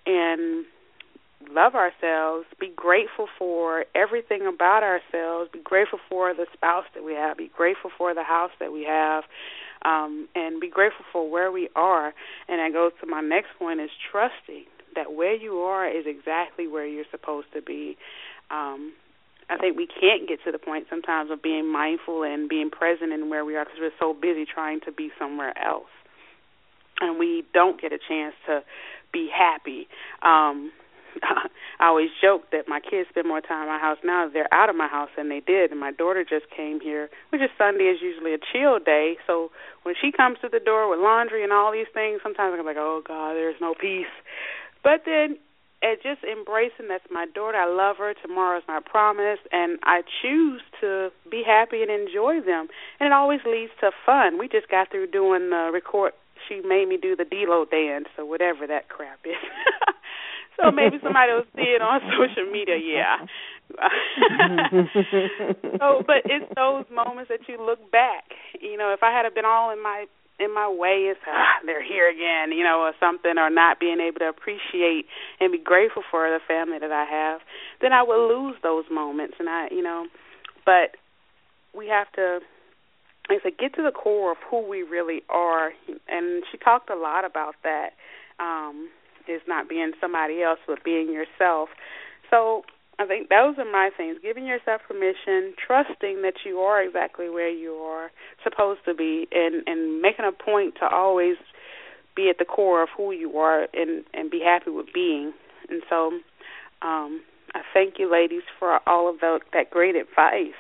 and 0.06 0.64
love 1.50 1.74
ourselves, 1.74 2.46
be 2.60 2.72
grateful 2.74 3.26
for 3.36 3.84
everything 3.94 4.46
about 4.46 4.82
ourselves, 4.84 5.50
be 5.52 5.60
grateful 5.62 5.98
for 6.08 6.32
the 6.32 6.46
spouse 6.52 6.84
that 6.94 7.02
we 7.02 7.14
have, 7.14 7.36
be 7.36 7.50
grateful 7.54 7.90
for 7.98 8.14
the 8.14 8.22
house 8.22 8.52
that 8.60 8.72
we 8.72 8.84
have, 8.84 9.24
um, 9.84 10.28
and 10.36 10.60
be 10.60 10.68
grateful 10.68 11.04
for 11.12 11.28
where 11.28 11.50
we 11.50 11.68
are. 11.74 12.14
And 12.48 12.60
that 12.60 12.72
goes 12.72 12.92
to 13.00 13.06
my 13.06 13.20
next 13.20 13.48
point 13.58 13.80
is 13.80 13.90
trusting 14.10 14.64
that 14.94 15.12
where 15.12 15.34
you 15.34 15.58
are 15.58 15.88
is 15.88 16.04
exactly 16.06 16.66
where 16.66 16.86
you're 16.86 17.04
supposed 17.10 17.48
to 17.54 17.62
be. 17.62 17.96
Um, 18.50 18.92
I 19.50 19.56
think 19.58 19.76
we 19.76 19.86
can't 19.86 20.28
get 20.28 20.38
to 20.44 20.52
the 20.52 20.58
point 20.58 20.86
sometimes 20.88 21.30
of 21.30 21.42
being 21.42 21.70
mindful 21.70 22.22
and 22.22 22.48
being 22.48 22.70
present 22.70 23.12
in 23.12 23.28
where 23.28 23.44
we 23.44 23.56
are 23.56 23.64
because 23.64 23.80
we're 23.80 23.98
so 23.98 24.14
busy 24.14 24.44
trying 24.46 24.80
to 24.86 24.92
be 24.92 25.10
somewhere 25.18 25.52
else, 25.58 25.90
and 27.00 27.18
we 27.18 27.44
don't 27.52 27.80
get 27.80 27.92
a 27.92 27.98
chance 27.98 28.34
to 28.46 28.62
be 29.12 29.28
happy. 29.32 29.88
Um, 30.22 30.72
I 31.80 31.86
always 31.88 32.08
joke 32.20 32.50
that 32.52 32.68
my 32.68 32.80
kids 32.80 33.08
spend 33.10 33.28
more 33.28 33.40
time 33.40 33.62
in 33.62 33.68
my 33.68 33.78
house 33.78 33.98
now 34.04 34.28
they're 34.32 34.52
out 34.52 34.70
of 34.70 34.76
my 34.76 34.88
house 34.88 35.10
than 35.16 35.28
they 35.28 35.40
did. 35.40 35.70
And 35.70 35.80
my 35.80 35.92
daughter 35.92 36.24
just 36.24 36.46
came 36.54 36.80
here, 36.80 37.10
which 37.30 37.42
is 37.42 37.50
Sunday 37.58 37.84
is 37.84 37.98
usually 38.00 38.34
a 38.34 38.38
chill 38.52 38.78
day. 38.78 39.16
So 39.26 39.50
when 39.82 39.94
she 40.00 40.12
comes 40.12 40.38
to 40.42 40.48
the 40.48 40.60
door 40.60 40.88
with 40.88 41.00
laundry 41.00 41.42
and 41.42 41.52
all 41.52 41.72
these 41.72 41.90
things, 41.92 42.20
sometimes 42.22 42.56
I'm 42.58 42.64
like, 42.64 42.76
oh 42.78 43.02
God, 43.06 43.34
there's 43.34 43.60
no 43.60 43.74
peace. 43.74 44.12
But 44.82 45.02
then 45.06 45.38
and 45.82 45.98
just 46.00 46.22
embracing 46.22 46.86
that's 46.88 47.04
my 47.10 47.26
daughter. 47.34 47.58
I 47.58 47.66
love 47.66 47.98
her. 47.98 48.14
Tomorrow's 48.14 48.62
my 48.68 48.78
promise, 48.78 49.42
and 49.50 49.80
I 49.82 50.02
choose 50.22 50.62
to 50.80 51.10
be 51.28 51.42
happy 51.44 51.82
and 51.82 51.90
enjoy 51.90 52.40
them. 52.40 52.68
And 53.00 53.08
it 53.08 53.12
always 53.12 53.40
leads 53.44 53.72
to 53.80 53.90
fun. 54.06 54.38
We 54.38 54.46
just 54.48 54.68
got 54.70 54.90
through 54.90 55.08
doing 55.08 55.50
the 55.50 55.70
record. 55.72 56.12
She 56.48 56.60
made 56.64 56.88
me 56.88 56.98
do 57.02 57.16
the 57.16 57.24
D-Lo 57.24 57.66
dance 57.66 58.06
or 58.16 58.26
whatever 58.26 58.66
that 58.66 58.88
crap 58.88 59.26
is. 59.26 59.34
so 60.56 60.70
maybe 60.70 60.98
somebody 61.02 61.32
will 61.32 61.50
see 61.54 61.74
it 61.74 61.82
on 61.82 62.00
social 62.14 62.46
media. 62.50 62.78
Yeah. 62.78 63.26
so, 65.78 66.02
but 66.06 66.22
it's 66.26 66.46
those 66.54 66.84
moments 66.94 67.30
that 67.30 67.48
you 67.48 67.58
look 67.58 67.90
back. 67.90 68.24
You 68.60 68.76
know, 68.76 68.92
if 68.92 69.02
I 69.02 69.10
had 69.10 69.26
been 69.34 69.44
all 69.44 69.72
in 69.72 69.82
my 69.82 70.06
in 70.38 70.54
my 70.54 70.68
way 70.68 71.10
is 71.10 71.16
ah, 71.26 71.60
they're 71.66 71.84
here 71.84 72.08
again, 72.08 72.56
you 72.56 72.64
know, 72.64 72.80
or 72.80 72.92
something, 72.98 73.38
or 73.38 73.50
not 73.50 73.80
being 73.80 74.00
able 74.00 74.18
to 74.20 74.28
appreciate 74.28 75.06
and 75.40 75.52
be 75.52 75.58
grateful 75.58 76.02
for 76.10 76.28
the 76.28 76.40
family 76.46 76.78
that 76.78 76.92
I 76.92 77.04
have, 77.04 77.40
then 77.80 77.92
I 77.92 78.02
will 78.02 78.28
lose 78.28 78.56
those 78.62 78.84
moments. 78.90 79.34
And 79.38 79.48
I, 79.48 79.68
you 79.70 79.82
know, 79.82 80.06
but 80.64 80.96
we 81.74 81.88
have 81.88 82.10
to, 82.12 82.40
I 83.30 83.38
said, 83.42 83.58
get 83.58 83.74
to 83.74 83.82
the 83.82 83.92
core 83.92 84.32
of 84.32 84.38
who 84.50 84.68
we 84.68 84.82
really 84.82 85.22
are. 85.28 85.72
And 86.08 86.42
she 86.50 86.58
talked 86.58 86.90
a 86.90 86.96
lot 86.96 87.24
about 87.24 87.54
that. 87.62 87.90
Um, 88.40 88.88
is 89.28 89.42
not 89.46 89.68
being 89.68 89.92
somebody 90.00 90.42
else, 90.42 90.58
but 90.66 90.82
being 90.84 91.12
yourself. 91.12 91.68
So 92.30 92.64
I 92.98 93.06
think 93.06 93.28
those 93.28 93.56
are 93.58 93.64
my 93.64 93.90
things. 93.96 94.18
Giving 94.22 94.46
yourself 94.46 94.82
permission, 94.86 95.54
trusting 95.66 96.22
that 96.22 96.34
you 96.44 96.58
are 96.58 96.82
exactly 96.82 97.28
where 97.28 97.48
you 97.50 97.72
are 97.72 98.10
supposed 98.44 98.80
to 98.84 98.94
be, 98.94 99.26
and 99.32 99.62
and 99.66 100.00
making 100.02 100.24
a 100.26 100.32
point 100.32 100.74
to 100.80 100.86
always 100.88 101.36
be 102.14 102.28
at 102.28 102.38
the 102.38 102.44
core 102.44 102.82
of 102.82 102.90
who 102.96 103.12
you 103.12 103.38
are 103.38 103.66
and 103.72 104.04
and 104.12 104.30
be 104.30 104.40
happy 104.40 104.70
with 104.70 104.86
being. 104.92 105.32
And 105.68 105.82
so, 105.88 106.12
um, 106.82 107.22
I 107.54 107.62
thank 107.72 107.98
you, 107.98 108.10
ladies, 108.10 108.42
for 108.58 108.80
all 108.86 109.08
of 109.08 109.20
the, 109.20 109.40
that 109.52 109.70
great 109.70 109.96
advice. 109.96 110.58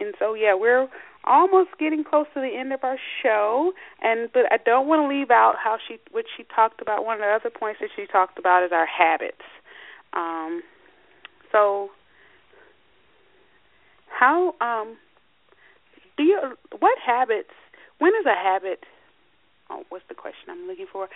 And 0.00 0.14
so, 0.18 0.34
yeah, 0.34 0.54
we're 0.54 0.88
almost 1.24 1.70
getting 1.78 2.02
close 2.04 2.26
to 2.34 2.40
the 2.40 2.56
end 2.58 2.72
of 2.72 2.82
our 2.82 2.96
show, 3.22 3.72
and 4.02 4.30
but 4.32 4.50
I 4.50 4.56
don't 4.64 4.88
want 4.88 5.02
to 5.02 5.08
leave 5.08 5.30
out 5.30 5.54
how 5.62 5.76
she 5.86 5.98
what 6.10 6.24
she 6.36 6.44
talked 6.44 6.80
about. 6.80 7.04
One 7.04 7.16
of 7.16 7.20
the 7.20 7.26
other 7.26 7.50
points 7.50 7.80
that 7.80 7.90
she 7.94 8.06
talked 8.06 8.38
about 8.38 8.64
is 8.64 8.72
our 8.72 8.86
habits. 8.86 9.44
Um, 10.12 10.62
so, 11.52 11.90
how 14.08 14.54
um, 14.60 14.96
do 16.16 16.22
you? 16.22 16.38
What 16.78 16.98
habits? 17.04 17.50
When 17.98 18.12
is 18.20 18.26
a 18.26 18.34
habit? 18.34 18.84
Oh, 19.70 19.84
what's 19.88 20.04
the 20.08 20.14
question 20.14 20.50
I'm 20.50 20.66
looking 20.66 20.86
for? 20.90 21.08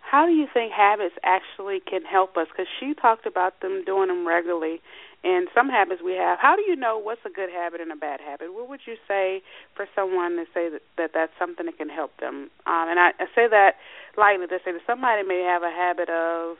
How 0.00 0.24
do 0.24 0.32
you 0.32 0.46
think 0.52 0.72
habits 0.72 1.14
actually 1.22 1.80
can 1.80 2.02
help 2.02 2.36
us? 2.36 2.46
Because 2.48 2.66
she 2.80 2.94
talked 2.94 3.26
about 3.26 3.60
them 3.60 3.84
doing 3.84 4.08
them 4.08 4.26
regularly, 4.26 4.80
and 5.22 5.48
some 5.54 5.68
habits 5.68 6.00
we 6.02 6.12
have. 6.12 6.38
How 6.38 6.56
do 6.56 6.62
you 6.62 6.76
know 6.76 6.96
what's 6.98 7.20
a 7.26 7.30
good 7.30 7.50
habit 7.50 7.80
and 7.80 7.92
a 7.92 7.96
bad 7.96 8.20
habit? 8.20 8.54
What 8.54 8.70
would 8.70 8.80
you 8.86 8.96
say 9.06 9.42
for 9.76 9.86
someone 9.94 10.36
to 10.36 10.44
say 10.54 10.70
that, 10.70 10.80
that 10.96 11.10
that's 11.12 11.32
something 11.38 11.66
that 11.66 11.76
can 11.76 11.90
help 11.90 12.16
them? 12.20 12.48
Um, 12.66 12.88
and 12.88 12.98
I, 12.98 13.10
I 13.20 13.26
say 13.34 13.48
that 13.48 13.74
lightly 14.16 14.46
to 14.46 14.58
say 14.64 14.72
that 14.72 14.80
somebody 14.86 15.28
may 15.28 15.42
have 15.42 15.62
a 15.62 15.70
habit 15.70 16.08
of 16.08 16.56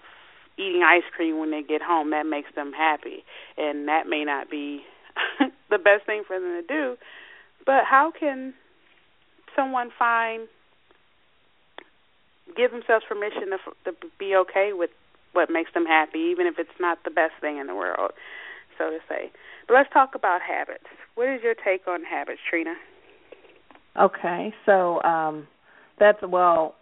eating 0.59 0.83
ice 0.83 1.07
cream 1.15 1.39
when 1.39 1.51
they 1.51 1.63
get 1.63 1.83
home. 1.83 2.11
That 2.11 2.27
makes 2.27 2.51
them 2.55 2.73
happy, 2.73 3.25
and 3.57 3.89
that 3.89 4.07
may 4.09 4.25
not 4.25 4.51
be 4.51 4.83
the 5.71 5.79
best 5.79 6.07
thing 6.07 6.23
for 6.27 6.39
them 6.39 6.61
to 6.61 6.67
do. 6.67 6.97
But 7.65 7.85
how 7.85 8.13
can 8.19 8.55
someone 9.55 9.91
find 9.99 10.49
give 12.57 12.71
themselves 12.71 13.05
permission 13.09 13.51
to, 13.85 13.93
to 13.93 13.97
be 14.19 14.35
okay 14.35 14.71
with 14.73 14.91
what 15.33 15.51
makes 15.51 15.73
them 15.75 15.85
happy, 15.85 16.19
even 16.31 16.47
if 16.47 16.59
it's 16.59 16.79
not 16.81 16.99
the 17.05 17.11
best 17.11 17.35
thing 17.41 17.59
in 17.59 17.67
the 17.67 17.75
world, 17.75 18.13
so 18.79 18.91
to 18.91 18.99
say. 19.09 19.31
But 19.67 19.75
let's 19.75 19.93
talk 19.93 20.15
about 20.15 20.41
habits. 20.41 20.87
What 21.15 21.29
is 21.29 21.43
your 21.43 21.55
take 21.55 21.87
on 21.87 22.03
habits, 22.05 22.41
Trina? 22.49 22.75
Okay, 24.01 24.55
so 24.65 25.03
um, 25.03 25.47
that's 25.99 26.19
well, 26.23 26.75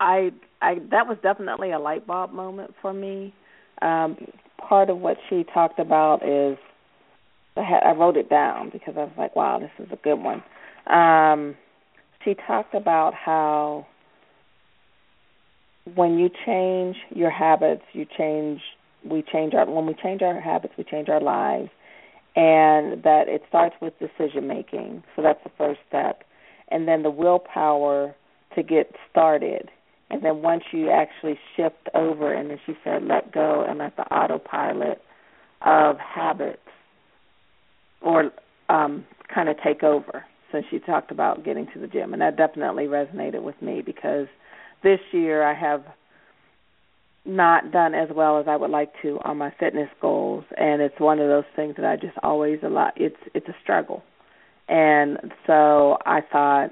I 0.00 0.32
I 0.60 0.76
that 0.90 1.06
was 1.06 1.18
definitely 1.22 1.72
a 1.72 1.78
light 1.78 2.06
bulb 2.06 2.32
moment 2.32 2.74
for 2.80 2.92
me. 2.92 3.34
Um, 3.82 4.16
part 4.58 4.90
of 4.90 4.98
what 4.98 5.16
she 5.28 5.44
talked 5.44 5.78
about 5.78 6.26
is 6.26 6.58
I, 7.56 7.92
wrote 7.92 8.16
it 8.16 8.28
down 8.28 8.70
because 8.70 8.94
I 8.96 9.04
was 9.04 9.12
like, 9.16 9.34
wow, 9.34 9.58
this 9.58 9.70
is 9.78 9.90
a 9.92 9.96
good 9.96 10.16
one. 10.16 10.42
Um, 10.86 11.56
she 12.24 12.34
talked 12.34 12.74
about 12.74 13.14
how 13.14 13.86
when 15.94 16.18
you 16.18 16.30
change 16.44 16.96
your 17.14 17.30
habits, 17.30 17.82
you 17.92 18.06
change 18.16 18.60
we 19.04 19.22
change 19.22 19.54
our 19.54 19.70
when 19.70 19.86
we 19.86 19.94
change 19.94 20.22
our 20.22 20.40
habits, 20.40 20.74
we 20.76 20.84
change 20.84 21.08
our 21.08 21.20
lives, 21.20 21.70
and 22.34 23.02
that 23.04 23.28
it 23.28 23.42
starts 23.48 23.76
with 23.80 23.94
decision 23.98 24.46
making. 24.46 25.02
So 25.14 25.22
that's 25.22 25.42
the 25.44 25.50
first 25.56 25.80
step, 25.88 26.24
and 26.68 26.88
then 26.88 27.02
the 27.02 27.10
willpower 27.10 28.14
to 28.54 28.62
get 28.62 28.92
started 29.10 29.70
and 30.10 30.24
then 30.24 30.42
once 30.42 30.62
you 30.72 30.90
actually 30.90 31.38
shift 31.56 31.88
over, 31.94 32.32
and 32.32 32.50
then 32.50 32.58
she 32.64 32.74
said, 32.84 33.02
let 33.02 33.32
go 33.32 33.64
and 33.68 33.78
let 33.78 33.96
the 33.96 34.04
autopilot 34.04 35.02
of 35.62 35.96
habits 35.98 36.60
or 38.00 38.30
um, 38.68 39.04
kind 39.32 39.48
of 39.48 39.56
take 39.64 39.82
over. 39.82 40.24
So 40.52 40.62
she 40.70 40.78
talked 40.78 41.10
about 41.10 41.44
getting 41.44 41.66
to 41.74 41.80
the 41.80 41.88
gym, 41.88 42.12
and 42.12 42.22
that 42.22 42.36
definitely 42.36 42.84
resonated 42.84 43.42
with 43.42 43.60
me 43.60 43.82
because 43.84 44.26
this 44.82 45.00
year 45.12 45.42
I 45.42 45.54
have 45.54 45.82
not 47.24 47.72
done 47.72 47.94
as 47.94 48.08
well 48.14 48.38
as 48.38 48.46
I 48.48 48.56
would 48.56 48.70
like 48.70 48.92
to 49.02 49.18
on 49.24 49.38
my 49.38 49.52
fitness 49.58 49.88
goals, 50.00 50.44
and 50.56 50.80
it's 50.80 51.00
one 51.00 51.18
of 51.18 51.28
those 51.28 51.44
things 51.56 51.74
that 51.76 51.84
I 51.84 51.96
just 51.96 52.16
always 52.22 52.60
a 52.62 52.68
lot. 52.68 52.92
It's 52.94 53.16
it's 53.34 53.48
a 53.48 53.56
struggle, 53.60 54.04
and 54.68 55.18
so 55.44 55.98
I 56.06 56.20
thought 56.20 56.68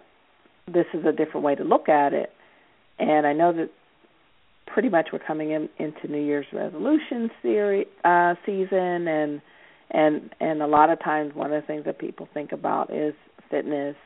this 0.73 0.87
is 0.95 1.05
a 1.05 1.11
different 1.11 1.45
way 1.45 1.57
to 1.57 1.65
look 1.65 1.89
at 1.89 2.13
it 2.13 2.31
and 2.99 3.27
I 3.27 3.33
know 3.33 3.53
that 3.53 3.71
pretty 4.67 4.89
much 4.89 5.09
we're 5.13 5.21
coming 5.21 5.51
in 5.51 5.69
into 5.79 6.09
New 6.09 6.23
Year's 6.23 6.47
resolution 6.53 7.31
series 7.43 7.87
uh, 8.05 8.35
season, 8.45 9.09
and 9.09 9.43
and 9.91 10.31
and 10.41 10.63
a 10.63 10.67
lot 10.67 10.91
of 10.91 11.03
times 11.03 11.35
one 11.35 11.53
of 11.53 11.63
the 11.63 11.67
things 11.67 11.85
that 11.85 11.99
people 11.99 12.29
think 12.35 12.53
about 12.53 12.93
is 12.93 13.15
fitness, 13.51 13.97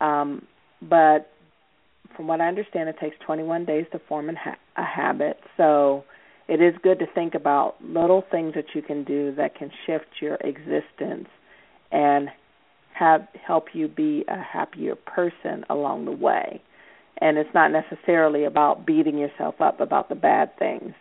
um, 0.00 0.46
but 0.80 1.30
from 2.16 2.26
what 2.26 2.40
I 2.40 2.48
understand, 2.48 2.88
it 2.88 2.96
takes 2.98 3.16
21 3.26 3.64
days 3.66 3.84
to 3.92 4.00
form 4.08 4.30
ha- 4.34 4.56
a 4.76 4.84
habit. 4.84 5.38
So 5.56 6.04
it 6.48 6.62
is 6.62 6.74
good 6.82 6.98
to 7.00 7.06
think 7.14 7.34
about 7.34 7.74
little 7.82 8.24
things 8.30 8.54
that 8.54 8.66
you 8.74 8.82
can 8.82 9.04
do 9.04 9.34
that 9.34 9.54
can 9.54 9.70
shift 9.84 10.06
your 10.20 10.36
existence 10.36 11.28
and 11.92 12.28
have 12.94 13.26
help 13.46 13.66
you 13.74 13.88
be 13.88 14.24
a 14.28 14.40
happier 14.40 14.94
person 14.94 15.64
along 15.68 16.06
the 16.06 16.12
way 16.12 16.62
and 17.18 17.38
it's 17.38 17.50
not 17.54 17.70
necessarily 17.72 18.44
about 18.44 18.86
beating 18.86 19.18
yourself 19.18 19.60
up 19.60 19.80
about 19.80 20.08
the 20.08 20.14
bad 20.14 20.56
things. 20.58 20.92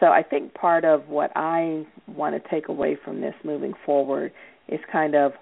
So 0.00 0.06
I 0.06 0.22
think 0.22 0.54
part 0.54 0.84
of 0.84 1.08
what 1.08 1.30
I 1.34 1.86
want 2.06 2.40
to 2.40 2.50
take 2.50 2.68
away 2.68 2.96
from 3.02 3.20
this 3.20 3.34
moving 3.44 3.72
forward 3.84 4.32
is 4.68 4.80
kind 4.90 5.14
of 5.14 5.32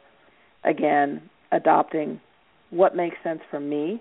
again 0.64 1.22
adopting 1.52 2.20
what 2.70 2.96
makes 2.96 3.16
sense 3.22 3.40
for 3.50 3.60
me. 3.60 4.00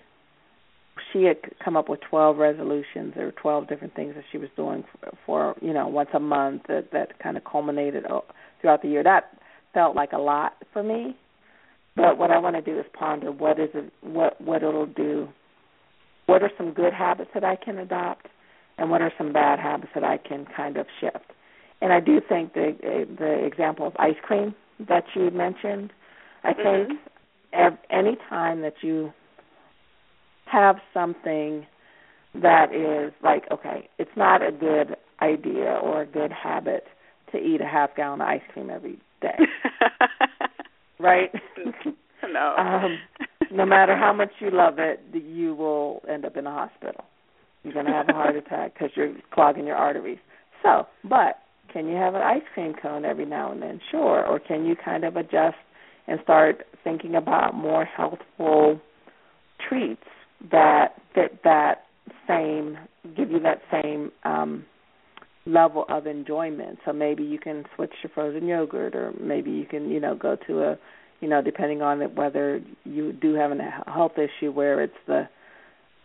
She 1.11 1.23
had 1.23 1.37
come 1.63 1.75
up 1.75 1.89
with 1.89 2.01
12 2.09 2.37
resolutions 2.37 3.13
or 3.17 3.31
12 3.31 3.67
different 3.67 3.95
things 3.95 4.13
that 4.15 4.23
she 4.31 4.37
was 4.37 4.49
doing 4.55 4.83
for, 4.91 5.17
for 5.25 5.55
you 5.61 5.73
know 5.73 5.87
once 5.87 6.09
a 6.13 6.19
month 6.19 6.63
that 6.67 6.91
that 6.91 7.19
kind 7.19 7.35
of 7.35 7.43
culminated 7.43 8.05
uh, 8.05 8.21
throughout 8.61 8.81
the 8.81 8.89
year. 8.89 9.03
That 9.03 9.31
felt 9.73 9.95
like 9.95 10.11
a 10.13 10.19
lot 10.19 10.53
for 10.71 10.83
me. 10.83 11.17
But 11.95 12.17
what 12.17 12.31
I 12.31 12.39
want 12.39 12.55
to 12.55 12.61
do 12.61 12.79
is 12.79 12.85
ponder 12.97 13.31
what 13.31 13.59
is 13.59 13.69
it, 13.73 13.91
what 14.01 14.39
what 14.39 14.63
it'll 14.63 14.85
do. 14.85 15.29
What 16.33 16.41
are 16.41 16.51
some 16.57 16.73
good 16.73 16.93
habits 16.93 17.29
that 17.35 17.43
I 17.43 17.55
can 17.55 17.77
adopt, 17.77 18.25
and 18.79 18.89
what 18.89 19.03
are 19.03 19.13
some 19.19 19.33
bad 19.33 19.59
habits 19.59 19.91
that 19.93 20.03
I 20.03 20.17
can 20.17 20.47
kind 20.47 20.77
of 20.77 20.87
shift. 20.99 21.31
And 21.79 21.93
I 21.93 21.99
do 21.99 22.19
think 22.27 22.55
the 22.55 23.05
the 23.19 23.45
example 23.45 23.85
of 23.85 23.93
ice 23.99 24.15
cream 24.23 24.55
that 24.79 25.03
you 25.13 25.29
mentioned, 25.29 25.93
I 26.43 26.53
mm-hmm. 26.53 26.87
think 27.53 27.79
any 27.91 28.17
time 28.27 28.61
that 28.61 28.73
you 28.81 29.13
have 30.45 30.77
something 30.91 31.67
that 32.33 32.73
is 32.73 33.13
like 33.23 33.43
okay, 33.51 33.87
it's 33.99 34.17
not 34.17 34.41
a 34.41 34.51
good 34.51 34.97
idea 35.21 35.79
or 35.83 36.01
a 36.01 36.07
good 36.07 36.31
habit 36.31 36.85
to 37.31 37.37
eat 37.37 37.61
a 37.61 37.67
half 37.67 37.95
gallon 37.95 38.21
of 38.21 38.27
ice 38.27 38.41
cream 38.51 38.71
every 38.71 38.97
day. 39.21 39.37
right? 40.99 41.31
No. 42.27 42.55
um, 42.57 42.97
no 43.53 43.65
matter 43.65 43.95
how 43.95 44.13
much 44.13 44.31
you 44.39 44.49
love 44.51 44.75
it, 44.79 45.01
you 45.13 45.55
will 45.55 46.01
end 46.09 46.25
up 46.25 46.37
in 46.37 46.47
a 46.47 46.51
hospital. 46.51 47.05
You're 47.63 47.73
going 47.73 47.85
to 47.85 47.91
have 47.91 48.09
a 48.09 48.13
heart 48.13 48.35
attack 48.37 48.73
because 48.73 48.91
you're 48.95 49.13
clogging 49.31 49.65
your 49.67 49.75
arteries. 49.75 50.19
So, 50.61 50.87
but 51.03 51.39
can 51.71 51.87
you 51.87 51.95
have 51.95 52.15
an 52.15 52.21
ice 52.21 52.43
cream 52.53 52.73
cone 52.81 53.05
every 53.05 53.25
now 53.25 53.51
and 53.51 53.61
then? 53.61 53.79
Sure. 53.91 54.25
Or 54.25 54.39
can 54.39 54.65
you 54.65 54.75
kind 54.75 55.03
of 55.03 55.15
adjust 55.15 55.57
and 56.07 56.19
start 56.23 56.65
thinking 56.83 57.15
about 57.15 57.55
more 57.55 57.85
healthful 57.85 58.79
treats 59.67 60.03
that 60.51 61.01
fit 61.13 61.41
that 61.43 61.83
same, 62.27 62.77
give 63.15 63.31
you 63.31 63.39
that 63.39 63.61
same 63.71 64.11
um, 64.23 64.65
level 65.45 65.85
of 65.89 66.07
enjoyment. 66.07 66.79
So 66.85 66.93
maybe 66.93 67.23
you 67.23 67.39
can 67.39 67.65
switch 67.75 67.93
to 68.01 68.09
frozen 68.09 68.47
yogurt, 68.47 68.95
or 68.95 69.13
maybe 69.19 69.51
you 69.51 69.65
can, 69.65 69.89
you 69.89 69.99
know, 69.99 70.15
go 70.15 70.37
to 70.47 70.63
a, 70.63 70.77
you 71.23 71.29
know, 71.29 71.41
depending 71.41 71.81
on 71.81 72.01
it, 72.01 72.13
whether 72.15 72.61
you 72.83 73.13
do 73.13 73.33
have 73.35 73.51
a 73.51 73.83
health 73.87 74.13
issue 74.17 74.51
where 74.51 74.83
it's 74.83 74.93
the 75.07 75.29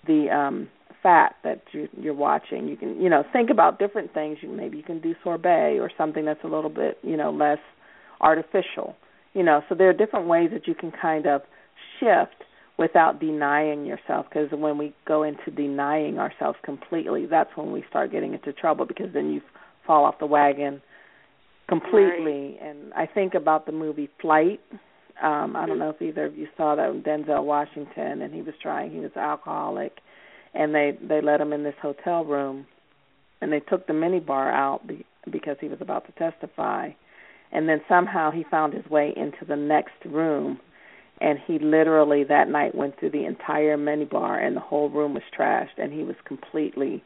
the 0.06 0.30
um 0.30 0.68
fat 1.02 1.34
that 1.42 1.60
you, 1.72 1.88
you're 2.00 2.14
watching. 2.14 2.68
You 2.68 2.76
can, 2.76 3.00
you 3.00 3.10
know, 3.10 3.24
think 3.32 3.50
about 3.50 3.80
different 3.80 4.14
things. 4.14 4.38
You 4.40 4.48
maybe 4.48 4.76
you 4.76 4.84
can 4.84 5.00
do 5.00 5.14
sorbet 5.24 5.78
or 5.80 5.90
something 5.98 6.24
that's 6.24 6.42
a 6.44 6.46
little 6.46 6.70
bit, 6.70 6.98
you 7.02 7.16
know, 7.16 7.32
less 7.32 7.58
artificial. 8.20 8.94
You 9.34 9.42
know, 9.42 9.62
so 9.68 9.74
there 9.74 9.88
are 9.88 9.92
different 9.92 10.28
ways 10.28 10.50
that 10.52 10.68
you 10.68 10.74
can 10.74 10.92
kind 10.92 11.26
of 11.26 11.42
shift 11.98 12.44
without 12.78 13.18
denying 13.18 13.84
yourself 13.84 14.26
because 14.28 14.48
when 14.52 14.78
we 14.78 14.94
go 15.04 15.24
into 15.24 15.50
denying 15.50 16.18
ourselves 16.18 16.56
completely 16.64 17.26
that's 17.26 17.50
when 17.56 17.72
we 17.72 17.84
start 17.90 18.12
getting 18.12 18.34
into 18.34 18.52
trouble 18.52 18.86
because 18.86 19.08
then 19.12 19.32
you 19.32 19.40
fall 19.84 20.04
off 20.04 20.14
the 20.20 20.26
wagon 20.26 20.80
completely 21.68 22.56
right. 22.56 22.58
and 22.62 22.92
i 22.94 23.04
think 23.04 23.34
about 23.34 23.66
the 23.66 23.72
movie 23.72 24.08
flight 24.22 24.60
um 25.22 25.56
i 25.56 25.66
don't 25.66 25.78
know 25.78 25.90
if 25.90 26.00
either 26.02 26.26
of 26.26 26.36
you 26.36 26.46
saw 26.56 26.74
that 26.74 26.90
denzel 27.04 27.44
washington 27.44 28.22
and 28.22 28.34
he 28.34 28.42
was 28.42 28.54
trying 28.62 28.90
he 28.90 28.98
was 29.00 29.10
an 29.14 29.22
alcoholic 29.22 29.98
and 30.54 30.74
they 30.74 30.92
they 31.06 31.20
let 31.20 31.40
him 31.40 31.52
in 31.52 31.62
this 31.62 31.74
hotel 31.80 32.24
room 32.24 32.66
and 33.40 33.52
they 33.52 33.60
took 33.60 33.86
the 33.86 33.92
mini 33.92 34.20
bar 34.20 34.50
out 34.50 34.86
be, 34.86 35.04
because 35.30 35.56
he 35.60 35.68
was 35.68 35.78
about 35.80 36.06
to 36.06 36.12
testify 36.12 36.88
and 37.52 37.68
then 37.68 37.80
somehow 37.88 38.30
he 38.30 38.44
found 38.50 38.72
his 38.74 38.86
way 38.86 39.12
into 39.16 39.44
the 39.46 39.56
next 39.56 39.94
room 40.04 40.58
and 41.20 41.38
he 41.46 41.58
literally 41.58 42.24
that 42.24 42.48
night 42.48 42.74
went 42.74 42.98
through 42.98 43.10
the 43.10 43.24
entire 43.24 43.76
mini 43.76 44.04
bar 44.04 44.38
and 44.38 44.56
the 44.56 44.60
whole 44.60 44.88
room 44.88 45.14
was 45.14 45.22
trashed 45.38 45.78
and 45.78 45.92
he 45.92 46.02
was 46.02 46.16
completely 46.24 47.02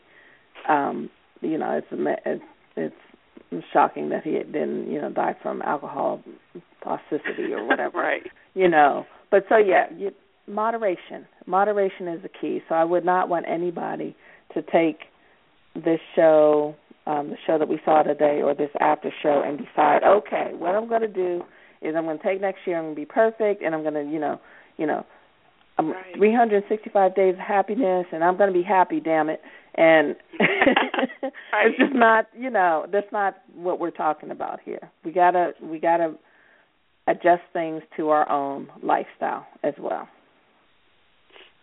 um 0.69 1.09
you 1.41 1.59
know 1.59 1.73
it's 1.73 1.87
it's 2.27 2.45
it's 2.77 3.12
shocking 3.73 4.09
that 4.11 4.25
he 4.25 4.33
didn't 4.33 4.91
you 4.91 5.01
know 5.01 5.11
died 5.11 5.37
from 5.43 5.63
alcohol 5.63 6.23
toxicity 6.85 7.51
or 7.51 7.65
whatever 7.69 7.99
right. 7.99 8.23
you 8.55 8.69
know. 8.69 9.07
But 9.31 9.45
so 9.49 9.57
yeah 9.57 9.87
you, 9.97 10.11
moderation. 10.47 11.27
Moderation 11.47 12.09
is 12.09 12.23
the 12.23 12.29
key. 12.29 12.61
So 12.69 12.75
i 12.75 12.85
would 12.85 13.05
not 13.05 13.29
want 13.29 13.47
anybody 13.49 14.17
to 14.55 14.63
take 14.63 15.01
this 15.75 16.01
show 16.15 16.75
um 17.07 17.31
the 17.31 17.37
show 17.47 17.59
that 17.59 17.69
we 17.69 17.81
saw 17.85 18.03
today 18.03 18.43
or 18.43 18.55
this 18.55 18.71
after 18.81 19.11
show 19.23 19.43
and 19.45 19.59
decide 19.59 20.03
okay 20.05 20.51
what 20.53 20.75
i'm 20.75 20.87
going 20.87 21.01
to 21.01 21.09
do 21.09 21.43
is 21.83 21.95
I'm 21.97 22.05
going 22.05 22.19
to 22.19 22.25
take 22.25 22.41
next 22.41 22.61
year. 22.67 22.79
I'm 22.79 22.85
going 22.85 22.95
to 22.95 23.01
be 23.01 23.07
perfect, 23.07 23.63
and 23.63 23.75
I'm 23.75 23.83
going 23.83 23.95
to, 23.95 24.05
you 24.05 24.19
know, 24.19 24.41
you 24.79 24.87
know, 24.87 25.05
I'm 25.79 25.91
right. 25.91 26.15
365 26.17 27.15
days 27.15 27.35
of 27.35 27.41
happiness, 27.41 28.07
and 28.13 28.23
I'm 28.23 28.37
going 28.37 28.53
to 28.53 28.59
be 28.59 28.65
happy. 28.65 29.01
Damn 29.01 29.31
it! 29.31 29.41
And 29.75 30.17
it's 30.39 31.79
just 31.79 31.95
not, 31.95 32.27
you 32.39 32.51
know, 32.51 32.87
that's 32.93 33.11
not 33.11 33.37
what 33.55 33.81
we're 33.81 33.91
talking 33.91 34.31
about 34.31 34.61
here. 34.63 34.91
We 35.05 35.13
gotta, 35.13 35.53
we 35.63 35.79
gotta 35.79 36.15
adjust 37.07 37.43
things 37.53 37.83
to 37.97 38.11
our 38.11 38.31
own 38.31 38.69
lifestyle 38.83 39.47
as 39.63 39.75
well. 39.81 40.09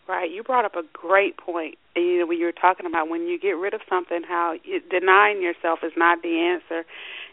Right. 0.07 0.32
You 0.32 0.41
brought 0.41 0.66
up 0.66 0.76
a 0.76 0.82
great 0.91 1.38
point. 1.38 1.76
You 1.95 2.20
know, 2.20 2.26
when 2.26 2.39
you 2.39 2.45
were 2.45 2.51
talking 2.51 2.88
about 2.88 3.10
when 3.10 3.28
you 3.28 3.39
get 3.39 3.51
rid 3.51 3.76
of 3.76 3.82
something, 3.88 4.22
how 4.28 4.55
it, 4.66 4.89
denying 4.89 5.43
yourself 5.43 5.80
is 5.84 5.91
not 5.95 6.24
the 6.24 6.39
answer, 6.39 6.84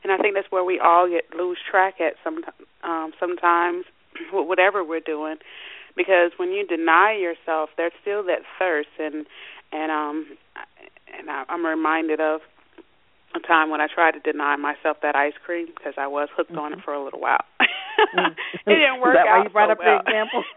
and 0.04 0.12
I 0.12 0.18
think 0.18 0.34
that's 0.34 0.50
where 0.50 0.62
we 0.62 0.78
all 0.78 1.08
get 1.08 1.34
lose 1.34 1.56
track 1.70 1.94
at 2.00 2.14
some 2.22 2.44
um, 2.84 3.12
sometimes, 3.18 3.86
whatever 4.30 4.84
we're 4.84 5.00
doing, 5.00 5.36
because 5.96 6.32
when 6.36 6.50
you 6.50 6.66
deny 6.66 7.16
yourself, 7.18 7.70
there's 7.76 7.92
still 8.02 8.24
that 8.24 8.42
thirst, 8.58 8.88
and 8.98 9.26
and 9.72 9.90
um, 9.90 10.36
and 11.18 11.30
I, 11.30 11.44
I'm 11.48 11.64
reminded 11.64 12.20
of 12.20 12.40
a 13.34 13.40
time 13.40 13.70
when 13.70 13.80
I 13.80 13.86
tried 13.92 14.12
to 14.12 14.20
deny 14.20 14.56
myself 14.56 14.98
that 15.02 15.16
ice 15.16 15.34
cream 15.44 15.66
because 15.66 15.94
I 15.96 16.06
was 16.06 16.28
hooked 16.36 16.50
mm-hmm. 16.50 16.60
on 16.60 16.72
it 16.74 16.78
for 16.84 16.94
a 16.94 17.02
little 17.02 17.20
while. 17.20 17.44
mm-hmm. 17.60 18.32
it 18.70 18.74
didn't 18.74 19.00
work 19.00 19.16
Is 19.16 19.20
that 19.24 19.28
out 19.28 19.38
why 19.38 19.44
you 19.44 19.50
brought 19.50 19.68
so 19.68 19.72
up 19.72 19.78
well. 19.78 20.00
the 20.04 20.10
example? 20.10 20.42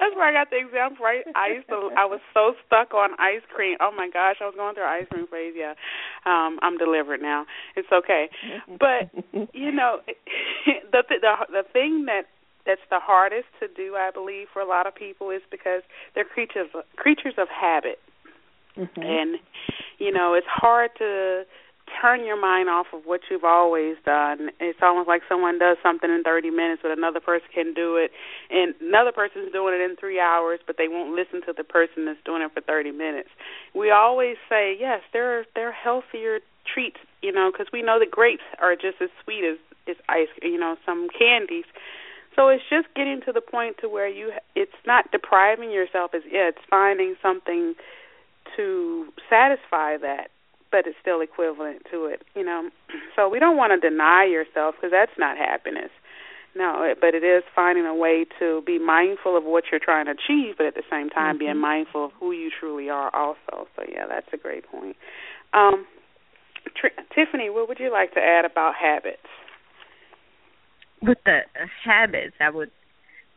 That's 0.00 0.16
where 0.16 0.26
I 0.26 0.32
got 0.32 0.50
the 0.50 0.58
example. 0.58 1.04
Right? 1.04 1.22
I 1.36 1.62
used 1.62 1.68
to. 1.68 1.90
I 1.96 2.06
was 2.06 2.20
so 2.34 2.54
stuck 2.66 2.92
on 2.92 3.10
ice 3.20 3.44
cream. 3.54 3.76
Oh 3.80 3.92
my 3.96 4.08
gosh, 4.12 4.36
I 4.40 4.46
was 4.46 4.54
going 4.56 4.74
through 4.74 4.84
ice 4.84 5.06
cream 5.10 5.26
phase. 5.30 5.54
Yeah, 5.56 5.74
um, 6.26 6.58
I'm 6.60 6.76
delivered 6.76 7.22
now. 7.22 7.46
It's 7.76 7.88
okay. 7.92 8.28
But 8.82 9.14
you 9.54 9.70
know, 9.70 10.00
the 10.90 11.02
the 11.08 11.32
the 11.48 11.62
thing 11.72 12.06
that 12.06 12.26
that's 12.66 12.80
the 12.90 13.00
hardest 13.00 13.48
to 13.60 13.68
do, 13.68 13.96
I 13.96 14.10
believe, 14.10 14.48
for 14.52 14.62
a 14.62 14.68
lot 14.68 14.86
of 14.86 14.94
people 14.94 15.30
is 15.30 15.42
because 15.50 15.82
they're 16.14 16.24
creatures 16.24 16.68
creatures 16.96 17.34
of 17.38 17.48
habit, 17.48 18.00
mm-hmm. 18.76 19.02
and 19.02 19.38
you 19.98 20.12
know 20.12 20.34
it's 20.34 20.46
hard 20.48 20.90
to 20.98 21.44
turn 22.00 22.24
your 22.24 22.40
mind 22.40 22.68
off 22.68 22.86
of 22.92 23.02
what 23.04 23.20
you've 23.30 23.44
always 23.44 23.96
done. 24.04 24.50
It's 24.60 24.78
almost 24.82 25.08
like 25.08 25.22
someone 25.28 25.58
does 25.58 25.76
something 25.82 26.10
in 26.10 26.22
30 26.22 26.50
minutes, 26.50 26.80
but 26.82 26.90
another 26.90 27.20
person 27.20 27.48
can 27.52 27.74
do 27.74 27.96
it, 27.96 28.10
and 28.50 28.74
another 28.80 29.12
person's 29.12 29.52
doing 29.52 29.74
it 29.74 29.80
in 29.80 29.96
three 29.96 30.20
hours, 30.20 30.60
but 30.66 30.76
they 30.78 30.88
won't 30.88 31.14
listen 31.14 31.42
to 31.46 31.52
the 31.56 31.64
person 31.64 32.06
that's 32.06 32.22
doing 32.24 32.42
it 32.42 32.50
for 32.54 32.60
30 32.60 32.92
minutes. 32.92 33.28
We 33.74 33.90
always 33.90 34.36
say, 34.48 34.76
yes, 34.78 35.00
there 35.12 35.38
are 35.38 35.44
there 35.54 35.68
are 35.68 35.72
healthier 35.72 36.40
treats, 36.72 36.98
you 37.20 37.32
know, 37.32 37.50
because 37.52 37.66
we 37.72 37.82
know 37.82 37.98
that 37.98 38.10
grapes 38.10 38.46
are 38.60 38.74
just 38.74 39.00
as 39.00 39.10
sweet 39.24 39.44
as 39.44 39.58
as 39.88 39.96
ice, 40.08 40.30
you 40.42 40.58
know, 40.58 40.76
some 40.86 41.08
candies. 41.16 41.64
So 42.36 42.48
it's 42.48 42.64
just 42.70 42.88
getting 42.94 43.20
to 43.26 43.32
the 43.32 43.40
point 43.40 43.76
to 43.80 43.88
where 43.88 44.08
you 44.08 44.32
it's 44.54 44.72
not 44.86 45.10
depriving 45.12 45.70
yourself 45.70 46.12
as 46.14 46.22
it's 46.26 46.58
finding 46.68 47.14
something 47.22 47.74
to 48.56 49.06
satisfy 49.28 49.96
that 49.98 50.30
but 50.72 50.86
it's 50.86 50.96
still 51.00 51.20
equivalent 51.20 51.82
to 51.92 52.06
it, 52.06 52.22
you 52.34 52.42
know. 52.42 52.70
So 53.14 53.28
we 53.28 53.38
don't 53.38 53.58
want 53.58 53.78
to 53.78 53.90
deny 53.90 54.24
yourself 54.24 54.74
because 54.74 54.90
that's 54.90 55.12
not 55.18 55.36
happiness. 55.36 55.90
No, 56.54 56.94
but 56.98 57.14
it 57.14 57.22
is 57.22 57.42
finding 57.54 57.84
a 57.84 57.94
way 57.94 58.24
to 58.38 58.62
be 58.66 58.78
mindful 58.78 59.36
of 59.36 59.44
what 59.44 59.64
you're 59.70 59.80
trying 59.80 60.06
to 60.06 60.12
achieve, 60.12 60.56
but 60.56 60.66
at 60.66 60.74
the 60.74 60.82
same 60.90 61.10
time 61.10 61.34
mm-hmm. 61.34 61.44
being 61.44 61.58
mindful 61.58 62.06
of 62.06 62.10
who 62.18 62.32
you 62.32 62.50
truly 62.50 62.88
are 62.88 63.14
also. 63.14 63.68
So 63.76 63.84
yeah, 63.86 64.06
that's 64.08 64.28
a 64.32 64.38
great 64.38 64.64
point. 64.70 64.96
Um, 65.52 65.86
Tr- 66.74 66.96
Tiffany, 67.14 67.50
what 67.50 67.68
would 67.68 67.78
you 67.78 67.92
like 67.92 68.14
to 68.14 68.20
add 68.20 68.44
about 68.44 68.74
habits? 68.74 69.28
With 71.02 71.18
the 71.24 71.40
habits, 71.84 72.34
I 72.40 72.50
would 72.50 72.70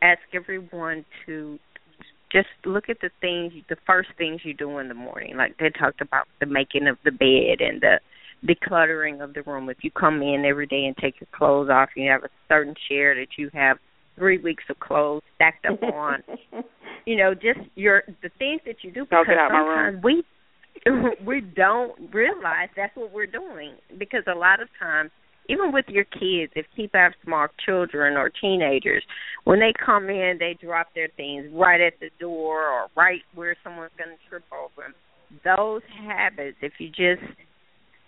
ask 0.02 0.20
everyone 0.34 1.04
to 1.26 1.58
just 2.30 2.48
look 2.64 2.88
at 2.88 2.98
the 3.00 3.10
things 3.20 3.52
the 3.68 3.76
first 3.86 4.08
things 4.18 4.40
you 4.44 4.54
do 4.54 4.78
in 4.78 4.88
the 4.88 4.94
morning. 4.94 5.36
Like 5.36 5.56
they 5.58 5.70
talked 5.70 6.00
about 6.00 6.26
the 6.40 6.46
making 6.46 6.86
of 6.86 6.98
the 7.04 7.10
bed 7.10 7.60
and 7.60 7.80
the 7.80 8.00
decluttering 8.46 9.22
of 9.22 9.34
the 9.34 9.42
room. 9.42 9.70
If 9.70 9.78
you 9.82 9.90
come 9.90 10.22
in 10.22 10.44
every 10.44 10.66
day 10.66 10.84
and 10.84 10.96
take 10.96 11.20
your 11.20 11.28
clothes 11.32 11.70
off 11.70 11.90
you 11.96 12.10
have 12.10 12.24
a 12.24 12.30
certain 12.48 12.74
chair 12.88 13.14
that 13.14 13.38
you 13.38 13.50
have 13.54 13.78
three 14.16 14.38
weeks 14.38 14.64
of 14.68 14.78
clothes 14.80 15.22
stacked 15.34 15.66
up 15.66 15.82
on. 15.82 16.22
You 17.08 17.16
know 17.16 17.34
just 17.34 17.60
your 17.76 18.02
the 18.20 18.30
things 18.36 18.60
that 18.66 18.82
you 18.82 18.90
do 18.90 19.04
because 19.04 19.26
sometimes 19.28 20.02
we 20.02 20.24
we 21.24 21.40
don't 21.40 22.12
realize 22.12 22.68
that's 22.76 22.96
what 22.96 23.12
we're 23.12 23.28
doing. 23.28 23.74
Because 23.96 24.24
a 24.26 24.36
lot 24.36 24.60
of 24.60 24.66
times 24.76 25.12
even 25.48 25.72
with 25.72 25.84
your 25.88 26.04
kids, 26.04 26.52
if 26.56 26.66
people 26.74 27.00
have 27.00 27.12
small 27.24 27.46
children 27.64 28.16
or 28.16 28.30
teenagers, 28.30 29.02
when 29.44 29.60
they 29.60 29.72
come 29.84 30.08
in, 30.10 30.36
they 30.38 30.56
drop 30.60 30.88
their 30.94 31.08
things 31.16 31.46
right 31.52 31.80
at 31.80 31.94
the 32.00 32.10
door 32.18 32.68
or 32.68 32.88
right 32.96 33.22
where 33.34 33.56
someone's 33.62 33.92
going 33.98 34.10
to 34.10 34.28
trip 34.28 34.44
over 34.52 34.88
them. 34.88 34.94
Those 35.44 35.82
habits, 36.06 36.56
if 36.62 36.72
you 36.78 36.88
just, 36.88 37.26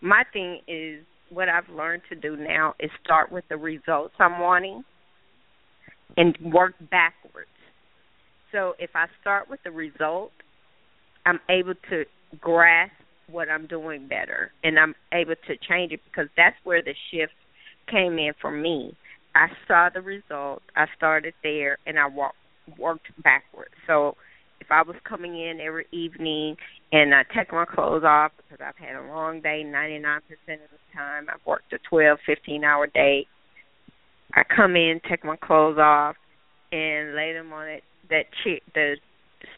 my 0.01 0.24
thing 0.32 0.61
is 0.68 1.05
what 1.30 1.49
I've 1.49 1.68
learned 1.68 2.03
to 2.09 2.14
do 2.14 2.36
now 2.36 2.74
is 2.80 2.91
start 3.05 3.30
with 3.30 3.45
the 3.49 3.57
results 3.57 4.14
I'm 4.18 4.41
wanting. 4.41 4.84
and 6.16 6.36
work 6.53 6.74
backwards. 6.91 7.49
So 8.51 8.74
if 8.78 8.91
I 8.95 9.07
start 9.20 9.49
with 9.49 9.61
the 9.62 9.70
result, 9.70 10.32
I'm 11.26 11.39
able 11.51 11.74
to 11.91 12.05
grasp 12.41 12.93
what 13.31 13.49
I'm 13.49 13.66
doing 13.66 14.09
better 14.09 14.53
and 14.64 14.79
I'm 14.79 14.95
able 15.12 15.35
to 15.47 15.57
change 15.68 15.93
it 15.93 16.01
because 16.05 16.29
that's 16.37 16.57
where 16.64 16.83
the 16.83 16.95
shift 17.11 17.33
came 17.91 18.18
in 18.18 18.33
for 18.41 18.51
me. 18.51 18.97
I 19.35 19.49
saw 19.66 19.89
the 19.93 20.01
result, 20.01 20.62
I 20.76 20.87
started 20.97 21.35
there 21.43 21.79
and 21.87 21.99
I 21.99 22.07
walked 22.07 22.37
worked 22.79 23.07
backwards. 23.22 23.72
So 23.87 24.16
if 24.61 24.66
I 24.70 24.83
was 24.83 24.97
coming 25.09 25.33
in 25.41 25.61
every 25.61 25.87
evening 25.93 26.57
and 26.93 27.14
I 27.14 27.22
take 27.37 27.53
my 27.53 27.64
clothes 27.64 28.05
off 28.05 28.33
because 28.37 28.64
I've 28.66 28.76
had 28.76 28.97
a 28.97 29.09
long 29.09 29.41
day 29.41 29.62
99% 29.64 30.18
of 30.18 30.24
the 30.45 30.95
time, 30.95 31.26
I've 31.33 31.45
worked 31.47 31.72
a 31.72 31.79
12, 31.89 32.18
15 32.26 32.64
hour 32.64 32.87
day. 32.87 33.26
I 34.35 34.43
come 34.45 34.76
in, 34.76 35.01
take 35.09 35.24
my 35.24 35.37
clothes 35.37 35.79
off, 35.79 36.16
and 36.70 37.14
lay 37.14 37.33
them 37.33 37.53
on 37.53 37.68
it, 37.68 37.83
that 38.11 38.24
chair, 38.45 38.59
the 38.74 38.97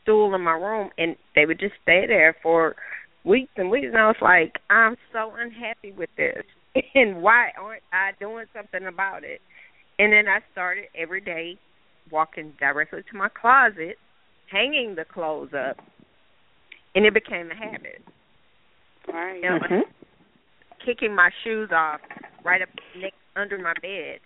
stool 0.02 0.34
in 0.34 0.40
my 0.42 0.52
room, 0.52 0.90
and 0.98 1.16
they 1.34 1.46
would 1.46 1.58
just 1.58 1.74
stay 1.82 2.04
there 2.06 2.36
for 2.42 2.76
weeks 3.24 3.52
and 3.56 3.70
weeks. 3.70 3.88
And 3.88 3.98
I 3.98 4.06
was 4.06 4.16
like, 4.20 4.60
I'm 4.70 4.96
so 5.12 5.32
unhappy 5.36 5.92
with 5.92 6.10
this, 6.16 6.44
and 6.94 7.22
why 7.22 7.50
aren't 7.60 7.82
I 7.92 8.10
doing 8.18 8.46
something 8.54 8.86
about 8.86 9.24
it? 9.24 9.40
And 9.98 10.12
then 10.12 10.28
I 10.28 10.38
started 10.52 10.84
every 10.94 11.20
day 11.20 11.58
walking 12.10 12.52
directly 12.58 13.02
to 13.10 13.16
my 13.16 13.28
closet, 13.28 13.96
hanging 14.50 14.94
the 14.96 15.04
clothes 15.04 15.50
up, 15.52 15.76
and 16.94 17.04
it 17.04 17.14
became 17.14 17.50
a 17.50 17.54
habit. 17.54 18.02
Right. 19.12 19.36
You 19.36 19.42
know, 19.42 19.58
Mhm. 19.58 19.82
kicking 20.84 21.14
my 21.14 21.30
shoes 21.44 21.70
off 21.72 22.00
right 22.42 22.62
up 22.62 22.68
next 22.96 23.16
under 23.36 23.58
my 23.58 23.74
bed. 23.74 24.20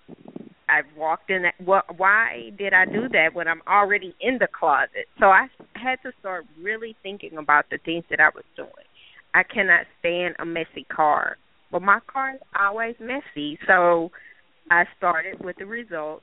I 0.69 0.83
walked 0.97 1.31
in 1.31 1.43
that. 1.43 1.55
Well, 1.65 1.83
why 1.97 2.51
did 2.57 2.73
I 2.73 2.85
do 2.87 3.09
that 3.11 3.35
when 3.35 3.49
I'm 3.49 3.63
already 3.69 4.15
in 4.21 4.39
the 4.39 4.49
closet? 4.49 5.07
So 5.19 5.27
I 5.27 5.47
had 5.75 5.97
to 6.03 6.13
start 6.21 6.47
really 6.61 6.97
thinking 7.03 7.37
about 7.37 7.67
the 7.71 7.79
things 7.85 8.05
that 8.11 8.21
I 8.21 8.31
was 8.35 8.45
doing. 8.57 8.71
I 9.35 9.43
cannot 9.43 9.87
stand 9.99 10.37
a 10.39 10.47
messy 10.47 10.85
car. 10.89 11.37
Well, 11.71 11.81
my 11.81 11.99
car 12.07 12.35
is 12.35 12.41
always 12.59 12.95
messy, 13.01 13.59
so 13.67 14.11
I 14.71 14.85
started 14.97 15.45
with 15.45 15.57
the 15.59 15.67
result 15.67 16.23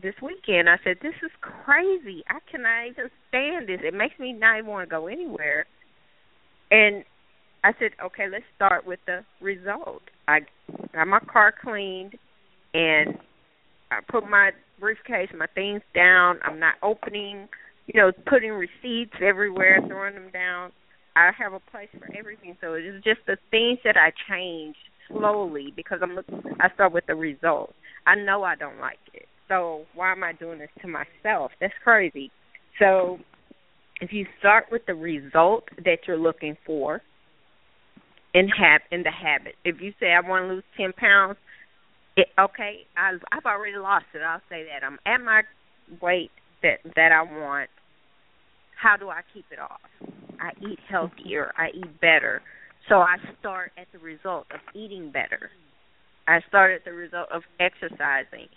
this 0.00 0.14
weekend. 0.22 0.70
I 0.70 0.78
said, 0.84 0.98
"This 1.00 1.14
is 1.22 1.30
crazy. 1.40 2.24
I 2.28 2.38
cannot 2.50 2.86
even 2.86 3.10
stand 3.28 3.68
this. 3.68 3.80
It 3.82 3.94
makes 3.94 4.18
me 4.18 4.32
not 4.32 4.58
even 4.58 4.70
want 4.70 4.88
to 4.88 4.90
go 4.90 5.06
anywhere." 5.06 5.66
And 6.70 7.04
I 7.64 7.72
said, 7.78 7.92
"Okay, 8.00 8.28
let's 8.28 8.44
start 8.56 8.86
with 8.86 9.00
the 9.06 9.24
result." 9.40 10.02
I 10.28 10.40
got 10.92 11.08
my 11.08 11.20
car 11.20 11.52
cleaned, 11.52 12.16
and 12.74 13.18
I 13.92 14.00
put 14.10 14.28
my 14.28 14.50
briefcase, 14.80 15.28
my 15.36 15.46
things 15.54 15.82
down. 15.94 16.38
I'm 16.44 16.58
not 16.58 16.74
opening, 16.82 17.48
you 17.86 18.00
know, 18.00 18.12
putting 18.26 18.50
receipts 18.50 19.16
everywhere, 19.22 19.80
throwing 19.86 20.14
them 20.14 20.30
down. 20.32 20.72
I 21.14 21.30
have 21.38 21.52
a 21.52 21.60
place 21.70 21.88
for 21.98 22.08
everything. 22.18 22.56
So 22.60 22.74
it's 22.74 23.04
just 23.04 23.20
the 23.26 23.36
things 23.50 23.78
that 23.84 23.96
I 23.96 24.12
change 24.30 24.76
slowly 25.08 25.72
because 25.76 25.98
I'm 26.02 26.14
looking. 26.14 26.42
I 26.60 26.72
start 26.74 26.92
with 26.92 27.06
the 27.06 27.14
result. 27.14 27.74
I 28.06 28.14
know 28.14 28.42
I 28.42 28.56
don't 28.56 28.80
like 28.80 28.98
it, 29.14 29.26
so 29.48 29.84
why 29.94 30.10
am 30.12 30.24
I 30.24 30.32
doing 30.32 30.58
this 30.58 30.70
to 30.80 30.88
myself? 30.88 31.52
That's 31.60 31.74
crazy. 31.84 32.32
So 32.78 33.18
if 34.00 34.12
you 34.12 34.26
start 34.40 34.66
with 34.72 34.82
the 34.86 34.94
result 34.94 35.64
that 35.84 35.98
you're 36.08 36.18
looking 36.18 36.56
for, 36.66 37.02
in 38.34 38.48
hab 38.48 38.80
in 38.90 39.02
the 39.02 39.10
habit. 39.10 39.54
If 39.64 39.80
you 39.80 39.92
say 40.00 40.12
I 40.12 40.26
want 40.26 40.44
to 40.44 40.54
lose 40.54 40.64
ten 40.76 40.92
pounds, 40.92 41.36
it, 42.16 42.28
okay, 42.38 42.86
I've 42.96 43.20
I've 43.32 43.46
already 43.46 43.76
lost 43.76 44.06
it. 44.14 44.18
I'll 44.18 44.42
say 44.48 44.64
that 44.64 44.84
I'm 44.84 44.98
at 45.06 45.24
my 45.24 45.42
weight 46.00 46.30
that 46.62 46.78
that 46.96 47.12
I 47.12 47.22
want. 47.22 47.70
How 48.80 48.96
do 48.96 49.10
I 49.10 49.20
keep 49.32 49.44
it 49.50 49.58
off? 49.58 49.80
I 50.40 50.50
eat 50.60 50.78
healthier. 50.90 51.52
I 51.56 51.68
eat 51.74 52.00
better. 52.00 52.42
So 52.88 52.96
I 52.96 53.16
start 53.38 53.70
at 53.78 53.86
the 53.92 53.98
result 53.98 54.46
of 54.52 54.60
eating 54.74 55.12
better. 55.12 55.50
I 56.26 56.40
start 56.48 56.72
at 56.74 56.84
the 56.84 56.92
result 56.92 57.28
of 57.32 57.42
exercising. 57.60 58.48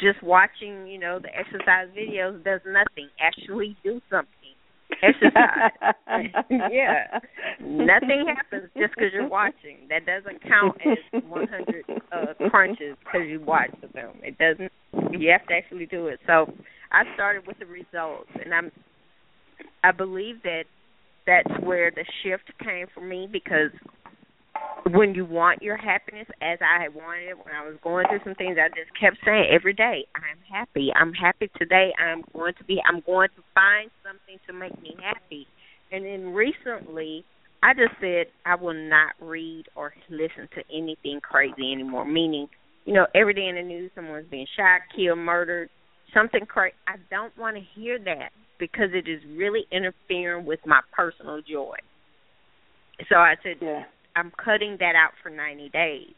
Just 0.00 0.22
watching, 0.22 0.86
you 0.86 0.98
know, 0.98 1.18
the 1.18 1.28
exercise 1.28 1.88
videos 1.96 2.42
does 2.44 2.60
nothing. 2.66 3.08
Actually 3.20 3.76
do 3.82 4.00
something. 4.10 4.43
Exercise. 5.02 6.30
yeah. 6.70 7.18
Nothing 7.60 8.26
happens 8.34 8.70
just 8.76 8.94
because 8.94 9.12
you're 9.12 9.28
watching. 9.28 9.88
That 9.88 10.06
doesn't 10.06 10.42
count 10.42 10.76
as 10.84 11.22
100 11.22 11.84
uh, 12.12 12.48
crunches 12.50 12.96
because 13.04 13.28
you 13.28 13.40
watch 13.40 13.70
the 13.80 13.88
film. 13.88 14.16
It 14.22 14.38
doesn't. 14.38 14.72
You 15.12 15.30
have 15.30 15.46
to 15.48 15.54
actually 15.54 15.86
do 15.86 16.08
it. 16.08 16.20
So 16.26 16.52
I 16.92 17.02
started 17.14 17.46
with 17.46 17.58
the 17.58 17.66
results, 17.66 18.30
and 18.42 18.54
I'm. 18.54 18.70
I 19.82 19.92
believe 19.92 20.42
that 20.44 20.64
that's 21.26 21.50
where 21.62 21.90
the 21.90 22.04
shift 22.22 22.50
came 22.58 22.86
for 22.94 23.00
me 23.00 23.28
because 23.30 23.70
when 24.90 25.14
you 25.14 25.24
want 25.24 25.62
your 25.62 25.76
happiness 25.76 26.26
as 26.42 26.58
I 26.60 26.82
had 26.82 26.94
wanted 26.94 27.30
it 27.30 27.38
when 27.38 27.54
I 27.54 27.66
was 27.66 27.76
going 27.82 28.06
through 28.08 28.20
some 28.24 28.34
things 28.34 28.58
I 28.60 28.68
just 28.68 28.90
kept 28.98 29.16
saying 29.24 29.48
every 29.50 29.72
day, 29.72 30.06
I'm 30.14 30.38
happy. 30.50 30.92
I'm 30.94 31.12
happy 31.12 31.50
today. 31.58 31.92
I'm 31.98 32.22
going 32.32 32.54
to 32.58 32.64
be 32.64 32.80
I'm 32.86 33.00
going 33.00 33.28
to 33.36 33.42
find 33.54 33.90
something 34.04 34.38
to 34.46 34.52
make 34.52 34.80
me 34.82 34.96
happy. 35.02 35.46
And 35.90 36.04
then 36.04 36.34
recently 36.34 37.24
I 37.62 37.72
just 37.72 37.98
said 38.00 38.26
I 38.44 38.56
will 38.56 38.74
not 38.74 39.12
read 39.20 39.64
or 39.74 39.94
listen 40.10 40.48
to 40.54 40.62
anything 40.72 41.20
crazy 41.22 41.72
anymore. 41.72 42.04
Meaning, 42.04 42.48
you 42.84 42.92
know, 42.92 43.06
every 43.14 43.32
day 43.32 43.48
in 43.48 43.54
the 43.56 43.62
news 43.62 43.90
someone's 43.94 44.28
being 44.30 44.46
shot, 44.56 44.82
killed, 44.94 45.18
murdered, 45.18 45.70
something 46.12 46.44
crazy. 46.46 46.76
I 46.86 46.96
don't 47.10 47.36
want 47.38 47.56
to 47.56 47.62
hear 47.74 47.98
that 47.98 48.30
because 48.58 48.90
it 48.92 49.08
is 49.08 49.20
really 49.34 49.64
interfering 49.72 50.44
with 50.44 50.60
my 50.66 50.80
personal 50.92 51.40
joy. 51.40 51.76
So 53.08 53.16
I 53.16 53.34
said, 53.42 53.56
yeah. 53.60 53.84
I'm 54.16 54.30
cutting 54.42 54.76
that 54.80 54.94
out 54.94 55.12
for 55.22 55.30
90 55.30 55.68
days. 55.70 56.14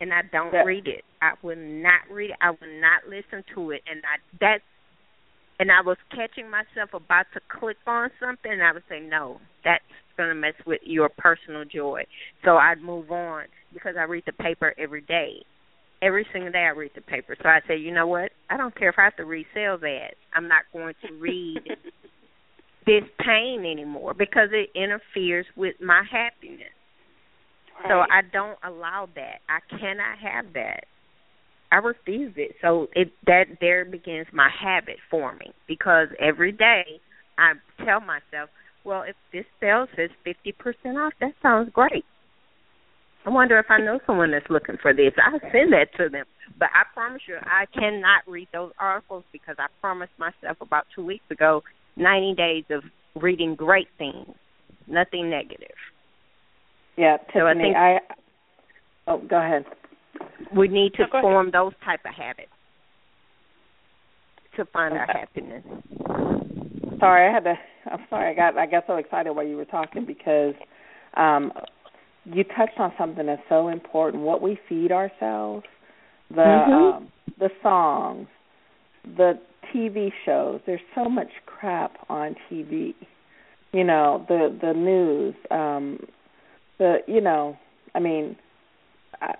And 0.00 0.12
I 0.12 0.22
don't 0.22 0.52
That- 0.52 0.66
read 0.66 0.86
it. 0.88 1.04
I 1.22 1.32
will 1.42 1.56
not 1.56 2.02
read 2.10 2.30
it. 2.30 2.36
I 2.40 2.50
will 2.50 2.80
not 2.80 3.08
listen 3.08 3.42
to 3.54 3.70
it. 3.70 3.82
And 3.86 4.04
I 4.04 4.18
that's 4.38 4.64
and 5.58 5.72
I 5.72 5.80
was 5.80 5.96
catching 6.10 6.50
myself 6.50 6.92
about 6.92 7.26
to 7.32 7.40
click 7.48 7.78
on 7.86 8.10
something 8.20 8.52
and 8.52 8.62
I 8.62 8.72
would 8.72 8.82
say, 8.90 9.00
No, 9.00 9.40
that's 9.64 9.82
gonna 10.18 10.34
mess 10.34 10.54
with 10.66 10.80
your 10.84 11.08
personal 11.08 11.64
joy. 11.64 12.04
So 12.44 12.58
I'd 12.58 12.82
move 12.82 13.10
on 13.10 13.44
because 13.72 13.96
I 13.96 14.02
read 14.02 14.24
the 14.26 14.32
paper 14.32 14.74
every 14.76 15.00
day. 15.02 15.42
Every 16.02 16.26
single 16.30 16.52
day 16.52 16.64
I 16.64 16.70
read 16.76 16.90
the 16.94 17.00
paper. 17.00 17.34
So 17.42 17.48
I 17.48 17.60
say, 17.66 17.76
you 17.76 17.90
know 17.90 18.06
what? 18.06 18.30
I 18.50 18.58
don't 18.58 18.74
care 18.74 18.90
if 18.90 18.98
I 18.98 19.04
have 19.04 19.16
to 19.16 19.24
read 19.24 19.46
sales 19.54 19.82
ads. 19.82 20.16
I'm 20.34 20.46
not 20.46 20.64
going 20.70 20.94
to 21.06 21.14
read 21.14 21.60
this 22.86 23.02
pain 23.18 23.64
anymore 23.64 24.12
because 24.12 24.50
it 24.52 24.70
interferes 24.78 25.46
with 25.56 25.74
my 25.80 26.02
happiness. 26.10 26.68
So 27.88 28.00
I 28.00 28.22
don't 28.32 28.58
allow 28.64 29.08
that. 29.14 29.40
I 29.48 29.60
cannot 29.78 30.18
have 30.18 30.52
that. 30.54 30.84
I 31.72 31.76
refuse 31.76 32.32
it. 32.36 32.52
So 32.62 32.88
it 32.94 33.12
that 33.26 33.44
there 33.60 33.84
begins 33.84 34.26
my 34.32 34.48
habit 34.48 34.96
forming 35.10 35.52
because 35.66 36.08
every 36.20 36.52
day 36.52 36.84
I 37.38 37.52
tell 37.84 38.00
myself, 38.00 38.50
well, 38.84 39.02
if 39.02 39.16
this 39.32 39.44
sale 39.60 39.86
says 39.96 40.10
fifty 40.24 40.52
percent 40.52 40.96
off, 40.96 41.12
that 41.20 41.32
sounds 41.42 41.70
great. 41.72 42.04
I 43.26 43.30
wonder 43.30 43.58
if 43.58 43.66
I 43.68 43.78
know 43.78 43.98
someone 44.06 44.30
that's 44.30 44.48
looking 44.48 44.76
for 44.80 44.94
this. 44.94 45.12
I 45.18 45.32
send 45.50 45.72
that 45.72 45.88
to 45.96 46.08
them. 46.08 46.26
But 46.60 46.68
I 46.72 46.84
promise 46.94 47.22
you, 47.26 47.36
I 47.42 47.66
cannot 47.74 48.22
read 48.28 48.46
those 48.52 48.70
articles 48.78 49.24
because 49.32 49.56
I 49.58 49.66
promised 49.80 50.12
myself 50.16 50.58
about 50.60 50.86
two 50.94 51.04
weeks 51.04 51.24
ago 51.30 51.62
ninety 51.96 52.34
days 52.34 52.64
of 52.70 52.84
reading 53.20 53.56
great 53.56 53.88
things, 53.98 54.28
nothing 54.86 55.28
negative. 55.28 55.74
Yeah, 56.96 57.18
So 57.32 57.46
I 57.46 57.54
think- 57.54 57.76
I 57.76 58.00
Oh, 59.08 59.18
go 59.18 59.36
ahead. 59.38 59.64
We 60.52 60.66
need 60.68 60.94
to 60.94 61.02
No, 61.02 61.08
go 61.08 61.18
ahead. 61.18 61.22
form 61.22 61.50
those 61.52 61.72
type 61.84 62.00
of 62.04 62.12
habits 62.14 62.50
to 64.56 64.64
find 64.66 64.94
our 64.96 65.06
happiness. 65.06 65.62
Sorry, 66.98 67.28
I 67.28 67.32
had 67.32 67.44
to. 67.44 67.58
I'm 67.90 68.04
sorry. 68.08 68.30
I 68.30 68.34
got 68.34 68.56
I 68.58 68.66
got 68.66 68.84
so 68.86 68.96
excited 68.96 69.30
while 69.32 69.46
you 69.46 69.56
were 69.56 69.64
talking 69.66 70.04
because 70.04 70.54
um, 71.14 71.52
you 72.24 72.42
touched 72.42 72.78
on 72.80 72.92
something 72.98 73.26
that's 73.26 73.42
so 73.48 73.68
important. 73.68 74.22
What 74.24 74.42
we 74.42 74.56
feed 74.68 74.90
ourselves, 74.90 75.64
the 76.30 76.42
Mhm. 76.42 76.94
um, 76.96 77.12
the 77.38 77.50
songs, 77.62 78.26
the 79.16 79.38
TV 79.72 80.12
shows. 80.24 80.60
There's 80.66 80.80
so 80.94 81.04
much 81.04 81.30
crap 81.46 81.92
on 82.08 82.34
TV. 82.48 82.94
You 83.72 83.84
know 83.84 84.24
the 84.28 84.48
the 84.60 84.72
news. 84.74 85.34
Um, 85.50 86.00
the 86.78 86.98
you 87.06 87.20
know 87.20 87.56
I 87.94 88.00
mean. 88.00 88.36
I, 89.20 89.34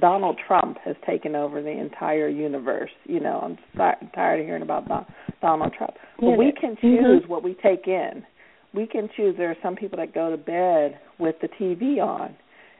Donald 0.00 0.38
Trump 0.46 0.78
has 0.84 0.96
taken 1.06 1.34
over 1.34 1.60
the 1.62 1.68
entire 1.70 2.28
universe. 2.28 2.90
You 3.04 3.20
know, 3.20 3.40
I'm 3.44 3.58
si- 3.76 4.06
tired 4.14 4.40
of 4.40 4.46
hearing 4.46 4.62
about 4.62 4.88
Don- 4.88 5.04
Donald 5.42 5.74
Trump. 5.76 5.92
But 6.18 6.30
Yeah. 6.30 6.36
we 6.36 6.52
can 6.52 6.76
choose 6.76 7.28
what 7.28 7.42
we 7.42 7.52
take 7.54 7.86
in. 7.86 8.24
We 8.72 8.86
can 8.86 9.10
choose. 9.14 9.36
There 9.36 9.50
are 9.50 9.56
some 9.62 9.76
people 9.76 9.98
that 9.98 10.14
go 10.14 10.30
to 10.30 10.38
bed 10.38 10.98
with 11.18 11.38
the 11.40 11.48
TV 11.48 12.00
on, 12.00 12.34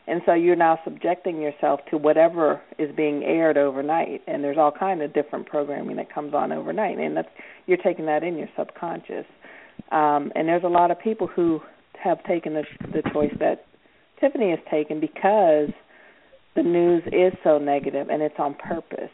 and 0.06 0.22
so 0.24 0.32
you're 0.32 0.56
now 0.56 0.78
subjecting 0.82 1.42
yourself 1.42 1.80
to 1.90 1.98
whatever 1.98 2.60
is 2.78 2.90
being 2.96 3.22
aired 3.22 3.58
overnight 3.58 4.22
and 4.26 4.42
there's 4.42 4.58
all 4.58 4.72
kind 4.72 5.02
of 5.02 5.12
different 5.12 5.46
programming 5.46 5.96
that 5.96 6.12
comes 6.12 6.34
on 6.34 6.52
overnight 6.52 6.98
and 6.98 7.16
that's 7.16 7.28
you're 7.66 7.78
taking 7.78 8.04
that 8.06 8.22
in 8.22 8.36
your 8.36 8.48
subconscious 8.56 9.24
um 9.92 10.30
and 10.34 10.46
there's 10.48 10.64
a 10.64 10.68
lot 10.68 10.90
of 10.90 10.98
people 11.00 11.26
who 11.26 11.60
have 12.02 12.22
taken 12.24 12.54
the 12.54 12.64
the 12.92 13.02
choice 13.12 13.34
that 13.40 13.66
Tiffany 14.20 14.50
has 14.50 14.60
taken 14.70 15.00
because 15.00 15.70
the 16.54 16.62
news 16.62 17.02
is 17.06 17.32
so 17.42 17.58
negative 17.58 18.08
and 18.08 18.22
it's 18.22 18.36
on 18.38 18.54
purpose 18.54 19.10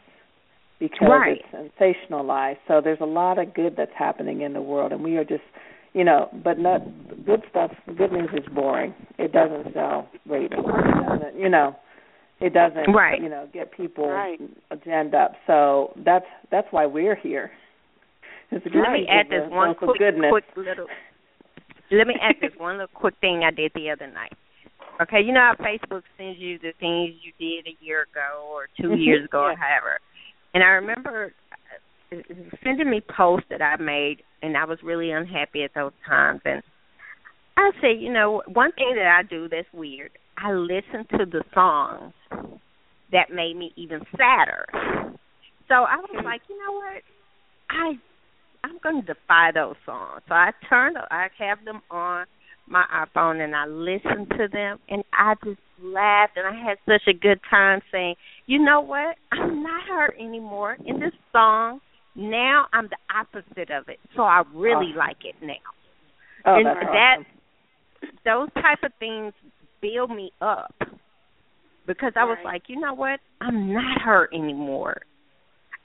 because 0.79 1.09
right. 1.11 1.41
it's 1.53 1.75
sensationalized 1.79 2.59
so 2.69 2.81
there's 2.83 3.01
a 3.01 3.07
lot 3.07 3.39
of 3.39 3.55
good 3.55 3.75
that's 3.77 3.93
happening 3.99 4.43
in 4.43 4.53
the 4.53 4.63
world 4.63 4.93
and 4.93 5.03
we 5.03 5.17
are 5.17 5.25
just 5.25 5.43
you 5.93 6.05
know, 6.05 6.29
but 6.45 6.59
not 6.59 6.83
good 7.27 7.43
stuff. 7.51 7.73
Good 7.97 8.13
news 8.13 8.31
is 8.33 8.47
boring. 8.55 8.95
It 9.19 9.33
doesn't 9.33 9.75
sell 9.75 10.09
ratings. 10.27 10.65
It 10.65 11.09
doesn't, 11.09 11.39
you 11.39 11.49
know, 11.49 11.77
it 12.41 12.55
doesn't, 12.55 12.93
right. 12.93 13.21
you 13.21 13.29
know, 13.29 13.49
get 13.53 13.73
people 13.73 14.09
right. 14.09 14.41
agenda 14.71 15.17
up. 15.19 15.33
So 15.47 15.93
that's 16.05 16.27
that's 16.51 16.69
why 16.71 16.87
we're 16.87 17.17
here. 17.17 17.51
Let 18.53 18.65
me 18.65 19.07
add 19.09 19.27
this 19.31 19.49
one 19.49 19.75
quick, 19.77 19.99
goodness. 19.99 20.31
quick 20.31 20.45
little. 20.57 20.87
Let 21.91 22.07
me 22.07 22.15
add 22.21 22.37
this 22.41 22.53
one 22.59 22.75
little 22.79 22.89
quick 22.95 23.15
thing 23.21 23.43
I 23.45 23.51
did 23.51 23.73
the 23.75 23.91
other 23.91 24.07
night. 24.07 24.33
Okay, 25.03 25.21
you 25.25 25.33
know 25.33 25.41
how 25.57 25.65
Facebook 25.65 26.03
sends 26.19 26.39
you 26.39 26.59
the 26.59 26.73
things 26.79 27.15
you 27.25 27.33
did 27.39 27.67
a 27.67 27.85
year 27.85 28.03
ago 28.03 28.47
or 28.53 28.67
2 28.81 28.89
Mm-hmm. 28.89 29.01
years 29.01 29.25
ago 29.25 29.47
Yeah. 29.47 29.53
or 29.53 29.57
however. 29.57 29.99
And 30.55 30.63
I 30.63 30.69
remember 30.69 31.33
uh, 32.13 32.17
sending 32.63 32.91
me 32.91 33.01
posts 33.17 33.47
that 33.51 33.63
I 33.63 33.77
made, 33.77 34.23
and 34.43 34.57
I 34.57 34.65
was 34.65 34.79
really 34.83 35.11
unhappy 35.11 35.63
at 35.65 35.71
those 35.75 35.93
times. 36.07 36.41
And 36.45 36.63
I 37.57 37.71
said, 37.81 38.01
you 38.01 38.13
know, 38.13 38.43
one 38.53 38.73
thing 38.73 38.93
that 38.97 39.07
I 39.07 39.23
do 39.23 39.49
that's 39.49 39.69
weird, 39.73 40.11
I 40.37 40.53
listen 40.53 41.07
to 41.19 41.25
the 41.25 41.43
songs 41.55 42.13
that 43.13 43.31
made 43.33 43.57
me 43.57 43.73
even 43.77 44.01
sadder. 44.17 44.67
So 45.69 45.75
I 45.75 45.97
was 45.97 46.23
like, 46.25 46.43
you 46.49 46.59
know 46.59 46.73
what, 46.73 47.03
I 47.71 47.93
I'm 48.65 48.79
going 48.83 49.01
to 49.05 49.15
defy 49.15 49.51
those 49.55 49.77
songs. 49.87 50.23
So 50.29 50.35
I 50.35 50.51
turned, 50.69 50.97
I 51.11 51.29
have 51.39 51.65
them 51.65 51.81
on 51.91 52.27
my 52.67 52.85
iPhone 52.95 53.43
and 53.43 53.55
I 53.55 53.67
listened 53.67 54.31
to 54.39 54.49
them 54.53 54.79
and 54.89 55.03
I 55.13 55.35
just 55.45 55.59
laughed 55.83 56.37
and 56.37 56.47
I 56.47 56.53
had 56.69 56.79
such 56.87 57.03
a 57.09 57.19
good 57.19 57.41
time 57.51 57.81
saying, 57.91 58.15
you 58.47 58.59
know 58.59 58.81
what, 58.81 59.17
I'm 59.33 59.63
not 59.63 59.83
hurt 59.89 60.15
anymore 60.21 60.77
in 60.87 61.01
this 61.01 61.13
song. 61.33 61.81
Now 62.15 62.67
I'm 62.73 62.89
the 62.89 62.99
opposite 63.15 63.71
of 63.71 63.89
it, 63.89 63.99
so 64.17 64.23
I 64.23 64.43
really 64.55 64.93
Awesome. 64.93 64.99
like 64.99 65.25
it 65.25 65.35
now. 65.43 65.55
Oh, 66.47 66.55
and 66.57 66.67
that's 66.67 66.81
that 66.81 67.17
awesome. 67.21 68.19
those 68.25 68.49
type 68.63 68.83
of 68.85 68.93
things 68.99 69.33
build 69.81 70.11
me 70.11 70.33
up 70.41 70.75
because 71.87 72.13
I 72.17 72.25
was 72.25 72.37
Right. 72.45 72.55
like, 72.55 72.63
you 72.69 72.79
know 72.81 72.95
what? 72.95 73.21
I'm 73.41 73.73
not 73.73 74.01
hurt 74.03 74.31
anymore. 74.35 75.03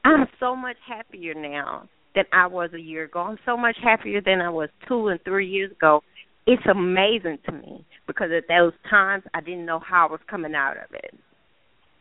I'm 0.03 0.27
so 0.39 0.55
much 0.55 0.77
happier 0.87 1.33
now 1.33 1.87
than 2.15 2.25
I 2.33 2.47
was 2.47 2.71
a 2.73 2.79
year 2.79 3.03
ago. 3.05 3.19
I'm 3.19 3.37
so 3.45 3.57
much 3.57 3.77
happier 3.83 4.21
than 4.21 4.41
I 4.41 4.49
was 4.49 4.69
two 4.87 5.09
and 5.09 5.19
three 5.23 5.47
years 5.47 5.71
ago. 5.71 6.01
It's 6.47 6.65
amazing 6.69 7.39
to 7.45 7.51
me 7.51 7.85
because 8.07 8.29
at 8.35 8.47
those 8.47 8.73
times 8.89 9.23
I 9.33 9.41
didn't 9.41 9.65
know 9.65 9.79
how 9.79 10.07
I 10.07 10.11
was 10.11 10.21
coming 10.29 10.55
out 10.55 10.77
of 10.77 10.93
it, 10.93 11.13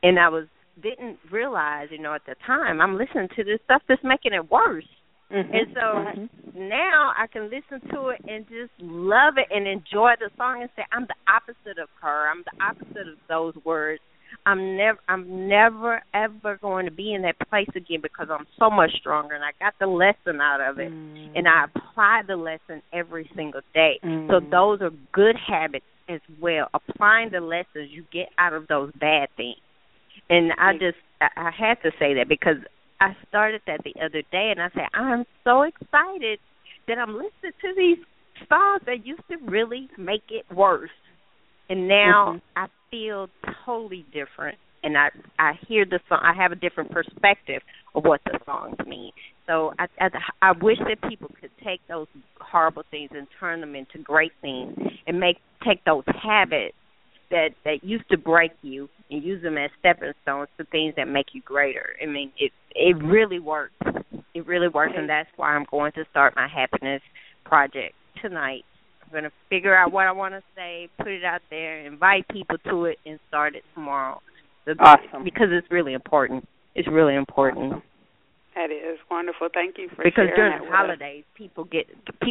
and 0.02 0.18
I 0.18 0.28
was 0.28 0.46
didn't 0.82 1.18
realize, 1.30 1.88
you 1.90 1.98
know, 1.98 2.14
at 2.14 2.26
the 2.26 2.34
time 2.46 2.80
I'm 2.80 2.96
listening 2.98 3.28
to 3.36 3.44
this 3.44 3.60
stuff 3.64 3.82
that's 3.88 4.02
making 4.02 4.32
it 4.32 4.50
worse. 4.50 4.88
Mhm. 5.30 5.54
And 5.54 5.74
so 5.74 5.80
Mhm. 5.80 6.28
now 6.54 7.12
I 7.16 7.26
can 7.26 7.48
listen 7.48 7.80
to 7.90 8.08
it 8.08 8.20
and 8.28 8.46
just 8.48 8.72
love 8.80 9.38
it 9.38 9.46
and 9.50 9.66
enjoy 9.66 10.14
the 10.16 10.30
song 10.36 10.62
and 10.62 10.70
say 10.76 10.84
I'm 10.92 11.06
the 11.06 11.14
opposite 11.28 11.78
of 11.78 11.88
her. 12.00 12.28
I'm 12.28 12.42
the 12.42 12.64
opposite 12.64 13.08
of 13.08 13.26
those 13.28 13.56
words. 13.64 14.02
I'm 14.46 14.76
never 14.76 14.98
I'm 15.08 15.48
never 15.48 16.02
ever 16.12 16.58
going 16.60 16.84
to 16.84 16.90
be 16.90 17.14
in 17.14 17.22
that 17.22 17.36
place 17.48 17.68
again 17.74 18.00
because 18.02 18.28
I'm 18.30 18.46
so 18.58 18.68
much 18.70 18.90
stronger 18.98 19.34
and 19.34 19.44
I 19.44 19.52
got 19.58 19.74
the 19.80 19.86
lesson 19.86 20.40
out 20.40 20.60
of 20.60 20.78
it 20.78 20.90
Mm. 20.92 21.30
and 21.36 21.48
I 21.48 21.64
apply 21.64 22.22
the 22.26 22.36
lesson 22.36 22.82
every 22.92 23.30
single 23.34 23.62
day. 23.72 23.98
So 24.02 24.40
Mm. 24.40 24.50
those 24.50 24.80
are 24.82 24.90
good 25.12 25.36
habits 25.36 25.86
as 26.08 26.20
well. 26.38 26.68
Applying 26.74 27.30
the 27.30 27.40
lessons 27.40 27.90
you 27.90 28.04
get 28.12 28.28
out 28.38 28.52
of 28.52 28.66
those 28.68 28.92
bad 29.00 29.28
things. 29.36 29.58
And 30.28 30.52
I 30.58 30.72
just 30.74 30.98
I 31.20 31.50
had 31.50 31.80
to 31.82 31.90
say 31.98 32.14
that 32.14 32.28
because 32.28 32.58
I 33.00 33.16
started 33.28 33.62
that 33.66 33.82
the 33.84 33.94
other 34.02 34.22
day 34.30 34.50
and 34.50 34.60
I 34.60 34.68
said 34.70 34.88
I'm 34.92 35.24
so 35.42 35.62
excited 35.62 36.38
that 36.86 36.98
I'm 36.98 37.14
listening 37.14 37.52
to 37.62 37.74
these 37.76 37.98
songs 38.48 38.82
that 38.86 39.06
used 39.06 39.26
to 39.30 39.36
really 39.38 39.88
make 39.96 40.24
it 40.30 40.44
worse. 40.54 40.90
And 41.68 41.88
now 41.88 42.34
Mhm. 42.34 42.42
I 42.56 42.66
feel 42.90 43.30
totally 43.64 44.04
different 44.12 44.58
and 44.84 44.96
I 44.98 45.10
I 45.38 45.54
hear 45.66 45.84
the 45.84 45.98
song 46.08 46.20
I 46.22 46.34
have 46.34 46.52
a 46.52 46.56
different 46.56 46.90
perspective 46.90 47.62
of 47.94 48.04
what 48.04 48.20
the 48.24 48.38
songs 48.44 48.76
mean. 48.86 49.10
So 49.46 49.72
I 49.78 49.88
I, 50.00 50.10
I 50.42 50.52
wish 50.52 50.78
that 50.78 51.08
people 51.08 51.30
could 51.40 51.50
take 51.64 51.80
those 51.88 52.06
horrible 52.40 52.84
things 52.90 53.10
and 53.12 53.26
turn 53.40 53.60
them 53.60 53.74
into 53.74 53.98
great 53.98 54.32
things 54.40 54.76
and 55.06 55.18
make 55.18 55.38
take 55.66 55.82
those 55.84 56.04
habits 56.22 56.76
that 57.30 57.50
that 57.64 57.82
used 57.82 58.08
to 58.10 58.18
break 58.18 58.52
you 58.62 58.88
and 59.10 59.22
use 59.24 59.42
them 59.42 59.58
as 59.58 59.70
stepping 59.80 60.12
stones 60.22 60.48
to 60.58 60.64
things 60.66 60.94
that 60.96 61.08
make 61.08 61.26
you 61.32 61.40
greater. 61.42 61.96
I 62.02 62.06
mean, 62.06 62.30
it 62.38 62.52
it 62.74 62.96
really 63.02 63.40
works. 63.40 63.72
It 64.34 64.46
really 64.46 64.68
works, 64.68 64.92
and 64.96 65.08
that's 65.08 65.28
why 65.36 65.50
I'm 65.54 65.64
going 65.70 65.92
to 65.92 66.04
start 66.10 66.34
my 66.36 66.48
happiness 66.48 67.02
project 67.44 67.94
tonight. 68.20 68.64
Going 69.14 69.24
to 69.24 69.32
figure 69.48 69.76
out 69.76 69.92
what 69.92 70.06
I 70.08 70.12
want 70.12 70.34
to 70.34 70.42
say, 70.56 70.88
put 70.98 71.06
it 71.06 71.22
out 71.24 71.40
there, 71.48 71.78
invite 71.86 72.26
people 72.28 72.56
to 72.68 72.86
it, 72.86 72.98
and 73.06 73.20
start 73.28 73.54
it 73.54 73.62
tomorrow. 73.72 74.20
The- 74.66 74.74
Awesome. 74.80 75.22
Because 75.22 75.48
it's 75.52 75.70
really 75.70 75.92
important. 75.94 76.48
It's 76.74 76.88
really 76.88 77.14
important 77.14 77.80
That 78.56 78.72
is 78.72 78.98
wonderful. 79.08 79.48
Thank 79.54 79.78
you 79.78 79.88
for 79.94 80.02
because 80.02 80.26
sharing 80.26 80.34
during 80.34 80.50
that 80.52 80.58
the 80.58 80.64
with 80.64 80.72
us. 80.72 80.76
holidays, 80.78 81.24
people 81.36 81.62
get 81.64 81.86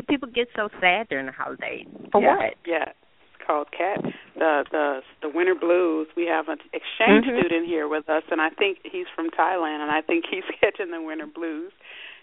people 0.09 0.27
get 0.27 0.49
so 0.57 0.67
sad 0.81 1.07
during 1.07 1.25
the 1.27 1.31
holidays. 1.31 1.87
For 2.11 2.21
Yeah. 2.21 2.35
what? 2.37 2.53
Yeah, 2.65 2.89
it's 2.91 3.45
called 3.47 3.71
Cat. 3.71 4.03
The 4.35 4.65
the 4.71 5.01
the 5.21 5.29
Winter 5.29 5.55
Blues. 5.55 6.07
We 6.17 6.25
have 6.27 6.49
an 6.49 6.59
exchange 6.73 7.25
Mhm. 7.25 7.39
student 7.39 7.65
here 7.67 7.87
with 7.87 8.09
us, 8.09 8.23
and 8.29 8.41
I 8.41 8.49
think 8.49 8.79
he's 8.83 9.07
from 9.15 9.29
Thailand, 9.31 9.79
and 9.79 9.91
I 9.91 10.01
think 10.01 10.25
he's 10.29 10.43
catching 10.61 10.91
the 10.91 11.01
Winter 11.01 11.27
Blues. 11.27 11.71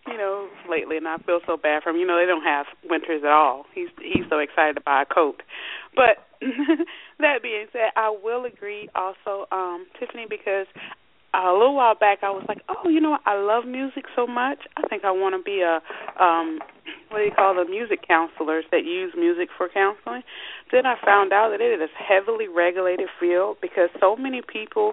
You 0.07 0.17
know, 0.17 0.49
lately, 0.69 0.97
and 0.97 1.07
I 1.07 1.19
feel 1.19 1.41
so 1.47 1.57
bad 1.57 1.83
for 1.83 1.91
him. 1.91 1.97
You 1.97 2.07
know, 2.07 2.19
they 2.19 2.27
don't 2.27 2.43
have 2.43 2.67
winters 2.85 3.23
at 3.23 3.31
all. 3.31 3.67
He's 3.75 3.89
he's 4.01 4.25
so 4.31 4.39
excited 4.39 4.75
to 4.75 4.81
buy 4.81 5.03
a 5.03 5.07
coat. 5.07 5.43
But 5.95 6.25
that 7.19 7.43
being 7.43 7.67
said, 7.73 7.91
I 7.97 8.09
will 8.11 8.45
agree 8.45 8.89
also, 8.95 9.47
um, 9.53 9.87
Tiffany, 9.99 10.27
because 10.29 10.67
a 11.33 11.53
little 11.53 11.77
while 11.77 11.95
back 11.95 12.21
I 12.23 12.31
was 12.31 12.45
like, 12.49 12.63
oh, 12.69 12.89
you 12.89 13.01
know? 13.01 13.19
I 13.25 13.37
love 13.37 13.65
music 13.65 14.05
so 14.17 14.27
much. 14.27 14.59
I 14.77 14.87
think 14.89 15.05
I 15.05 15.11
want 15.11 15.35
to 15.37 15.43
be 15.43 15.61
a 15.61 15.81
um 16.23 16.59
what 17.11 17.19
do 17.19 17.25
you 17.25 17.31
call 17.35 17.55
the 17.55 17.69
music 17.69 18.07
counselors 18.07 18.65
that 18.71 18.85
use 18.85 19.13
music 19.17 19.49
for 19.57 19.69
counseling. 19.69 20.23
Then 20.73 20.87
I 20.87 20.95
found 21.05 21.33
out 21.33 21.51
that 21.51 21.61
it 21.61 21.81
is 21.81 21.89
a 21.91 22.03
heavily 22.03 22.49
regulated 22.49 23.09
field 23.19 23.59
because 23.61 23.91
so 24.01 24.17
many 24.17 24.43
people 24.43 24.93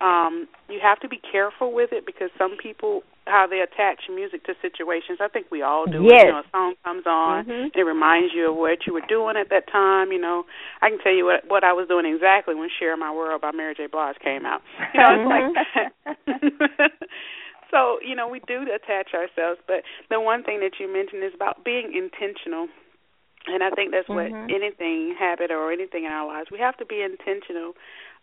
um 0.00 0.48
you 0.68 0.78
have 0.82 1.00
to 1.00 1.08
be 1.08 1.18
careful 1.18 1.72
with 1.72 1.90
it 1.92 2.06
because 2.06 2.30
some 2.38 2.56
people 2.62 3.02
how 3.26 3.46
they 3.46 3.60
attach 3.60 4.08
music 4.08 4.44
to 4.44 4.54
situations. 4.62 5.18
I 5.20 5.28
think 5.28 5.46
we 5.50 5.62
all 5.62 5.86
do. 5.86 6.02
Yes. 6.02 6.22
You 6.24 6.32
know, 6.32 6.38
a 6.38 6.44
song 6.52 6.74
comes 6.84 7.06
on, 7.06 7.44
Mhm. 7.44 7.70
it 7.74 7.82
reminds 7.82 8.32
you 8.34 8.50
of 8.50 8.56
what 8.56 8.86
you 8.86 8.92
were 8.94 9.00
doing 9.08 9.36
at 9.36 9.48
that 9.50 9.66
time. 9.68 10.12
You 10.12 10.18
know, 10.18 10.46
I 10.80 10.90
can 10.90 10.98
tell 11.00 11.12
you 11.12 11.24
what 11.26 11.44
what 11.46 11.64
I 11.64 11.72
was 11.72 11.88
doing 11.88 12.06
exactly 12.06 12.54
when 12.54 12.68
"Share 12.70 12.96
My 12.96 13.10
World" 13.12 13.40
by 13.42 13.50
Mary 13.52 13.74
J. 13.74 13.86
Blige 13.86 14.18
came 14.20 14.46
out. 14.46 14.62
You 14.94 15.00
know, 15.00 15.10
it's 15.14 15.30
like 15.30 16.92
so 17.70 17.98
you 18.02 18.14
know, 18.14 18.28
we 18.28 18.40
do 18.46 18.62
attach 18.72 19.12
ourselves, 19.14 19.60
but 19.66 19.82
the 20.08 20.20
one 20.20 20.42
thing 20.44 20.60
that 20.60 20.78
you 20.78 20.86
mentioned 20.92 21.22
is 21.24 21.34
about 21.34 21.64
being 21.64 21.92
intentional. 21.94 22.68
And 23.48 23.62
I 23.62 23.70
think 23.70 23.92
that's 23.92 24.08
what 24.08 24.32
Mhm. 24.32 24.50
anything, 24.50 25.14
habit 25.14 25.52
or 25.52 25.70
anything 25.70 26.04
in 26.04 26.10
our 26.10 26.26
lives, 26.26 26.50
we 26.50 26.58
have 26.58 26.76
to 26.78 26.84
be 26.84 27.00
intentional 27.00 27.74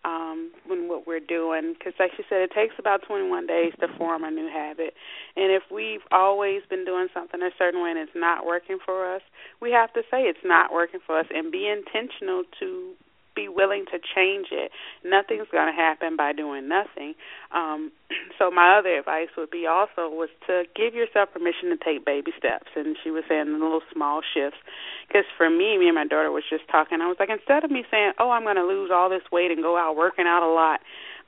um 0.05 0.51
when 0.67 0.87
what 0.87 1.07
we're 1.07 1.19
doing 1.19 1.73
because 1.77 1.93
like 1.99 2.11
you 2.17 2.23
said 2.29 2.41
it 2.41 2.51
takes 2.51 2.75
about 2.77 3.01
21 3.07 3.47
days 3.47 3.73
to 3.79 3.87
form 3.97 4.23
a 4.23 4.31
new 4.31 4.47
habit. 4.47 4.93
And 5.35 5.51
if 5.51 5.63
we've 5.71 6.03
always 6.11 6.61
been 6.69 6.85
doing 6.85 7.07
something 7.13 7.41
a 7.41 7.49
certain 7.57 7.81
way 7.81 7.91
and 7.91 7.99
it's 7.99 8.15
not 8.15 8.45
working 8.45 8.77
for 8.85 9.15
us 9.15 9.21
we 9.61 9.71
have 9.71 9.93
to 9.93 10.01
say 10.11 10.23
it's 10.23 10.43
not 10.43 10.73
working 10.73 10.99
for 11.05 11.19
us 11.19 11.25
and 11.33 11.51
be 11.51 11.67
intentional 11.67 12.43
to 12.59 12.93
be 13.35 13.47
willing 13.49 13.85
to 13.91 13.99
change 13.99 14.47
it. 14.51 14.71
Nothing's 15.03 15.47
going 15.51 15.67
to 15.67 15.75
happen 15.75 16.15
by 16.15 16.33
doing 16.33 16.67
nothing. 16.67 17.15
Um 17.51 17.91
so 18.39 18.51
my 18.51 18.77
other 18.77 18.97
advice 18.97 19.29
would 19.37 19.51
be 19.51 19.65
also 19.67 20.09
was 20.09 20.29
to 20.47 20.63
give 20.75 20.93
yourself 20.93 21.29
permission 21.33 21.69
to 21.69 21.77
take 21.77 22.05
baby 22.05 22.31
steps. 22.37 22.69
And 22.75 22.95
she 23.03 23.11
was 23.11 23.23
saying 23.27 23.45
the 23.45 23.59
little 23.59 23.81
small 23.93 24.21
shifts. 24.21 24.59
Because 25.07 25.25
for 25.37 25.49
me 25.49 25.77
me 25.77 25.87
and 25.87 25.95
my 25.95 26.05
daughter 26.07 26.31
was 26.31 26.43
just 26.49 26.67
talking. 26.69 27.01
I 27.01 27.07
was 27.07 27.17
like 27.19 27.29
instead 27.29 27.63
of 27.63 27.71
me 27.71 27.83
saying 27.89 28.13
oh 28.19 28.31
i'm 28.31 28.43
going 28.43 28.55
to 28.55 28.63
lose 28.65 28.91
all 28.93 29.09
this 29.09 29.23
weight 29.31 29.51
and 29.51 29.61
go 29.61 29.77
out 29.77 29.95
working 29.95 30.25
out 30.27 30.43
a 30.43 30.51
lot 30.51 30.79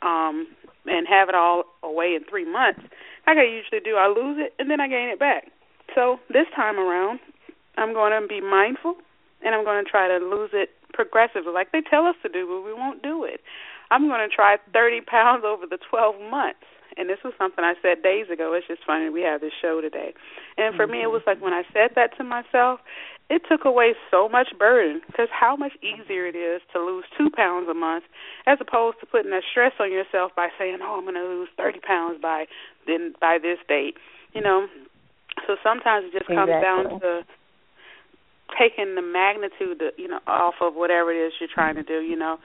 um 0.01 0.47
and 0.86 1.08
have 1.08 1.30
it 1.30 1.36
all 1.36 1.64
away 1.84 2.14
in 2.16 2.24
3 2.30 2.45
months 2.45 2.82
like 3.26 3.38
i 3.38 3.43
usually 3.43 3.82
do 3.84 3.95
i 3.95 4.08
lose 4.08 4.38
it 4.39 4.53
and 4.60 4.70
then 4.70 4.80
i 4.80 4.88
gain 4.88 5.10
it 5.10 5.20
back. 5.20 5.51
So 5.93 6.20
this 6.30 6.47
time 6.56 6.78
around 6.78 7.20
i'm 7.78 7.93
going 7.93 8.20
to 8.20 8.28
be 8.28 8.41
mindful 8.41 8.95
and 9.41 9.56
i'm 9.56 9.64
going 9.64 9.84
to 9.84 9.89
try 9.89 10.08
to 10.08 10.24
lose 10.24 10.51
it 10.53 10.70
progressive, 10.96 11.43
like 11.52 11.72
they 11.72 11.82
tell 11.82 12.08
us 12.08 12.16
to 12.24 12.30
do, 12.30 12.48
but 12.48 12.64
we 12.64 12.74
won't 12.74 13.04
do 13.04 13.24
it. 13.24 13.41
I'm 13.91 14.08
going 14.08 14.28
to 14.28 14.34
try 14.34 14.58
30 14.74 15.02
pounds 15.02 15.43
over 15.46 15.68
the 15.68 15.78
12 15.78 16.16
months. 16.32 16.64
And 16.98 17.10
this 17.10 17.20
was 17.26 17.34
something 17.38 17.64
I 17.64 17.76
said 17.82 18.02
days 18.02 18.32
ago. 18.32 18.56
It's 18.56 18.68
just 18.68 18.88
funny 18.88 19.10
we 19.10 19.22
have 19.22 19.41
this 19.41 19.52
show 19.62 19.82
today. 19.82 20.14
And 20.58 20.74
for 20.76 20.88
mm-hmm. 20.88 20.93
me, 20.93 21.04
it 21.04 21.12
was 21.12 21.22
like 21.28 21.41
when 21.41 21.52
I 21.52 21.64
said 21.74 21.91
that 21.96 22.16
to 22.18 22.24
myself, 22.24 22.80
it 23.30 23.41
took 23.50 23.66
away 23.66 23.96
so 24.10 24.30
much 24.30 24.48
burden 24.58 25.02
because 25.08 25.28
how 25.30 25.56
much 25.56 25.74
easier 25.84 26.26
it 26.26 26.36
is 26.38 26.62
to 26.72 26.80
lose 26.80 27.04
two 27.18 27.30
pounds 27.36 27.68
a 27.70 27.74
month 27.74 28.06
as 28.48 28.60
opposed 28.62 29.00
to 29.02 29.06
putting 29.06 29.32
that 29.32 29.43
stress 29.50 29.74
on 29.80 29.91
yourself 29.91 30.32
by 30.36 30.50
saying, 30.58 30.78
"Oh, 30.82 30.98
I'm 30.98 31.04
going 31.04 31.16
to 31.16 31.26
lose 31.26 31.50
30 31.58 31.80
pounds 31.80 32.22
by 32.22 32.46
then 32.86 33.16
by 33.20 33.39
this 33.41 33.58
date." 33.68 33.98
You 34.34 34.41
know, 34.41 34.68
so 35.48 35.58
sometimes 35.64 36.06
it 36.06 36.14
just 36.14 36.28
comes 36.28 36.50
exactly. 36.50 36.62
down 36.62 37.00
to 37.02 37.26
taking 38.60 38.96
the 38.96 39.02
magnitude, 39.02 39.82
you 39.98 40.08
know, 40.08 40.20
off 40.28 40.56
of 40.62 40.76
whatever 40.76 41.12
it 41.12 41.28
is 41.28 41.34
you're 41.39 41.50
trying 41.54 41.76
to 41.76 41.84
do. 41.84 42.02
You 42.02 42.16
know, 42.16 42.38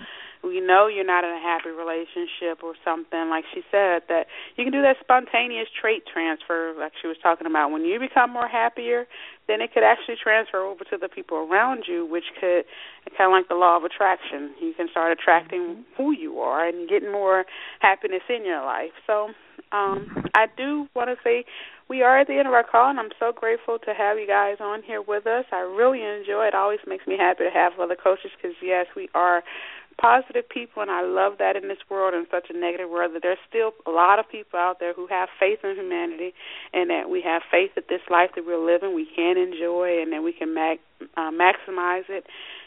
we 0.42 0.61
know 0.61 0.86
you're 0.86 1.05
not 1.05 1.24
in 1.24 1.30
a 1.30 1.40
happy 1.40 1.68
relationship 1.68 2.64
or 2.64 2.72
something 2.84 3.28
like 3.28 3.44
she 3.53 3.61
said 3.70 4.03
that 4.09 4.24
you 4.57 4.64
can 4.64 4.72
do 4.72 4.80
that 4.80 4.96
spontaneous 5.01 5.68
trait 5.68 6.05
transfer 6.11 6.74
like 6.78 6.92
she 7.01 7.09
was 7.09 7.16
talking 7.22 7.46
about 7.46 7.70
when 7.70 7.84
you 7.84 8.01
become 8.01 8.32
more 8.32 8.48
happier 8.48 9.07
then 9.48 9.61
it 9.61 9.72
could 9.74 9.82
actually 9.82 10.16
transfer 10.16 10.64
over 10.64 10.84
to 10.84 10.96
the 10.96 11.09
people 11.09 11.36
around 11.36 11.84
you 11.86 12.07
which 12.07 12.24
could 12.40 12.64
kind 13.16 13.28
of 13.28 13.32
like 13.32 13.48
the 13.48 13.55
law 13.55 13.76
of 13.76 13.84
attraction 13.84 14.55
you 14.61 14.72
can 14.74 14.88
start 14.90 15.12
attracting 15.12 15.61
mm-hmm. 15.61 15.82
who 15.96 16.12
you 16.12 16.38
are 16.38 16.66
and 16.66 16.88
getting 16.88 17.12
more 17.12 17.44
happiness 17.80 18.22
in 18.28 18.44
your 18.44 18.64
life 18.64 18.96
so 19.07 19.28
um 19.72 20.24
i 20.34 20.46
do 20.57 20.88
want 20.94 21.11
to 21.11 21.16
say 21.22 21.44
we 21.91 22.03
are 22.03 22.20
at 22.20 22.28
the 22.28 22.38
end 22.38 22.47
of 22.47 22.55
our 22.55 22.62
call, 22.62 22.88
and 22.88 23.01
I'm 23.01 23.11
so 23.18 23.32
grateful 23.34 23.80
to 23.80 23.93
have 23.93 24.16
you 24.16 24.26
guys 24.26 24.59
on 24.61 24.80
here 24.86 25.03
with 25.03 25.26
us. 25.26 25.45
I 25.51 25.59
really 25.59 26.01
enjoy 26.01 26.47
it. 26.47 26.55
Always 26.55 26.78
makes 26.86 27.05
me 27.05 27.18
happy 27.18 27.43
to 27.43 27.51
have 27.51 27.72
other 27.80 27.97
coaches 27.97 28.30
because, 28.38 28.57
yes, 28.62 28.86
we 28.95 29.09
are 29.12 29.43
positive 30.01 30.49
people, 30.49 30.82
and 30.82 30.91
I 30.91 31.03
love 31.03 31.34
that 31.43 31.57
in 31.57 31.66
this 31.66 31.82
world, 31.91 32.14
in 32.14 32.26
such 32.30 32.47
a 32.49 32.57
negative 32.57 32.88
world, 32.88 33.11
that 33.14 33.22
there's 33.22 33.43
still 33.49 33.72
a 33.86 33.91
lot 33.91 34.20
of 34.20 34.30
people 34.30 34.57
out 34.57 34.78
there 34.78 34.95
who 34.95 35.09
have 35.09 35.28
faith 35.41 35.59
in 35.64 35.74
humanity, 35.74 36.32
and 36.72 36.88
that 36.91 37.11
we 37.11 37.22
have 37.22 37.43
faith 37.51 37.74
that 37.74 37.88
this 37.88 38.07
life 38.09 38.30
that 38.36 38.47
we're 38.47 38.64
living 38.64 38.95
we 38.95 39.09
can 39.11 39.36
enjoy, 39.36 40.01
and 40.01 40.12
that 40.12 40.22
we 40.22 40.32
can 40.32 40.55
mag- 40.55 40.78
uh, 41.18 41.34
maximize 41.34 42.07
it 42.09 42.24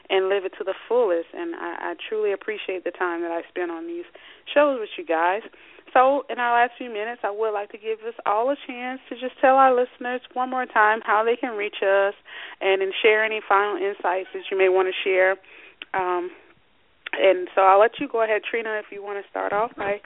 and 0.09 0.27
live 0.27 0.43
it 0.43 0.51
to 0.57 0.65
the 0.65 0.75
fullest. 0.89 1.31
And 1.33 1.55
I, 1.55 1.95
I 1.95 1.95
truly 2.09 2.33
appreciate 2.33 2.83
the 2.83 2.91
time 2.91 3.21
that 3.21 3.31
I 3.31 3.47
spend 3.47 3.71
on 3.71 3.87
these 3.87 4.05
shows 4.53 4.83
with 4.83 4.89
you 4.97 5.05
guys. 5.05 5.41
So, 5.93 6.25
in 6.29 6.39
our 6.39 6.59
last 6.59 6.73
few 6.77 6.89
minutes, 6.89 7.21
I 7.23 7.29
would 7.29 7.51
like 7.51 7.71
to 7.71 7.77
give 7.77 7.99
us 8.07 8.15
all 8.25 8.49
a 8.49 8.55
chance 8.67 8.99
to 9.09 9.15
just 9.15 9.39
tell 9.39 9.55
our 9.55 9.73
listeners 9.73 10.21
one 10.33 10.49
more 10.49 10.65
time 10.65 11.01
how 11.03 11.23
they 11.23 11.35
can 11.35 11.55
reach 11.55 11.77
us 11.83 12.15
and, 12.61 12.81
and 12.81 12.91
share 13.01 13.23
any 13.23 13.41
final 13.47 13.77
insights 13.77 14.29
that 14.33 14.43
you 14.49 14.57
may 14.57 14.69
want 14.69 14.87
to 14.87 15.03
share. 15.03 15.31
Um, 15.93 16.31
and 17.13 17.47
so 17.53 17.61
I'll 17.61 17.79
let 17.79 17.99
you 17.99 18.07
go 18.07 18.23
ahead, 18.23 18.41
Trina, 18.49 18.79
if 18.79 18.85
you 18.91 19.03
want 19.03 19.23
to 19.23 19.29
start 19.29 19.53
off 19.53 19.75
by 19.77 20.01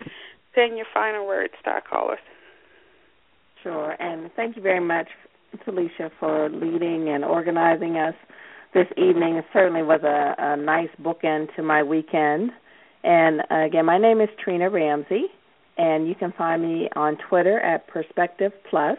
saying 0.54 0.76
your 0.76 0.88
final 0.94 1.26
words 1.26 1.54
to 1.64 1.70
our 1.70 1.82
callers. 1.82 2.20
Sure, 3.64 3.96
and 4.00 4.30
thank 4.36 4.56
you 4.56 4.62
very 4.62 4.82
much, 4.82 5.08
Telecia, 5.66 6.12
for 6.20 6.50
leading 6.50 7.10
and 7.10 7.24
organizing 7.24 7.96
us 7.98 8.16
this 8.74 8.88
evening. 8.98 9.36
It 9.36 9.46
certainly 9.54 9.84
was 9.84 10.02
a, 10.04 10.36
a 10.38 10.58
nice 10.58 10.90
bookend 11.02 11.56
to 11.56 11.64
my 11.64 11.82
weekend. 11.82 12.52
And 13.04 13.42
uh, 13.50 13.66
again, 13.66 13.86
my 13.86 13.98
name 13.98 14.20
is 14.20 14.30
Trina 14.44 14.70
Ramsey, 14.70 15.28
and 15.78 16.08
you 16.08 16.16
can 16.16 16.32
find 16.38 16.62
me 16.62 16.88
on 16.96 17.18
Twitter 17.30 17.60
at 17.60 17.88
Perspective 17.88 18.54
Plus. 18.70 18.98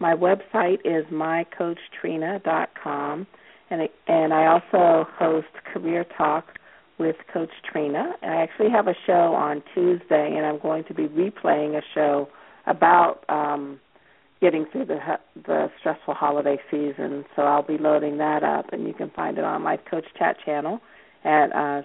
My 0.00 0.14
website 0.14 0.78
is 0.84 1.04
mycoachtrina.com, 1.12 3.26
and 3.70 3.82
it, 3.82 3.92
and 4.06 4.32
I 4.32 4.46
also 4.46 5.06
host 5.18 5.48
Career 5.72 6.06
Talk 6.16 6.46
with 6.98 7.16
Coach 7.32 7.50
Trina. 7.70 8.14
And 8.22 8.32
I 8.32 8.36
actually 8.42 8.70
have 8.70 8.88
a 8.88 8.94
show 9.06 9.34
on 9.34 9.62
Tuesday, 9.74 10.34
and 10.36 10.46
I'm 10.46 10.58
going 10.58 10.84
to 10.84 10.94
be 10.94 11.08
replaying 11.08 11.76
a 11.76 11.82
show 11.94 12.28
about 12.66 13.24
um, 13.28 13.78
getting 14.40 14.66
through 14.70 14.86
the 14.86 14.98
the 15.46 15.70
stressful 15.80 16.14
holiday 16.14 16.58
season. 16.70 17.24
So 17.34 17.42
I'll 17.42 17.62
be 17.62 17.78
loading 17.78 18.18
that 18.18 18.44
up, 18.44 18.72
and 18.72 18.86
you 18.86 18.94
can 18.94 19.10
find 19.10 19.38
it 19.38 19.44
on 19.44 19.62
my 19.62 19.76
Coach 19.76 20.06
Chat 20.18 20.36
channel 20.44 20.80
at 21.24 21.52
uh, 21.52 21.82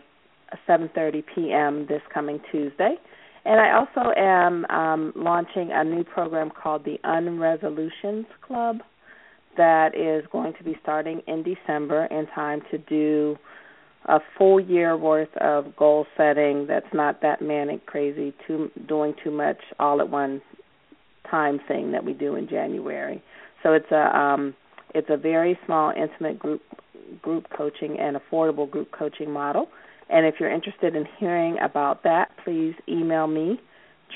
7:30 0.67 1.23
p.m. 1.34 1.88
this 1.88 2.01
coming 2.13 2.39
Tuesday. 2.51 2.97
And 3.45 3.59
I 3.59 3.77
also 3.77 4.11
am 4.15 4.65
um, 4.65 5.13
launching 5.15 5.71
a 5.73 5.83
new 5.83 6.03
program 6.03 6.49
called 6.49 6.85
the 6.85 6.97
Unresolutions 7.03 8.25
Club 8.45 8.77
that 9.57 9.95
is 9.95 10.25
going 10.31 10.53
to 10.57 10.63
be 10.63 10.77
starting 10.81 11.21
in 11.27 11.43
December 11.43 12.05
in 12.05 12.25
time 12.27 12.61
to 12.71 12.77
do 12.77 13.37
a 14.05 14.19
full 14.37 14.59
year 14.59 14.97
worth 14.97 15.35
of 15.37 15.75
goal 15.75 16.05
setting 16.17 16.67
that's 16.67 16.93
not 16.93 17.21
that 17.21 17.41
manic 17.41 17.85
crazy 17.85 18.33
too 18.45 18.69
doing 18.87 19.13
too 19.23 19.31
much 19.31 19.57
all 19.79 20.01
at 20.01 20.09
one 20.09 20.41
time 21.29 21.59
thing 21.67 21.91
that 21.93 22.03
we 22.03 22.13
do 22.13 22.35
in 22.35 22.47
January. 22.49 23.23
So 23.61 23.73
it's 23.73 23.91
a 23.91 24.17
um 24.17 24.55
it's 24.93 25.07
a 25.09 25.17
very 25.17 25.57
small 25.65 25.93
intimate 25.95 26.37
group 26.37 26.61
group 27.21 27.45
coaching 27.55 27.97
and 27.99 28.17
affordable 28.17 28.69
group 28.69 28.91
coaching 28.91 29.31
model. 29.31 29.69
And 30.14 30.28
if 30.28 30.36
you're 30.39 30.51
interested 30.51 30.95
in 30.95 31.07
hearing 31.18 31.57
about 31.59 32.03
that, 32.03 32.30
please 32.43 32.76
email 32.88 33.26
me 33.26 33.59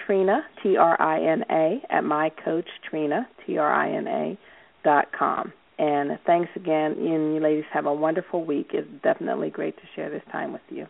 Trina 0.06 0.46
T 0.62 0.78
R 0.78 1.02
I 1.02 1.20
N 1.20 1.44
A 1.50 1.82
at 1.90 2.04
mycoachtrina 2.04 3.26
T 3.46 3.58
R 3.58 3.74
I 3.74 3.92
N 3.92 4.08
A 4.08 4.38
dot 4.84 5.08
com. 5.18 5.52
And 5.80 6.20
thanks 6.26 6.52
again, 6.56 6.92
and 6.92 7.34
you 7.34 7.40
ladies 7.40 7.66
have 7.74 7.88
a 7.88 7.94
wonderful 7.94 8.46
week. 8.46 8.72
It's 8.74 8.88
definitely 9.04 9.50
great 9.50 9.76
to 9.78 9.84
share 9.96 10.12
this 10.12 10.22
time 10.32 10.54
with 10.54 10.62
you. 10.70 10.86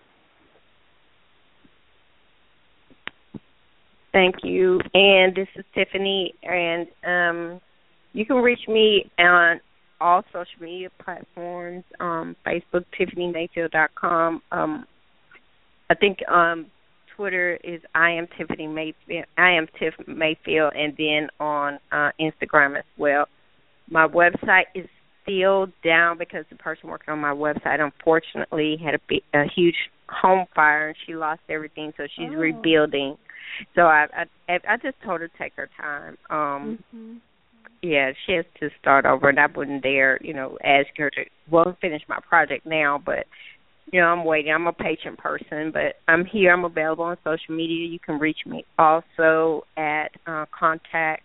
Thank 4.12 4.36
you. 4.44 4.82
And 4.94 5.34
this 5.34 5.48
is 5.56 5.64
Tiffany, 5.74 6.34
and 6.44 6.88
um, 7.06 7.62
you 8.12 8.26
can 8.26 8.38
reach 8.38 8.68
me 8.68 9.10
on 9.20 9.62
all 10.02 10.24
social 10.34 10.62
media 10.62 10.90
platforms, 11.04 11.84
um, 12.00 12.36
Facebook, 12.46 12.86
TiffanyMayfield.com. 13.00 14.42
Um, 14.52 14.86
I 15.90 15.96
think 15.96 16.20
um, 16.30 16.68
Twitter 17.16 17.58
is 17.64 17.82
I 17.96 18.12
am 18.12 18.28
Tiffany 18.38 18.68
Mayfield. 18.68 19.26
I 19.38 19.52
am 19.52 19.68
Tiff 19.80 19.94
Mayfield, 20.08 20.74
and 20.76 20.94
then 20.98 21.30
on 21.40 21.80
uh, 21.92 22.12
Instagram 22.20 22.78
as 22.78 22.86
well. 22.98 23.26
My 23.90 24.08
website 24.08 24.66
is 24.76 24.86
still 25.24 25.68
down 25.84 26.18
because 26.18 26.46
the 26.50 26.56
person 26.56 26.90
working 26.90 27.12
on 27.12 27.20
my 27.20 27.34
website 27.34 27.80
unfortunately 27.80 28.78
had 28.84 28.96
a, 28.96 29.00
big, 29.08 29.22
a 29.34 29.44
huge 29.56 29.76
home 30.10 30.46
fire 30.56 30.90
and 30.90 30.98
she 31.06 31.16
lost 31.16 31.42
everything, 31.50 31.94
so 31.98 32.04
she's 32.16 32.30
oh. 32.32 32.36
rebuilding. 32.36 33.18
So 33.76 33.84
I, 33.84 34.06
I 34.48 34.60
I 34.68 34.78
just 34.78 34.96
told 35.04 35.22
her 35.22 35.28
to 35.28 35.38
take 35.38 35.54
her 35.56 35.70
time. 35.80 36.18
Um 36.30 36.80
mm-hmm. 36.96 37.14
Yeah, 37.82 38.12
she 38.26 38.34
has 38.34 38.46
to 38.60 38.70
start 38.82 39.06
over, 39.06 39.30
and 39.30 39.40
I 39.40 39.46
wouldn't 39.46 39.84
dare, 39.84 40.18
you 40.22 40.34
know, 40.34 40.58
ask 40.64 40.88
her 40.98 41.10
to 41.12 41.26
well 41.50 41.78
finish 41.80 42.02
my 42.10 42.20
project 42.28 42.66
now, 42.66 43.02
but 43.04 43.26
you 43.92 44.02
know, 44.02 44.08
I'm 44.08 44.26
waiting. 44.26 44.52
I'm 44.52 44.68
a 44.68 44.74
patient 44.74 45.18
person, 45.18 45.72
but 45.72 45.96
I'm 46.08 46.26
here. 46.26 46.52
I'm 46.52 46.66
available 46.66 47.06
on 47.06 47.18
social 47.24 47.56
media. 47.56 47.88
You 47.88 48.00
can 48.00 48.20
reach 48.20 48.40
me 48.46 48.66
also 48.78 49.64
at 49.78 50.10
uh, 50.26 50.46
contact 50.58 51.24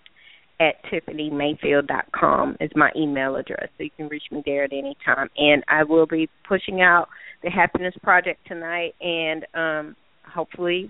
at 0.60 0.76
tiffanymayfield.com 0.84 2.56
is 2.60 2.70
my 2.76 2.90
email 2.96 3.34
address. 3.34 3.68
So 3.76 3.84
you 3.84 3.90
can 3.96 4.08
reach 4.08 4.24
me 4.30 4.42
there 4.46 4.64
at 4.64 4.72
any 4.72 4.96
time. 5.04 5.28
And 5.36 5.64
I 5.66 5.82
will 5.82 6.06
be 6.06 6.28
pushing 6.46 6.80
out 6.80 7.08
the 7.42 7.50
Happiness 7.50 7.94
Project 8.02 8.46
tonight 8.46 8.94
and 9.00 9.44
um, 9.54 9.96
hopefully 10.32 10.88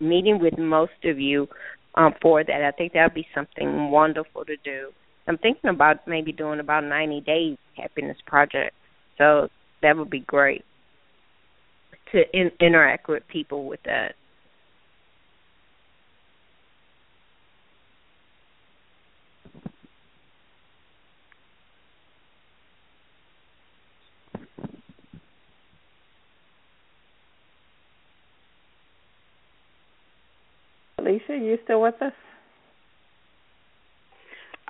meeting 0.00 0.38
with 0.40 0.56
most 0.56 1.04
of 1.04 1.18
you 1.18 1.48
um, 1.96 2.14
for 2.22 2.42
that. 2.42 2.64
I 2.64 2.70
think 2.70 2.94
that 2.94 3.04
would 3.04 3.14
be 3.14 3.26
something 3.34 3.90
wonderful 3.90 4.46
to 4.46 4.56
do. 4.64 4.88
I'm 5.28 5.36
thinking 5.36 5.68
about 5.68 6.08
maybe 6.08 6.32
doing 6.32 6.60
about 6.60 6.84
90 6.84 7.20
days 7.20 7.58
Happiness 7.76 8.16
Project. 8.26 8.74
So 9.18 9.48
that 9.82 9.98
would 9.98 10.08
be 10.08 10.20
great 10.20 10.64
to 12.12 12.22
in, 12.32 12.50
interact 12.60 13.08
with 13.08 13.26
people 13.28 13.66
with 13.66 13.80
that. 13.84 14.14
Telecia, 31.00 31.30
you 31.30 31.58
still 31.64 31.80
with 31.80 32.00
us? 32.02 32.12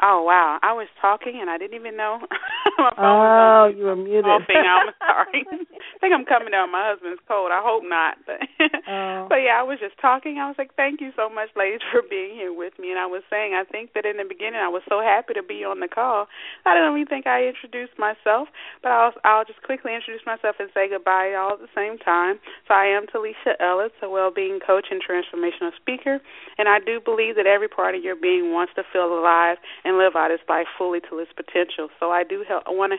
Oh 0.03 0.23
wow, 0.23 0.59
I 0.63 0.73
was 0.73 0.89
talking 1.01 1.39
and 1.41 1.51
I 1.51 1.59
didn't 1.59 1.79
even 1.79 1.97
know 1.97 2.21
my 2.81 2.93
phone 2.97 3.05
oh, 3.05 3.65
you 3.77 3.85
were 3.85 3.97
muted. 3.97 4.25
I'm 4.25 4.43
sorry. 4.99 5.45
I 5.45 5.97
think 6.01 6.13
I'm 6.17 6.25
coming 6.25 6.51
down 6.51 6.73
my 6.73 6.89
husband's 6.89 7.21
cold. 7.29 7.53
I 7.53 7.61
hope 7.61 7.85
not. 7.85 8.17
But, 8.25 8.41
oh. 8.89 9.27
but 9.29 9.45
yeah, 9.45 9.61
I 9.61 9.65
was 9.65 9.79
just 9.79 10.01
talking. 10.01 10.41
I 10.41 10.49
was 10.49 10.57
like, 10.57 10.73
thank 10.75 11.01
you 11.01 11.13
so 11.17 11.29
much, 11.29 11.53
ladies, 11.57 11.85
for 11.93 12.01
being 12.01 12.35
here 12.35 12.53
with 12.53 12.73
me. 12.81 12.91
And 12.91 12.99
I 12.99 13.07
was 13.07 13.23
saying, 13.29 13.53
I 13.53 13.69
think 13.69 13.93
that 13.93 14.09
in 14.09 14.17
the 14.17 14.25
beginning, 14.25 14.61
I 14.61 14.73
was 14.73 14.83
so 14.89 15.05
happy 15.05 15.35
to 15.35 15.45
be 15.45 15.63
on 15.65 15.81
the 15.81 15.89
call. 15.89 16.27
I 16.65 16.75
don't 16.75 16.97
even 16.97 17.09
think 17.09 17.27
I 17.27 17.45
introduced 17.45 17.99
myself, 18.01 18.49
but 18.83 18.91
I'll 18.91 19.13
I'll 19.25 19.45
just 19.45 19.63
quickly 19.63 19.93
introduce 19.95 20.25
myself 20.25 20.57
and 20.59 20.73
say 20.73 20.89
goodbye 20.89 21.37
all 21.37 21.55
at 21.55 21.61
the 21.61 21.73
same 21.77 21.99
time. 21.99 22.41
So 22.67 22.75
I 22.75 22.89
am 22.89 23.05
Telecia 23.07 23.61
Ellis, 23.61 23.93
a 24.03 24.09
well-being 24.09 24.61
coach 24.65 24.89
and 24.91 25.03
transformational 25.03 25.77
speaker, 25.77 26.21
and 26.59 26.69
I 26.69 26.79
do 26.81 27.01
believe 27.01 27.37
that 27.37 27.47
every 27.47 27.69
part 27.69 27.95
of 27.95 28.03
your 28.03 28.17
being 28.17 28.53
wants 28.53 28.73
to 28.77 28.83
feel 28.93 29.13
alive 29.13 29.59
and 29.85 29.99
live 29.99 30.17
out 30.17 30.31
its 30.31 30.43
life 30.49 30.67
fully 30.79 31.01
to 31.11 31.19
its 31.19 31.33
potential. 31.37 31.89
So 31.99 32.11
I 32.11 32.25
do 32.25 32.45
help. 32.47 32.65
I 32.71 32.73
want 32.73 32.93
to. 32.93 32.99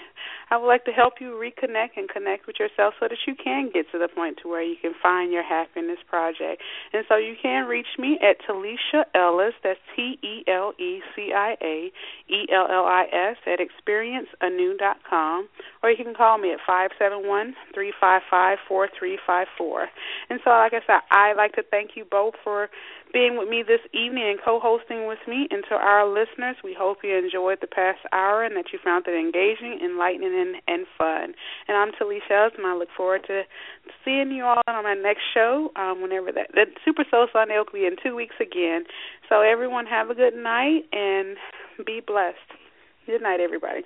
I 0.51 0.57
would 0.57 0.67
like 0.67 0.83
to 0.83 0.91
help 0.91 1.23
you 1.23 1.39
reconnect 1.39 1.95
and 1.95 2.09
connect 2.09 2.45
with 2.45 2.57
yourself 2.59 2.95
so 2.99 3.07
that 3.07 3.17
you 3.25 3.35
can 3.41 3.71
get 3.73 3.87
to 3.93 3.97
the 3.97 4.09
point 4.13 4.39
to 4.43 4.49
where 4.49 4.61
you 4.61 4.75
can 4.81 4.91
find 5.01 5.31
your 5.31 5.47
happiness 5.47 5.99
project. 6.09 6.61
And 6.91 7.05
so 7.07 7.15
you 7.15 7.35
can 7.41 7.67
reach 7.67 7.87
me 7.97 8.19
at 8.19 8.35
Telecia 8.43 9.07
Ellis. 9.15 9.53
That's 9.63 9.79
T 9.95 10.19
E 10.21 10.43
L 10.51 10.73
E 10.77 10.99
C 11.15 11.31
I 11.33 11.55
A 11.63 11.91
E 12.27 12.47
L 12.51 12.67
L 12.69 12.83
I 12.83 13.05
S 13.13 13.37
at 13.47 13.59
experienceanew.com, 13.63 15.47
or 15.83 15.89
you 15.89 16.03
can 16.03 16.13
call 16.13 16.37
me 16.37 16.51
at 16.51 16.59
five 16.67 16.91
seven 16.99 17.25
one 17.25 17.55
three 17.73 17.93
five 17.97 18.21
five 18.29 18.57
four 18.67 18.89
three 18.99 19.17
five 19.25 19.47
four. 19.57 19.87
And 20.29 20.41
so, 20.43 20.49
like 20.49 20.73
I 20.73 20.81
said, 20.85 20.99
I'd 21.11 21.37
like 21.37 21.53
to 21.53 21.63
thank 21.63 21.91
you 21.95 22.03
both 22.03 22.33
for 22.43 22.69
being 23.13 23.37
with 23.37 23.49
me 23.49 23.63
this 23.63 23.81
evening 23.93 24.29
and 24.29 24.39
co-hosting 24.43 25.07
with 25.07 25.19
me. 25.27 25.47
And 25.51 25.63
to 25.69 25.75
our 25.75 26.07
listeners, 26.07 26.55
we 26.63 26.75
hope 26.77 26.99
you 27.03 27.15
enjoyed 27.15 27.59
the 27.61 27.67
past 27.67 27.99
hour 28.11 28.43
and 28.43 28.55
that 28.55 28.73
you 28.73 28.79
found 28.83 29.05
it 29.07 29.17
engaging, 29.17 29.79
enlightening, 29.83 30.33
and, 30.33 30.55
and 30.67 30.87
fun. 30.97 31.33
And 31.67 31.77
I'm 31.77 31.91
Telecia 31.91 32.49
and 32.57 32.65
I 32.65 32.75
look 32.75 32.89
forward 32.95 33.23
to 33.27 33.43
seeing 34.03 34.31
you 34.31 34.45
all 34.45 34.61
on 34.67 34.83
my 34.83 34.95
next 34.95 35.23
show, 35.33 35.71
um, 35.75 36.01
whenever 36.01 36.31
that, 36.31 36.47
that 36.55 36.67
Super 36.83 37.05
Soul 37.09 37.27
Sunday 37.31 37.57
will 37.57 37.65
be 37.71 37.85
in 37.85 37.95
two 38.01 38.15
weeks 38.15 38.35
again. 38.39 38.83
So 39.29 39.41
everyone 39.41 39.85
have 39.85 40.09
a 40.09 40.15
good 40.15 40.35
night 40.35 40.83
and 40.91 41.37
be 41.85 42.01
blessed. 42.05 42.37
Good 43.05 43.21
night, 43.21 43.39
everybody. 43.39 43.81